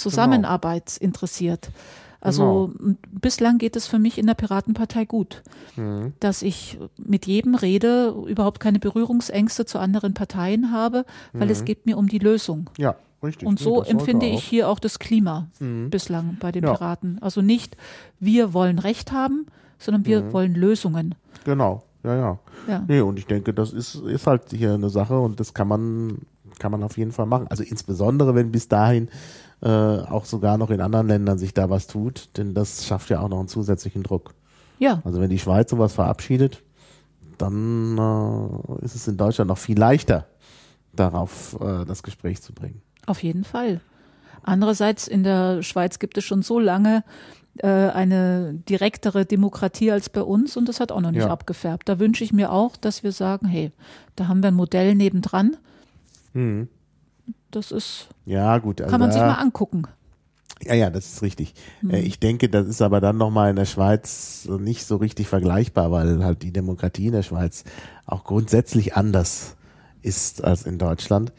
[2.21, 5.41] Also und bislang geht es für mich in der Piratenpartei gut,
[5.75, 6.13] Hm.
[6.19, 11.85] dass ich mit jedem rede, überhaupt keine Berührungsängste zu anderen Parteien habe, weil es geht
[11.85, 12.69] mir um die Lösung.
[12.77, 13.47] Ja, richtig.
[13.47, 14.25] Und so empfinde.
[14.27, 14.33] Mhm.
[14.33, 15.47] ich hier auch das Klima
[15.89, 16.73] bislang bei den Ja.
[16.73, 17.19] Piraten.
[17.21, 17.77] Also nicht,
[18.19, 19.45] wir wollen Recht haben,
[19.77, 20.33] sondern wir Mhm.
[20.33, 21.15] wollen Lösungen.
[21.45, 22.39] Genau, ja, ja.
[22.67, 22.83] Ja.
[22.85, 26.17] Nee, und ich denke, das ist, ist halt hier eine Sache und das kann man,
[26.59, 27.47] kann man auf jeden Fall machen.
[27.47, 29.07] Also insbesondere, wenn bis dahin
[29.61, 33.19] äh, auch sogar noch in anderen Ländern sich da was tut, denn das schafft ja
[33.19, 34.33] auch noch einen zusätzlichen Druck.
[34.79, 35.01] Ja.
[35.03, 36.63] Also wenn die Schweiz sowas verabschiedet,
[37.37, 40.25] dann äh, ist es in Deutschland noch viel leichter,
[40.93, 42.81] darauf äh, das Gespräch zu bringen.
[43.05, 43.81] Auf jeden Fall.
[44.43, 47.03] Andererseits in der Schweiz gibt es schon so lange
[47.57, 51.29] äh, eine direktere Demokratie als bei uns und das hat auch noch nicht Ja.
[51.29, 51.89] abgefärbt.
[51.89, 53.71] Da wünsche ich mir auch, dass wir sagen, hey,
[54.15, 55.57] da haben wir ein Modell nebendran.
[56.33, 56.69] Mhm.
[57.51, 58.81] Das ist, Ja, gut.
[58.81, 59.83] Also kann man sich mal angucken.
[60.63, 61.53] Ja, ja, das ist richtig.
[61.89, 65.91] Äh, Ich denke, das ist aber dann nochmal in der Schweiz nicht so richtig vergleichbar,
[65.91, 67.63] weil halt die Demokratie in der Schweiz
[68.05, 69.55] auch grundsätzlich anders
[70.01, 71.31] ist als in Deutschland.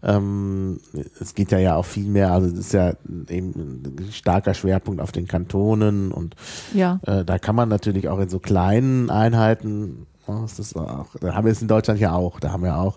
[0.00, 0.78] Ähm,
[1.20, 2.92] es geht ja ja auch viel mehr, also es ist ja
[3.28, 6.36] eben ein starker Schwerpunkt auf den Kantonen und
[6.72, 11.06] Ja, äh, da kann man natürlich auch in so kleinen Einheiten, oh, ist das auch,
[11.20, 12.96] da haben wir es in Deutschland ja auch, da haben wir auch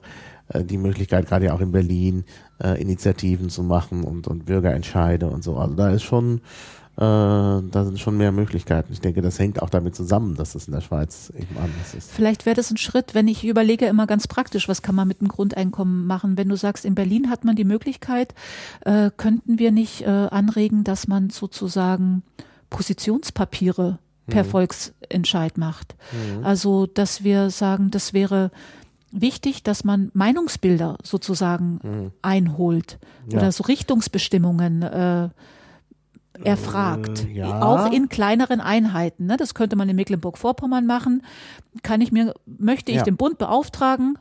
[0.49, 2.23] äh, die Möglichkeit, gerade ja auch in Berlin,
[2.63, 5.57] äh, Initiativen zu machen und, und Bürgerentscheide und so.
[5.57, 6.37] Also da ist schon,
[6.97, 8.91] äh, da sind schon mehr Möglichkeiten.
[8.93, 12.11] Ich denke, das hängt auch damit zusammen, dass es in der Schweiz eben anders ist.
[12.11, 15.21] vielleicht wäre das ein Schritt, wenn ich überlege immer ganz praktisch, was kann man mit
[15.21, 16.37] dem Grundeinkommen machen.
[16.37, 18.33] Wenn du sagst, in Berlin hat man die Möglichkeit,
[18.81, 22.23] äh, könnten wir nicht äh, anregen, dass man sozusagen
[22.69, 25.95] Positionspapiere per Volksentscheid macht.
[26.43, 28.51] Also, dass wir sagen, das wäre
[29.11, 33.39] wichtig, dass man Meinungsbilder sozusagen einholt Ja.
[33.39, 35.29] oder so Richtungsbestimmungen äh,
[36.43, 37.25] erfragt.
[37.25, 37.61] Äh, ja.
[37.61, 39.25] Auch in kleineren Einheiten.
[39.25, 39.37] Ne?
[39.37, 41.23] Das könnte man in Mecklenburg-Vorpommern machen.
[41.83, 43.03] Kann ich mir, möchte ich Ja.
[43.03, 44.17] den Bund beauftragen,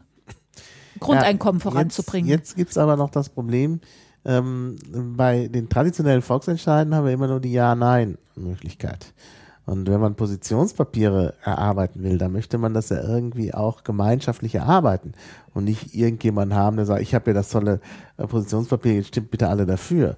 [0.99, 2.29] Grundeinkommen voranzubringen.
[2.29, 3.81] Jetzt, jetzt gibt's aber noch das Problem,
[4.25, 4.77] ähm,
[5.17, 9.15] bei den traditionellen Volksentscheiden haben wir immer nur die Ja-Nein-Möglichkeit.
[9.67, 15.13] Und wenn man Positionspapiere erarbeiten will, dann möchte man das ja irgendwie auch gemeinschaftlich erarbeiten
[15.55, 17.81] und nicht irgendjemand haben, der sagt, ich habe ja das tolle
[18.17, 20.17] äh, Positionspapier, jetzt stimmt bitte alle dafür.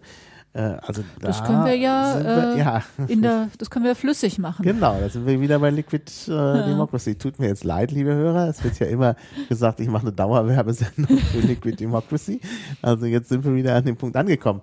[0.55, 3.95] Äh, also Das da können wir ja, wir, äh, ja, in der, das können wir
[3.97, 4.63] flüssig machen.
[4.65, 6.31] Genau, da sind wir wieder bei Liquid äh,
[6.69, 7.15] Democracy.
[7.15, 8.49] Tut mir jetzt leid, liebe Hörer.
[8.49, 9.17] Es wird ja immer
[9.49, 12.41] gesagt, ich mache eine Dauerwerbesendung für Liquid Democracy.
[12.83, 14.61] Also jetzt sind wir wieder an dem Punkt angekommen,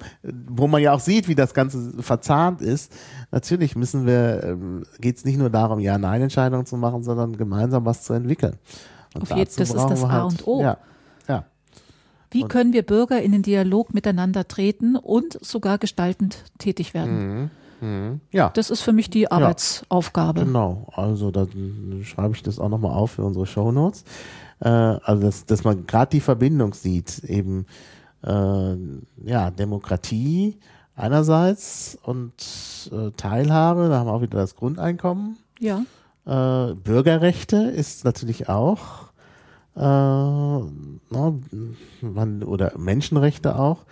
[0.47, 2.91] wo man ja auch sieht, wie das Ganze verzahnt ist.
[3.31, 8.03] Natürlich müssen wir, ähm, geht es nicht nur darum, Ja-Nein-Entscheidungen zu machen, sondern gemeinsam was
[8.03, 8.57] zu entwickeln.
[9.15, 10.61] Und Auf jeden- dazu das ist das wir A und O.
[10.61, 10.77] Ja, ja.
[12.31, 17.51] Wie können wir Bürger in den Dialog miteinander treten und sogar gestaltend tätig werden?
[17.81, 18.19] Mhm.
[18.31, 18.49] Ja.
[18.53, 20.45] Das ist für mich die Arbeitsaufgabe.
[20.45, 24.03] Genau, also dann schreibe ich das auch nochmal auf für unsere Shownotes.
[24.59, 27.65] Äh, also dass, dass man gerade die Verbindung sieht, eben
[28.23, 28.75] äh,
[29.25, 30.57] ja, Demokratie
[30.95, 32.33] einerseits und
[32.91, 35.37] äh, Teilhabe, da haben wir auch wieder das Grundeinkommen.
[35.59, 35.83] Ja.
[36.25, 39.08] Äh, Bürgerrechte ist natürlich auch
[39.75, 39.79] äh,
[41.09, 43.85] man, oder Menschenrechte auch.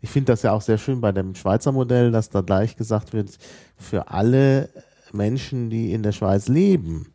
[0.00, 3.12] Ich finde das ja auch sehr schön bei dem Schweizer Modell, dass da gleich gesagt
[3.12, 3.38] wird,
[3.76, 4.68] für alle
[5.12, 7.06] Menschen, die in der Schweiz leben.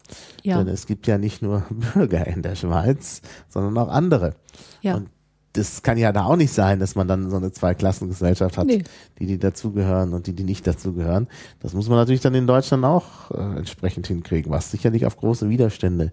[0.44, 0.58] Ja.
[0.58, 1.64] Denn es gibt ja nicht nur
[1.94, 4.36] Bürger in der Schweiz, sondern auch andere.
[4.82, 4.96] Ja.
[4.96, 5.10] Und
[5.54, 8.84] das kann ja da auch nicht sein, dass man dann so eine Zweiklassengesellschaft hat, Nee.
[9.20, 11.28] die, die dazugehören und die, die nicht dazugehören.
[11.60, 15.50] Das muss man natürlich dann in Deutschland auch äh, entsprechend hinkriegen, was sicherlich auf große
[15.50, 16.12] Widerstände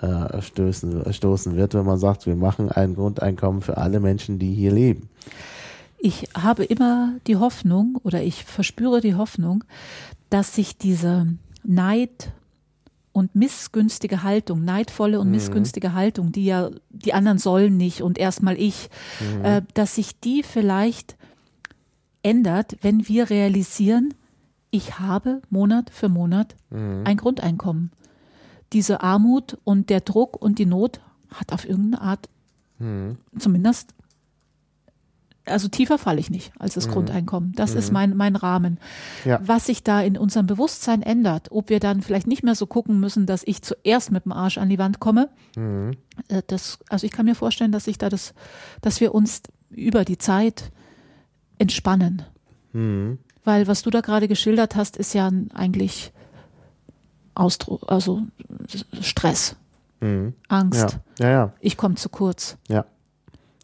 [0.00, 4.54] äh, stößen, stoßen wird, wenn man sagt, wir machen ein Grundeinkommen für alle Menschen, die
[4.54, 5.08] hier leben.
[5.98, 9.64] Ich habe immer die Hoffnung oder ich verspüre die Hoffnung,
[10.30, 11.26] dass sich diese
[11.64, 12.32] Neid
[13.12, 18.60] und missgünstige Haltung, neidvolle und missgünstige Haltung, die ja die anderen sollen nicht und erstmal
[18.60, 18.90] ich,
[19.42, 21.16] äh, dass sich die vielleicht
[22.22, 24.12] ändert, wenn wir realisieren,
[24.70, 26.54] ich habe Monat für Monat
[27.04, 27.90] ein Grundeinkommen.
[28.72, 32.28] Diese Armut und der Druck und die Not hat auf irgendeine Art
[33.38, 33.94] zumindest
[35.46, 37.52] also tiefer falle ich nicht als das Grundeinkommen.
[37.52, 38.78] Das ist mein, mein Rahmen.
[39.24, 39.40] Ja.
[39.42, 42.98] Was sich da in unserem Bewusstsein ändert, ob wir dann vielleicht nicht mehr so gucken
[43.00, 45.28] müssen, dass ich zuerst mit dem Arsch an die Wand komme.
[46.28, 48.34] Äh, Das, also ich kann mir vorstellen, dass sich da das,
[48.80, 50.72] dass wir uns über die Zeit
[51.58, 52.22] entspannen.
[53.44, 56.12] Weil was du da gerade geschildert hast, ist ja eigentlich
[57.36, 58.22] Ausdruck, also
[59.00, 59.56] Stress,
[60.48, 60.98] Angst.
[61.18, 61.52] Ja, ja, ja.
[61.60, 62.56] Ich komme zu kurz.
[62.68, 62.84] Ja.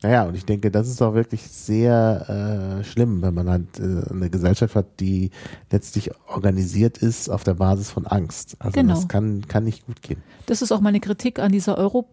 [0.03, 4.03] Naja, und ich denke, das ist auch wirklich sehr äh, schlimm, wenn man halt äh,
[4.11, 5.31] eine Gesellschaft hat, die
[5.71, 8.57] letztlich organisiert ist auf der Basis von Angst.
[8.59, 8.95] Also Genau.
[8.95, 10.21] das kann, kann nicht gut gehen.
[10.47, 12.09] Das ist auch meine Kritik an dieser Euro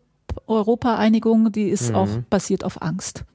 [0.46, 3.26] Europa-Einigung, die ist auch basiert auf Angst.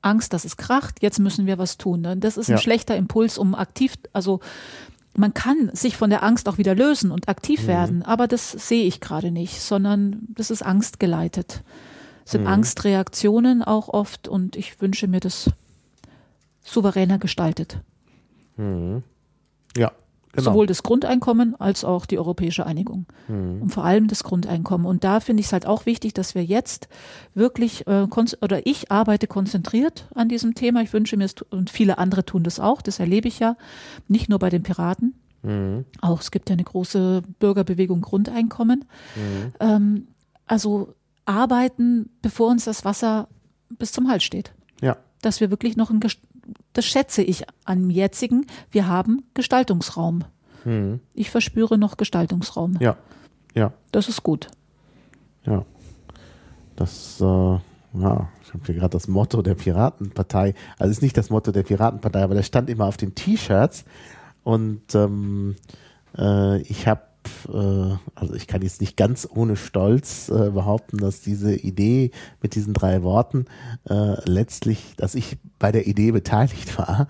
[0.00, 2.00] Angst, dass es kracht, jetzt müssen wir was tun.
[2.00, 2.16] Ne?
[2.16, 2.58] Das ist ein Ja.
[2.58, 4.40] schlechter Impuls, um aktiv, also
[5.16, 8.84] man kann sich von der Angst auch wieder lösen und aktiv werden, aber das sehe
[8.84, 11.62] ich gerade nicht, sondern das ist angstgeleitet.
[12.24, 12.48] sind mhm.
[12.48, 15.50] Angstreaktionen auch oft und ich wünsche mir das
[16.62, 17.80] souveräner gestaltet.
[18.56, 19.02] Mhm.
[20.34, 20.50] Genau.
[20.50, 23.06] Sowohl das Grundeinkommen als auch die europäische Einigung.
[23.28, 23.62] Mhm.
[23.62, 24.86] Und vor allem das Grundeinkommen.
[24.86, 26.88] Und da finde ich es halt auch wichtig, dass wir jetzt
[27.34, 28.06] wirklich, äh,
[28.40, 30.82] oder ich arbeite konzentriert an diesem Thema.
[30.82, 33.56] Ich wünsche mir, es, und viele andere tun das auch, das erlebe ich ja,
[34.08, 35.14] nicht nur bei den Piraten.
[35.42, 35.84] Mhm.
[36.00, 38.84] Auch es gibt ja eine große Bürgerbewegung Grundeinkommen.
[39.14, 39.52] Mhm.
[39.60, 40.08] Ähm,
[40.46, 40.94] also
[41.26, 43.28] arbeiten, bevor uns das Wasser
[43.70, 44.52] bis zum Hals steht.
[44.80, 44.96] Ja.
[45.22, 46.00] Dass wir wirklich noch ein
[46.72, 48.46] das schätze ich am jetzigen.
[48.70, 50.24] Wir haben Gestaltungsraum.
[50.64, 51.00] Hm.
[51.14, 52.76] Ich verspüre noch Gestaltungsraum.
[52.80, 52.96] Ja,
[53.54, 53.72] ja.
[53.92, 54.48] Das ist gut.
[55.44, 55.64] Ja.
[56.76, 60.54] Das, äh, ja, ich habe hier gerade das Motto der Piratenpartei.
[60.78, 63.84] Also ist nicht das Motto der Piratenpartei, aber das stand immer auf den T-Shirts.
[64.42, 65.56] Und ähm,
[66.18, 67.02] äh, ich habe
[67.48, 72.10] äh, also ich kann jetzt nicht ganz ohne Stolz äh, behaupten, dass diese Idee
[72.42, 73.46] mit diesen drei Worten
[73.88, 77.08] äh, letztlich, dass ich bei der Idee beteiligt war.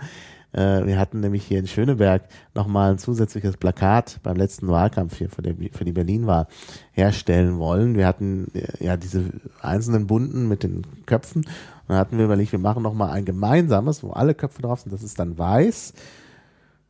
[0.54, 2.22] Äh, wir hatten nämlich hier in Schöneberg
[2.54, 6.46] nochmal ein zusätzliches Plakat beim letzten Wahlkampf hier für, die, für die Berlin-Wahl
[6.92, 7.96] herstellen wollen.
[7.96, 9.24] Wir hatten äh, ja diese
[9.60, 14.02] einzelnen Bunten mit den Köpfen und dann hatten wir überlegt, wir machen nochmal ein gemeinsames,
[14.02, 14.92] wo alle Köpfe drauf sind.
[14.92, 15.92] Das ist dann weiß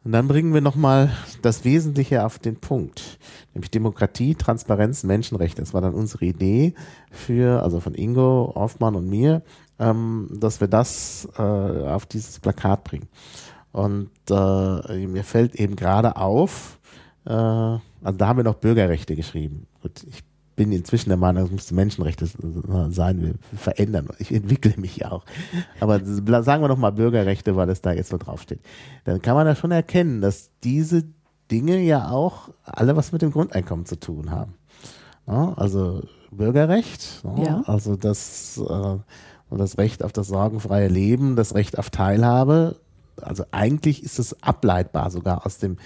[0.05, 1.11] und dann bringen wir nochmal
[1.41, 3.19] das Wesentliche auf den Punkt,
[3.55, 5.63] nämlich Demokratie, Transparenz, Menschenrechte.
[5.63, 6.75] Das war dann unsere Idee
[7.11, 9.43] für, also von Ingo, Hoffmann und mir,
[9.79, 13.09] ähm, dass wir das äh, auf dieses Plakat bringen.
[13.73, 16.79] Und äh, mir fällt eben gerade auf,
[17.25, 19.67] äh, also da haben wir noch Bürgerrechte geschrieben.
[19.83, 20.23] Gut, ich
[20.57, 22.27] bin inzwischen der Meinung, es müsste Menschenrechte
[22.89, 24.09] sein, wir verändern.
[24.19, 25.25] Ich entwickle mich ja auch.
[25.81, 26.01] Aber
[26.43, 28.61] sagen wir doch mal Bürgerrechte, weil es da jetzt so draufsteht.
[29.05, 31.05] Dann kann man da schon erkennen, dass diese
[31.51, 34.55] Dinge ja auch alle was mit dem Grundeinkommen zu tun haben.
[35.27, 38.97] Ja, also Bürgerrecht, ja, also das, äh,
[39.57, 42.77] das Recht auf das sorgenfreie Leben, das Recht auf Teilhabe.
[43.21, 45.79] Also eigentlich ist es ableitbar sogar aus dem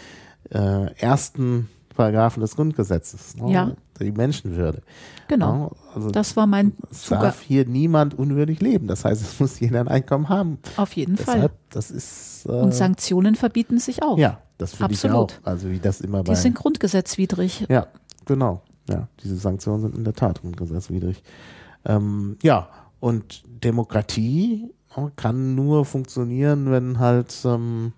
[0.50, 3.36] äh, ersten Paragraphen des Grundgesetzes.
[3.36, 3.52] Ne?
[3.52, 3.72] Ja.
[4.00, 4.82] Die Menschenwürde.
[5.28, 5.72] Genau.
[5.94, 8.86] Also das war mein Es darf hier niemand unwürdig leben.
[8.86, 10.58] Das heißt, es muss jeder ein Einkommen haben.
[10.76, 11.50] Auf jeden Deshalb, Fall.
[11.70, 14.18] Das ist, äh, Und Sanktionen verbieten sich auch.
[14.18, 15.28] Ja, das finde ich auch.
[15.42, 16.32] Also wie das immer bei.
[16.32, 17.66] Die sind grundgesetzwidrig.
[17.68, 17.88] Ja,
[18.24, 18.62] genau.
[18.88, 21.22] Ja, diese Sanktionen sind in der Tat grundgesetzwidrig.
[21.84, 22.68] Ähm, ja,
[23.00, 27.92] und Demokratie ne, kann nur funktionieren, wenn halt, ähm,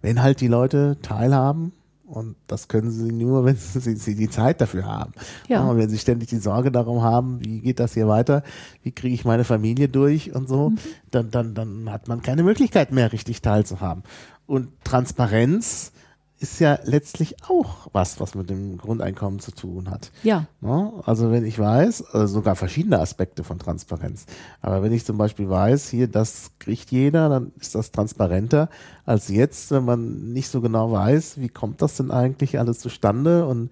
[0.00, 1.72] wenn halt die Leute teilhaben
[2.14, 5.12] und das können sie nur, wenn sie, sie die Zeit dafür haben.
[5.48, 5.64] Ja.
[5.64, 8.42] Und wenn sie ständig die Sorge darum haben, wie geht das hier weiter,
[8.82, 10.78] wie kriege ich meine Familie durch und so, mhm.
[11.10, 14.04] dann, dann, dann hat man keine Möglichkeit mehr, richtig teilzuhaben.
[14.46, 15.92] Und Transparenz
[16.44, 20.12] ist ja letztlich auch was, was mit dem Grundeinkommen zu tun hat.
[20.22, 20.44] Ja.
[20.60, 20.92] Ne?
[21.06, 24.26] Also wenn ich weiß, also sogar verschiedene Aspekte von Transparenz.
[24.60, 28.68] Aber wenn ich zum Beispiel weiß, hier, das kriegt jeder, dann ist das transparenter
[29.06, 33.46] als jetzt, wenn man nicht so genau weiß, wie kommt das denn eigentlich alles zustande
[33.46, 33.70] und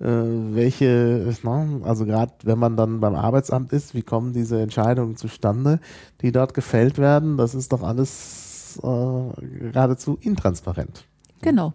[0.00, 1.80] äh, welche, ne?
[1.84, 5.78] also gerade wenn man dann beim Arbeitsamt ist, wie kommen diese Entscheidungen zustande,
[6.20, 11.07] die dort gefällt werden, das ist doch alles äh, geradezu intransparent.
[11.42, 11.72] Genau.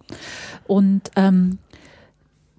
[0.66, 1.58] Und ähm,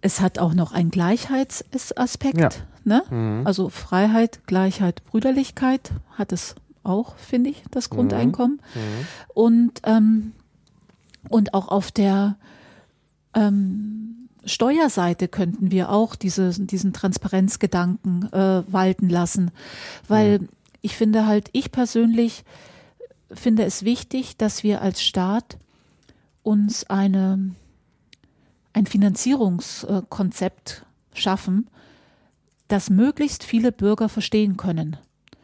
[0.01, 2.39] es hat auch noch einen Gleichheitsaspekt.
[2.39, 2.49] Ja.
[2.83, 3.03] Ne?
[3.09, 3.41] Mhm.
[3.45, 7.95] Also Freiheit, Gleichheit, Brüderlichkeit hat es auch, finde ich, das mhm.
[7.95, 8.61] Grundeinkommen.
[8.75, 9.07] Mhm.
[9.33, 10.33] Und, ähm,
[11.29, 12.37] und auch auf der
[13.33, 19.51] ähm, Steuerseite könnten wir auch diese, diesen Transparenzgedanken äh, walten lassen.
[20.07, 20.49] Weil mhm.
[20.81, 22.43] ich finde halt, ich persönlich
[23.31, 25.57] finde es wichtig, dass wir als Staat
[26.45, 27.51] uns eine,
[28.73, 31.69] ein Finanzierungskonzept schaffen,
[32.67, 34.97] das möglichst viele Bürger verstehen können.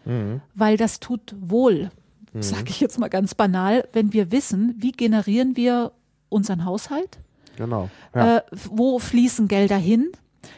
[0.05, 0.41] Mhm.
[0.53, 1.89] Weil das tut wohl,
[2.33, 2.41] mhm.
[2.41, 5.91] sage ich jetzt mal ganz banal, wenn wir wissen, wie generieren wir
[6.29, 7.19] unseren Haushalt?
[7.57, 7.89] Genau.
[8.13, 8.37] Ja.
[8.37, 10.11] Äh, wo fließen Gelder hin?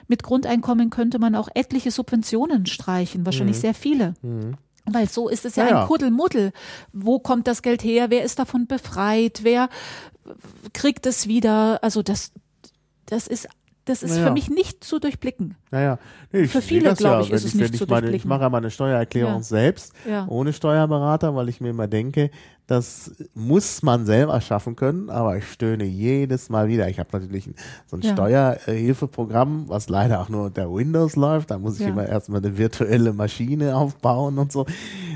[0.08, 3.62] Mit Grundeinkommen könnte man auch etliche Subventionen streichen, wahrscheinlich mhm.
[3.62, 4.14] sehr viele.
[4.22, 4.56] Mhm.
[4.86, 6.52] Weil so ist es ja, ja ein Kuddelmuddel.
[6.92, 8.10] Wo kommt das Geld her?
[8.10, 9.42] Wer ist davon befreit?
[9.44, 9.70] Wer
[10.74, 11.84] kriegt es wieder?
[11.84, 12.32] Also das,
[13.06, 13.48] das ist
[13.86, 14.28] das ist naja.
[14.28, 15.56] für mich nicht zu durchblicken.
[15.70, 16.00] Naja,
[16.32, 19.36] nee, für viele, glaube ich, ist es nicht zu meine, Ich mache ja meine Steuererklärung
[19.36, 19.42] ja.
[19.42, 20.26] selbst, ja.
[20.30, 22.32] ohne Steuerberater, weil ich mir immer denke,
[22.68, 26.88] das muss man selber schaffen können, aber ich stöhne jedes Mal wieder.
[26.88, 27.50] Ich habe natürlich
[27.88, 28.14] so ein ja.
[28.14, 31.52] Steuerhilfeprogramm, was leider auch nur unter Windows läuft.
[31.52, 34.66] Da muss ich immer erstmal eine virtuelle Maschine aufbauen und so.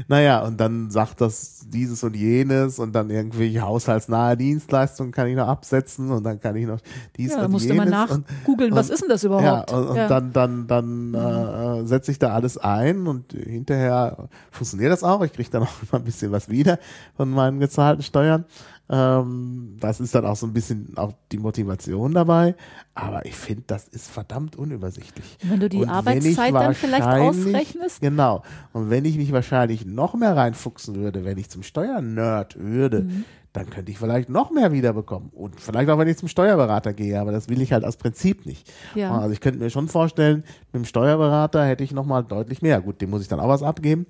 [0.10, 5.36] naja, und dann sagt das dieses und jenes und dann irgendwelche haushaltsnahe Dienstleistungen kann ich
[5.36, 6.80] noch absetzen und dann kann ich noch
[7.16, 7.90] dies Ja, da und musste jenes.
[7.90, 9.72] man und, nachgoogeln, was ist denn das ja, überhaupt?
[9.72, 10.08] und, und Ja.
[10.08, 15.22] dann, dann, dann äh, setze ich da alles ein und hinterher funktioniert das auch.
[15.24, 16.78] Ich kriege dann auch immer ein bisschen was wieder
[17.16, 18.44] von meinen gezahlten Steuern.
[18.90, 22.56] Ähm, das ist dann auch so ein bisschen auch die Motivation dabei.
[22.96, 25.38] Aber ich finde, das ist verdammt unübersichtlich.
[25.44, 28.00] Wenn du die Und Arbeitszeit dann vielleicht ausrechnest?
[28.02, 28.44] Genau.
[28.74, 33.26] Und wenn ich mich wahrscheinlich noch mehr reinfuchsen würde, wenn ich zum Steuernerd würde, Mhm.
[33.52, 35.32] dann könnte ich vielleicht noch mehr wiederbekommen.
[35.34, 38.46] Und vielleicht auch, wenn ich zum Steuerberater gehe, aber das will ich halt aus Prinzip
[38.46, 38.72] nicht.
[38.96, 39.18] Ja.
[39.20, 42.80] Also ich könnte mir schon vorstellen, mit dem Steuerberater hätte ich nochmal deutlich mehr.
[42.80, 44.06] Gut, dem muss ich dann auch was abgeben.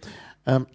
[0.45, 0.67] Ähm,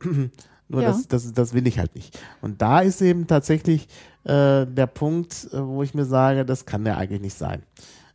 [0.72, 0.88] nur Ja.
[0.88, 2.18] das, das, das will ich halt nicht.
[2.40, 3.86] Und da ist eben tatsächlich
[4.24, 7.62] äh, der Punkt, äh, wo ich mir sage, das kann ja eigentlich nicht sein.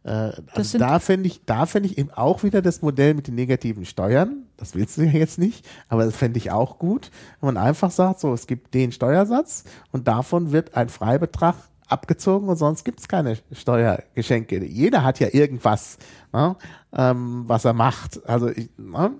[0.03, 3.35] Äh, also da fände ich, da fände ich eben auch wieder das Modell mit den
[3.35, 4.43] negativen Steuern.
[4.57, 7.91] Das willst du ja jetzt nicht, aber das fände ich auch gut, wenn man einfach
[7.91, 11.55] sagt, so, es gibt den Steuersatz und davon wird ein Freibetrag
[11.87, 14.63] abgezogen und sonst gibt es keine Steuergeschenke.
[14.63, 15.97] Jeder hat ja irgendwas,
[16.33, 16.55] ne,
[16.93, 18.27] ähm, was er macht.
[18.27, 19.11] Also ich, ne,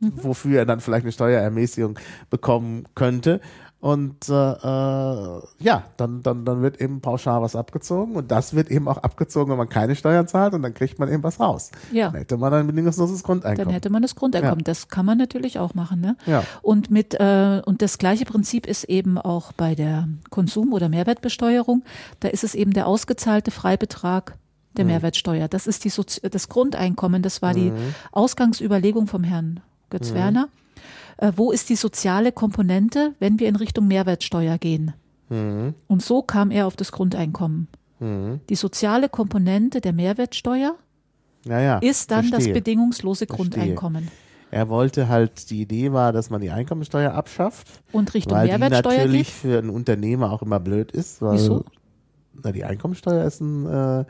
[0.00, 1.98] wofür er dann vielleicht eine Steuerermäßigung
[2.30, 3.40] bekommen könnte.
[3.82, 8.70] Und äh, äh, ja, dann, dann, dann wird eben pauschal was abgezogen und das wird
[8.70, 11.72] eben auch abgezogen, wenn man keine Steuern zahlt und dann kriegt man eben was raus.
[11.90, 12.10] Ja.
[12.10, 13.64] Dann hätte man ein bedingungsloses Grundeinkommen.
[13.66, 14.60] Dann hätte man das Grundeinkommen.
[14.60, 14.64] Ja.
[14.66, 16.00] Das kann man natürlich auch machen.
[16.00, 16.16] Ne?
[16.26, 16.44] Ja.
[16.62, 21.82] Und mit äh, und das gleiche Prinzip ist eben auch bei der Konsum- oder Mehrwertbesteuerung.
[22.20, 24.36] Da ist es eben der ausgezahlte Freibetrag
[24.76, 25.48] der Mehrwertsteuer.
[25.48, 27.20] Das ist die Sozi das Grundeinkommen.
[27.22, 27.94] Das war die Mhm.
[28.12, 29.58] Ausgangsüberlegung vom Herrn
[29.90, 30.48] Götz Werner.
[31.22, 34.92] Äh, wo ist die soziale Komponente, wenn wir in Richtung Mehrwertsteuer gehen?
[35.28, 35.74] Mhm.
[35.86, 37.68] Und so kam er auf das Grundeinkommen.
[38.48, 40.74] Die soziale Komponente der Mehrwertsteuer
[41.44, 42.54] ja, ja, ist dann das verstehe.
[42.54, 43.36] bedingungslose Verstehe.
[43.36, 44.08] Grundeinkommen.
[44.50, 48.58] Er wollte halt, die Idee war, dass man die Einkommensteuer abschafft, Und Richtung weil die
[48.58, 49.36] Mehrwertsteuer natürlich geht.
[49.36, 51.22] für einen Unternehmer auch immer blöd ist.
[51.22, 51.64] Weil, Wieso?
[52.42, 54.00] Na, die Einkommensteuer ist ein, äh,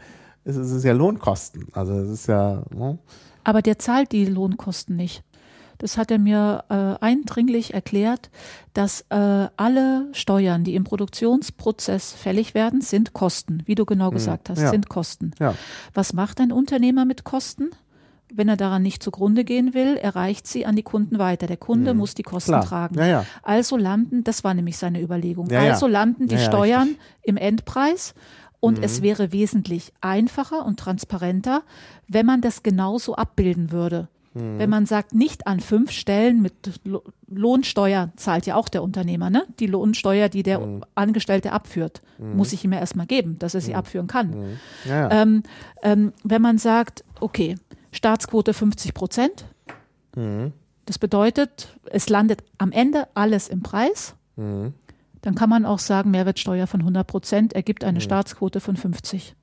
[0.44, 1.68] ist, ist, ist ja Lohnkosten.
[1.74, 2.98] Also es ist ja, ne?
[3.44, 5.22] Aber der zahlt die Lohnkosten nicht.
[5.82, 8.30] Das hat er mir äh, eindringlich erklärt,
[8.72, 14.48] dass äh, alle Steuern, die im Produktionsprozess fällig werden, sind Kosten, wie du genau gesagt
[14.48, 14.64] hast, Hm.
[14.64, 14.70] ja.
[14.70, 15.32] sind Kosten.
[15.40, 15.54] ja.
[15.92, 17.70] Was macht ein Unternehmer mit Kosten?
[18.34, 21.46] Wenn er daran nicht zugrunde gehen will, erreicht sie an die Kunden weiter.
[21.46, 22.60] Der Kunde muss die Kosten Hm.
[22.60, 22.68] Klar.
[22.68, 22.94] tragen.
[22.98, 23.26] Ja, ja.
[23.42, 26.96] Also landen, das war nämlich seine Überlegung, Ja, also landen die Steuern richtig.
[26.98, 27.22] Mhm.
[27.24, 28.14] im Endpreis
[28.60, 31.62] und es wäre wesentlich einfacher und transparenter,
[32.08, 34.08] wenn man das genauso abbilden würde.
[34.34, 34.58] Mhm.
[34.58, 36.52] Wenn man sagt, nicht an fünf Stellen mit
[36.84, 39.44] Lo- Lohnsteuer zahlt ja auch der Unternehmer, ne?
[39.60, 40.84] Die Lohnsteuer, die der Mhm.
[40.94, 44.30] Angestellte abführt, muss ich ihm ja erstmal geben, dass er sie abführen kann.
[44.30, 44.58] Mhm.
[44.88, 45.22] ja, ja.
[45.22, 45.42] Ähm,
[45.82, 47.56] ähm, wenn man sagt, okay,
[47.90, 49.44] Staatsquote 50 Prozent,
[50.16, 50.52] Mhm.
[50.86, 54.72] das bedeutet, es landet am Ende alles im Preis, Mhm.
[55.20, 59.34] dann kann man auch sagen, Mehrwertsteuer von 100 Prozent ergibt eine Staatsquote von 50.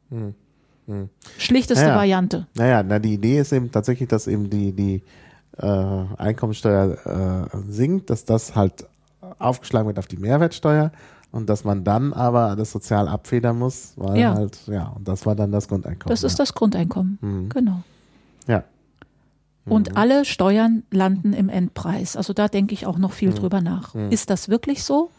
[1.37, 1.95] Schlichteste Ja, ja.
[1.97, 2.47] Variante.
[2.55, 5.03] Naja, na, die Idee ist eben tatsächlich, dass eben die, die
[5.57, 5.65] äh,
[6.17, 8.85] Einkommensteuer äh, sinkt, dass das halt
[9.37, 10.91] aufgeschlagen wird auf die Mehrwertsteuer
[11.31, 14.33] und dass man dann aber das sozial abfedern muss, weil Ja.
[14.33, 16.09] halt, ja, und das war dann das Grundeinkommen.
[16.11, 17.17] Das ist das Grundeinkommen.
[17.21, 17.49] Mhm.
[17.49, 17.83] Genau.
[18.47, 18.63] ja.
[19.65, 22.15] Und alle Steuern landen im Endpreis.
[22.15, 23.93] Also da denke ich auch noch viel drüber nach.
[24.09, 25.11] Ist das wirklich so?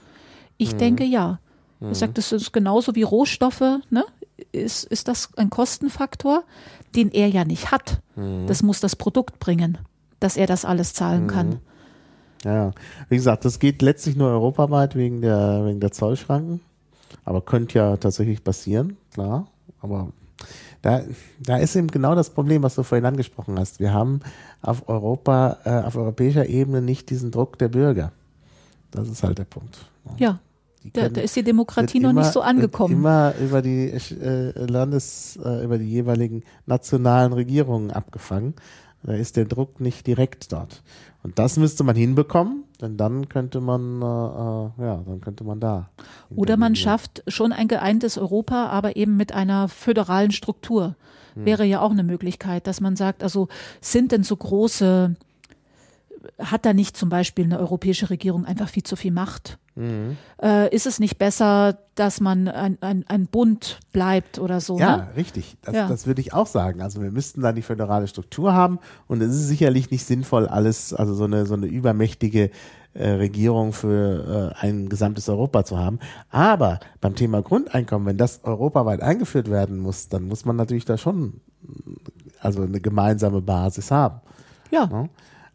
[0.57, 1.39] Ich denke ja.
[1.81, 3.63] Er sagt, das ist genauso wie Rohstoffe.
[3.91, 4.05] Ne?
[4.53, 6.45] Ist, ist das ein Kostenfaktor,
[6.95, 8.01] den er ja nicht hat?
[8.47, 9.79] Das muss das Produkt bringen,
[10.19, 11.61] dass er das alles zahlen kann.
[12.45, 12.73] Ja.
[13.09, 16.61] Wie gesagt, das geht letztlich nur europaweit wegen der, wegen der Zollschranken.
[17.25, 19.47] Aber könnte ja tatsächlich passieren, klar.
[19.81, 20.13] Aber
[20.83, 21.03] da,
[21.39, 23.81] da ist eben genau das Problem, was du vorhin angesprochen hast.
[23.81, 24.21] Wir haben
[24.63, 28.13] auf Europa, äh, auf europäischer Ebene nicht diesen Druck der Bürger.
[28.91, 29.79] Das ist halt der Punkt.
[30.19, 30.41] Ja,
[30.93, 32.95] da, da ist die Demokratie noch immer- nicht so angekommen.
[32.95, 38.55] Immer über die äh, Landes, äh, über die jeweiligen nationalen Regierungen abgefangen.
[39.03, 40.83] Da ist der Druck nicht direkt dort.
[41.23, 45.59] Und das müsste man hinbekommen, denn dann könnte man, äh, äh, ja, dann könnte man
[45.61, 45.89] da.
[46.35, 50.97] Oder man schafft schon ein geeintes Europa, aber eben mit einer föderalen Struktur.
[51.37, 53.49] Wäre ja auch eine Möglichkeit, dass man sagt, also
[53.81, 55.15] sind denn so große,
[56.39, 59.59] hat da nicht zum Beispiel eine europäische Regierung einfach viel zu viel Macht?
[60.43, 64.79] Äh, ist es nicht besser, dass man ein, ein, ein Bund bleibt oder so?
[64.79, 65.09] Ja, Ne?
[65.17, 65.57] richtig.
[65.63, 65.89] Das, Ja.
[65.89, 66.83] das würde ich auch sagen.
[66.83, 70.93] Also wir müssten dann die föderale Struktur haben und es ist sicherlich nicht sinnvoll, alles,
[70.93, 72.51] also so eine, so eine übermächtige
[72.93, 75.99] äh, Regierung für äh, ein gesamtes Europa zu haben.
[76.29, 80.99] Aber beim Thema Grundeinkommen, wenn das europaweit eingeführt werden muss, dann muss man natürlich da
[80.99, 81.41] schon
[82.41, 84.21] also eine gemeinsame Basis haben.
[84.71, 85.09] Ja, Ne?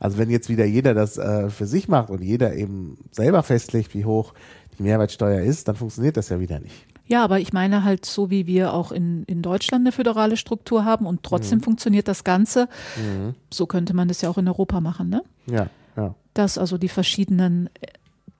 [0.05, 3.95] Also wenn jetzt wieder jeder das äh, für sich macht und jeder eben selber festlegt,
[3.95, 4.33] wie hoch
[4.77, 6.85] die Mehrwertsteuer ist, dann funktioniert das ja wieder nicht.
[7.07, 10.85] Ja, aber ich meine halt so, wie wir auch in, in Deutschland eine föderale Struktur
[10.85, 11.63] haben und trotzdem mhm.
[11.63, 12.67] funktioniert das Ganze,
[12.97, 13.33] mhm.
[13.51, 15.23] so könnte man das ja auch in Europa machen, ne?
[15.47, 16.13] Ja, ja.
[16.35, 17.69] Dass also die verschiedenen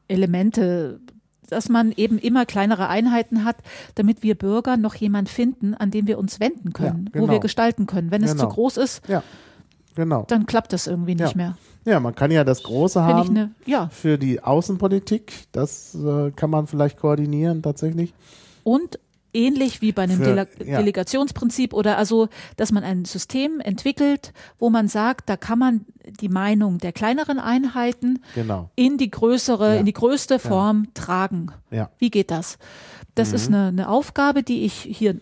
[0.08, 1.00] Elemente,
[1.50, 3.56] dass man eben immer kleinere Einheiten hat,
[3.96, 7.28] damit wir Bürger noch jemand finden, an den wir uns wenden können, ja, genau.
[7.28, 8.12] wo wir gestalten können.
[8.12, 8.34] Wenn genau.
[8.34, 8.54] es zu genau.
[8.54, 9.24] groß ist, ja,
[9.96, 10.26] genau.
[10.28, 11.38] dann klappt das irgendwie nicht ja.
[11.38, 11.58] mehr.
[11.86, 13.90] Ja, man kann ja das Große Find haben ne, ja.
[13.90, 15.48] für die Außenpolitik.
[15.52, 18.14] Das äh, kann man vielleicht koordinieren tatsächlich.
[18.64, 19.00] Und
[19.36, 20.78] ähnlich wie bei einem Für, Dele ja.
[20.80, 25.86] Delegationsprinzip oder also, dass man ein System entwickelt, wo man sagt, da kann man
[26.22, 28.70] die Meinung der kleineren Einheiten genau.
[28.76, 29.80] in die größere, ja.
[29.80, 30.92] in die größte Form ja.
[30.94, 31.52] tragen.
[32.00, 32.58] Wie geht das?
[33.16, 33.36] Das mhm.
[33.36, 35.16] ist eine, eine Aufgabe, die ich hier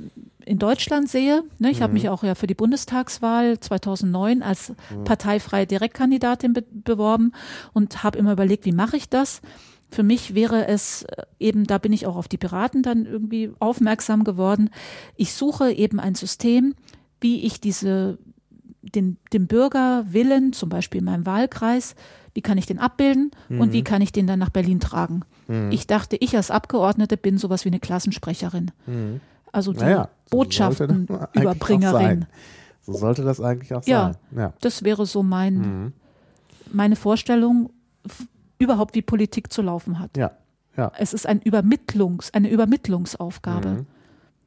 [0.45, 1.43] in Deutschland sehe.
[1.59, 1.83] Ne, ich mhm.
[1.83, 5.03] habe mich auch ja für die Bundestagswahl 2009 als mhm.
[5.03, 7.31] parteifreie Direktkandidatin be beworben
[7.73, 9.41] und habe immer überlegt, wie mache ich das?
[9.89, 13.51] Für mich wäre es äh, eben, da bin ich auch auf die Piraten dann irgendwie
[13.59, 14.69] aufmerksam geworden.
[15.15, 16.75] Ich suche eben ein System,
[17.21, 18.17] wie ich diese,
[18.81, 21.95] den, den Bürgerwillen, zum Beispiel in meinem Wahlkreis,
[22.33, 23.61] wie kann ich den abbilden mhm.
[23.61, 23.85] und wie mhm.
[23.85, 25.21] kann ich den dann nach Berlin tragen?
[25.47, 25.71] Mhm.
[25.71, 28.71] Ich dachte, ich als Abgeordnete bin sowas wie eine Klassensprecherin.
[29.53, 32.25] Also die naja, so Botschaftenüberbringerin.
[32.85, 34.15] So sollte das eigentlich auch ja, sein.
[34.37, 35.93] Ja, das wäre so mein, mhm.
[36.73, 37.69] meine Vorstellung
[38.59, 40.17] überhaupt, wie Politik zu laufen hat.
[40.17, 40.31] Ja,
[40.75, 40.91] ja.
[40.97, 43.69] Es ist ein Übermittlungs, eine Übermittlungsaufgabe.
[43.69, 43.85] Mhm.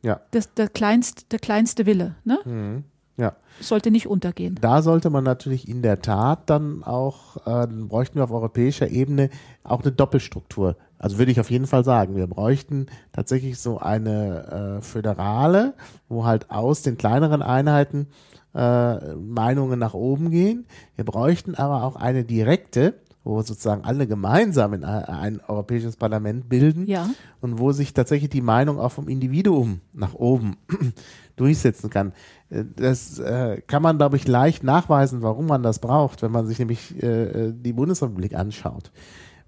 [0.03, 0.21] Ja.
[0.33, 2.15] Das, der, kleinst, der kleinste Wille.
[2.25, 2.39] Ne?
[2.45, 2.85] Mhm.
[3.17, 3.37] Ja.
[3.61, 4.59] Sollte nicht untergehen.
[4.61, 9.31] Da sollte man natürlich in der Tat dann auch, äh, bräuchten wir auf europäischer Ebene
[9.65, 10.77] auch eine Doppelstruktur.
[10.99, 15.75] Also würde ich auf jeden Fall sagen, wir bräuchten tatsächlich so eine äh, föderale,
[16.09, 18.07] wo halt aus den kleineren Einheiten
[18.55, 20.67] äh, Meinungen nach oben gehen.
[20.95, 22.95] Wir bräuchten aber auch eine direkte,
[23.27, 27.11] wo sozusagen alle gemeinsam in ein europäisches Parlament bilden ja.
[27.41, 30.57] und wo sich tatsächlich die Meinung auch vom Individuum nach oben
[31.37, 32.13] durchsetzen kann.
[32.51, 36.47] Äh, das äh, kann man, glaube ich, leicht nachweisen, warum man das braucht, wenn man
[36.47, 38.93] sich nämlich äh, die Bundesrepublik anschaut.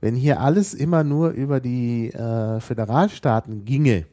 [0.00, 4.06] Wenn hier alles immer nur über die äh, Föderalstaaten ginge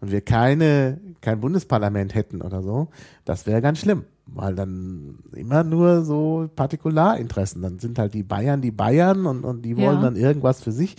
[0.00, 2.88] und wir keine, kein Bundesparlament hätten oder so,
[3.24, 7.62] das wäre ganz schlimm weil dann immer nur so Partikularinteressen.
[7.62, 10.02] Dann sind halt die Bayern die Bayern und, und die wollen ja.
[10.02, 10.96] dann irgendwas für sich.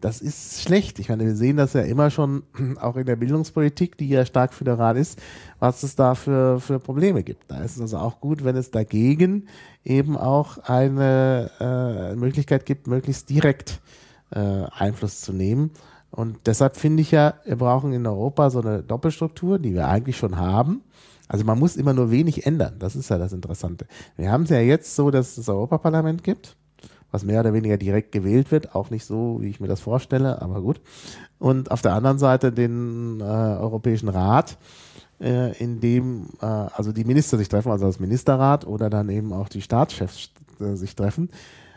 [0.00, 0.98] Das ist schlecht.
[0.98, 2.42] Ich meine, wir sehen das ja immer schon
[2.80, 5.20] auch in der Bildungspolitik, die ja stark föderal ist,
[5.58, 7.50] was es da für, für Probleme gibt.
[7.50, 9.48] Da ist es also auch gut, wenn es dagegen
[9.84, 13.80] eben auch eine äh, Möglichkeit gibt, möglichst direkt
[14.30, 15.70] äh, Einfluss zu nehmen.
[16.10, 20.16] Und deshalb finde ich ja, wir brauchen in Europa so eine Doppelstruktur, die wir eigentlich
[20.16, 20.82] schon haben
[21.28, 22.76] also man muss immer nur wenig ändern.
[22.78, 23.86] Das ist ja das Interessante.
[24.16, 26.56] Wir haben es ja jetzt so, dass es das Europaparlament gibt,
[27.14, 28.74] was mehr oder weniger direkt gewählt wird.
[28.74, 30.80] Auch nicht so, wie ich mir das vorstelle, aber gut.
[31.38, 34.58] Und auf der anderen Seite den äh, Europäischen Rat,
[35.20, 39.32] äh, in dem äh, also die Minister sich treffen, also das Ministerrat oder dann eben
[39.32, 40.30] auch die Staatschefs
[40.60, 41.30] äh, sich treffen.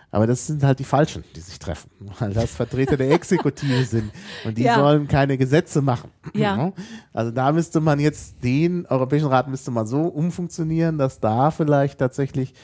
[0.10, 4.12] Aber das sind halt die Falschen, die sich treffen, weil das Vertreter der Exekutive sind
[4.44, 4.76] und die ja.
[4.76, 6.10] sollen keine Gesetze machen.
[6.34, 6.72] Ja.
[7.14, 12.00] Also da müsste man jetzt den Europäischen Rat müsste man so umfunktionieren, dass da vielleicht
[12.00, 12.56] tatsächlich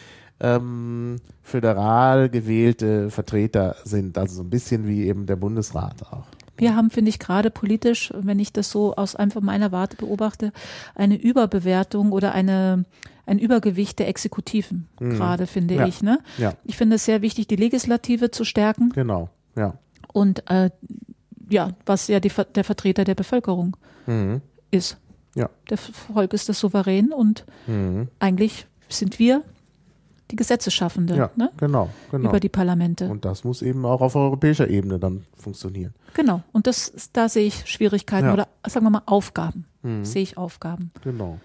[0.44, 6.26] ähm, föderal gewählte Vertreter sind, also so ein bisschen wie eben der Bundesrat auch.
[6.56, 10.52] Wir haben, finde ich, gerade politisch, wenn ich das so aus einfach meiner Warte beobachte,
[10.94, 12.86] eine Überbewertung oder eine,
[13.26, 15.12] ein Übergewicht der Exekutiven, mhm.
[15.12, 15.88] gerade finde ja.
[15.88, 16.04] ich.
[16.04, 16.20] Ne?
[16.38, 16.54] Ja.
[16.64, 18.90] Ich finde es sehr wichtig, die Legislative zu stärken.
[18.90, 19.74] Genau, ja.
[20.12, 20.70] Und äh,
[21.50, 23.76] ja, was ja die, der Vertreter der Bevölkerung
[24.06, 24.42] mhm.
[24.70, 24.98] ist.
[25.36, 25.50] Ja.
[25.70, 28.10] Der Volk ist das Souverän und mhm.
[28.20, 29.42] eigentlich sind wir
[30.32, 31.52] die Gesetzeschaffende ja, ne?
[31.58, 32.30] genau, genau.
[32.30, 33.08] über die Parlamente.
[33.10, 35.94] Und das muss eben auch auf europäischer Ebene dann funktionieren.
[36.14, 36.42] Genau.
[36.52, 38.34] Und das, da sehe ich Schwierigkeiten Ja.
[38.34, 39.66] oder sagen wir mal Aufgaben.
[39.82, 40.06] Mhm.
[40.06, 40.92] Sehe ich Aufgaben.
[41.04, 41.40] Genau.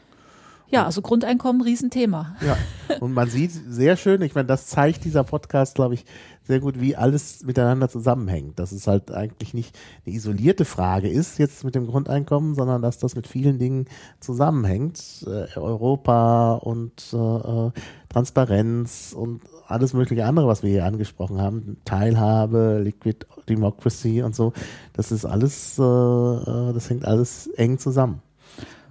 [0.70, 2.36] Ja, also Grundeinkommen, Riesenthema.
[2.46, 2.56] Ja,
[3.00, 6.04] und man sieht sehr schön, ich meine, das zeigt dieser Podcast, glaube ich,
[6.48, 8.58] sehr gut, wie alles miteinander zusammenhängt.
[8.58, 12.98] Dass es halt eigentlich nicht eine isolierte Frage ist jetzt mit dem Grundeinkommen, sondern dass
[12.98, 13.84] das mit vielen Dingen
[14.18, 15.26] zusammenhängt.
[15.26, 17.70] Äh, Europa und äh, äh,
[18.08, 24.54] Transparenz und alles mögliche andere, was wir hier angesprochen haben, Teilhabe, Liquid Democracy und so,
[24.94, 28.22] das ist alles, äh, äh das hängt alles eng zusammen.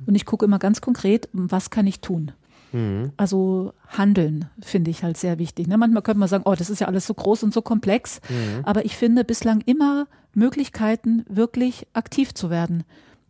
[0.05, 2.31] Und ich gucke immer ganz konkret, was kann ich tun?
[2.73, 3.11] Mhm.
[3.17, 5.67] Also handeln finde ich halt sehr wichtig.
[5.67, 5.77] Ne?
[5.77, 8.19] Manchmal könnte man sagen, oh, das ist ja alles so groß und so komplex.
[8.29, 8.63] Mhm.
[8.65, 12.83] Aber ich finde bislang immer Möglichkeiten, wirklich aktiv zu werden.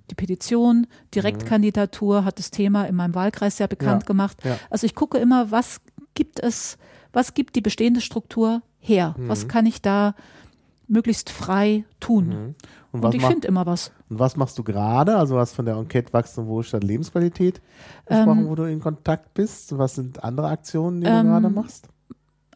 [0.10, 4.38] Die Petition, Direktkandidatur hat das Thema in meinem Wahlkreis sehr bekannt Ja, gemacht.
[4.44, 4.58] ja.
[4.70, 5.82] Also ich gucke immer, was
[6.14, 6.78] gibt es,
[7.14, 9.16] was gibt die bestehende Struktur her?
[9.18, 9.28] Mhm.
[9.30, 10.16] Was kann ich da
[10.88, 12.56] möglichst frei tun?
[12.98, 13.92] Und, was ich finde immer was.
[14.10, 15.16] Und was machst du gerade?
[15.18, 17.62] Also was von der Enquete Wachstum, Wohlstand, Lebensqualität
[18.06, 19.78] gesprochen, Ähm, wo du in Kontakt bist?
[19.78, 21.90] Was sind andere Aktionen, die du Ähm, gerade machst?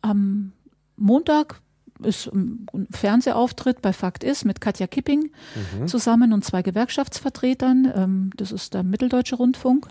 [0.02, 0.52] Am
[0.98, 1.62] Montag
[2.03, 5.32] ist ein Fernsehauftritt bei Fakt ist mit Katja Kipping
[5.80, 5.88] Mhm.
[5.88, 7.91] zusammen und zwei Gewerkschaftsvertretern.
[7.95, 9.88] Ähm, das ist der Mitteldeutsche Rundfunk.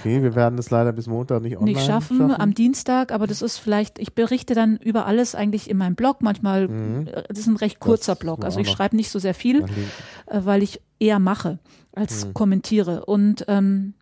[0.00, 3.42] Okay, wir werden es leider bis Montag nicht online nicht schaffen, am Dienstag, aber das
[3.42, 6.22] ist vielleicht, ich berichte dann über alles eigentlich in meinem Blog.
[6.22, 7.06] Manchmal, Mhm.
[7.06, 8.44] äh, das ist ein recht kurzer Das Blog.
[8.44, 11.58] Also ich schreibe nicht so sehr viel, äh, weil ich eher mache
[11.94, 12.34] als Mhm.
[12.34, 13.04] kommentiere.
[13.04, 13.94] Und ähm,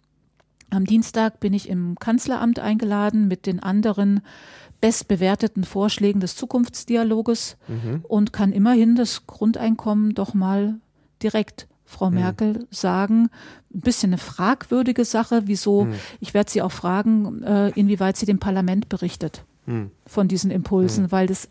[0.71, 4.23] am Dienstag bin ich im Kanzleramt eingeladen mit den anderen
[4.83, 8.05] bestbewerteten Vorschlägen des Zukunftsdialoges Mhm.
[8.07, 10.75] und kann immerhin das Grundeinkommen doch mal
[11.23, 12.15] direkt Frau Mhm.
[12.17, 13.31] Merkel sagen.
[13.73, 15.43] Ein bisschen eine fragwürdige Sache.
[15.47, 15.85] Wieso?
[15.85, 15.95] Mhm.
[16.21, 19.91] Ich werde sie auch fragen, äh, inwieweit sie dem Parlament berichtet Mhm.
[20.07, 21.49] von diesen Impulsen, weil das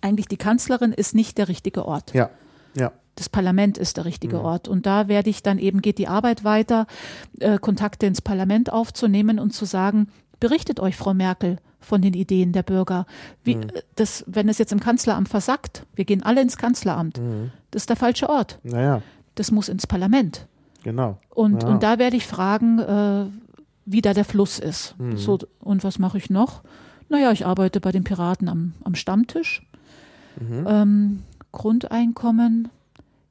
[0.00, 2.14] eigentlich die Kanzlerin ist nicht der richtige Ort.
[2.14, 2.30] Ja,
[2.76, 2.92] ja.
[3.16, 4.44] Das Parlament ist der richtige Mhm.
[4.44, 4.68] Ort.
[4.68, 6.86] Und da werde ich dann eben, geht die Arbeit weiter,
[7.40, 10.08] äh, Kontakte ins Parlament aufzunehmen und zu sagen,
[10.40, 13.06] berichtet euch, Frau Merkel, von den Ideen der Bürger.
[13.44, 13.62] Wie, Mhm.
[13.64, 17.50] äh, das, wenn es jetzt im Kanzleramt versackt, wir gehen alle ins Kanzleramt, Mhm.
[17.70, 18.58] das ist der falsche Ort.
[18.62, 19.02] Naja,
[19.34, 20.46] Das muss ins Parlament.
[20.82, 21.18] genau.
[21.30, 21.68] Und, Ja.
[21.70, 23.26] und da werde ich fragen, äh,
[23.86, 24.94] wie da der Fluss ist.
[24.98, 25.16] Mhm.
[25.16, 26.62] So, und was mache ich noch?
[27.08, 29.66] Naja, ich arbeite bei den Piraten am, am Stammtisch.
[30.40, 30.64] Mhm.
[30.66, 31.22] Ähm,
[31.52, 32.68] Grundeinkommen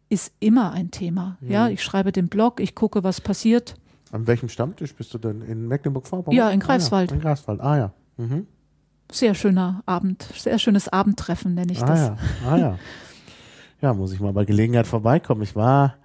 [0.10, 1.38] ist immer ein Thema.
[1.42, 1.74] Ja, Mhm.
[1.74, 3.76] ich schreibe den Blog, ich gucke, was passiert.
[4.12, 5.42] An welchem Stammtisch bist du denn?
[5.42, 6.36] In Mecklenburg-Vorpommern?
[6.38, 7.12] Ja, in Ah, Greifswald.
[7.12, 7.92] in Greifswald, ah ja.
[8.18, 8.48] Mhm.
[9.12, 12.00] Sehr schöner Abend, sehr schönes Abendtreffen nenne ich Ah das.
[12.00, 12.18] ja,
[12.50, 12.80] ah ja.
[13.82, 15.42] Ja, muss ich mal bei Gelegenheit vorbeikommen.
[15.42, 15.96] Ich war,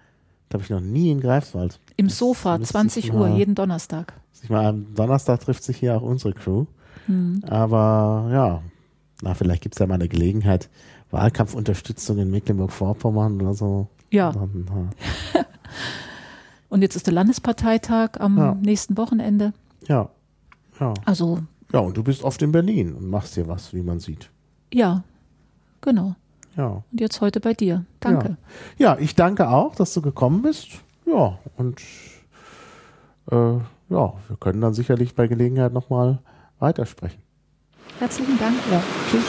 [0.48, 1.78] glaube ich, noch nie in Greifswald.
[1.96, 4.14] Im Das Sofa, müsste 20 ich Uhr, mal- jeden Donnerstag.
[4.42, 6.66] Ich meine, am Donnerstag trifft sich hier auch unsere Crew.
[7.06, 7.42] Hm.
[7.48, 8.62] Aber ja,
[9.22, 10.68] na, vielleicht gibt es ja mal eine Gelegenheit.
[11.10, 13.88] Wahlkampfunterstützung in Mecklenburg-Vorpommern oder so.
[14.10, 14.32] Ja,
[16.68, 18.54] und jetzt ist der Landesparteitag am Ja.
[18.54, 19.52] nächsten Wochenende.
[19.88, 20.08] ja,
[20.80, 20.94] ja.
[21.04, 21.40] Also,
[21.76, 24.30] Ja, und du bist oft in Berlin und machst hier was, wie man sieht.
[24.72, 25.04] ja,
[25.82, 26.14] genau.
[26.56, 26.82] Ja.
[26.90, 27.84] Und jetzt heute bei dir.
[28.00, 28.38] Danke.
[28.78, 30.68] Ja, ich danke auch, dass du gekommen bist.
[31.04, 31.82] Ja, und
[33.30, 33.34] äh,
[33.90, 36.20] ja, wir können dann sicherlich bei Gelegenheit nochmal
[36.60, 37.20] weitersprechen.
[37.98, 38.54] Herzlichen Dank.
[38.72, 39.24] Ja, tschüss.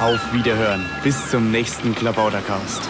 [0.00, 0.86] Auf Wiederhören.
[1.04, 2.88] Bis zum nächsten Klabautercast.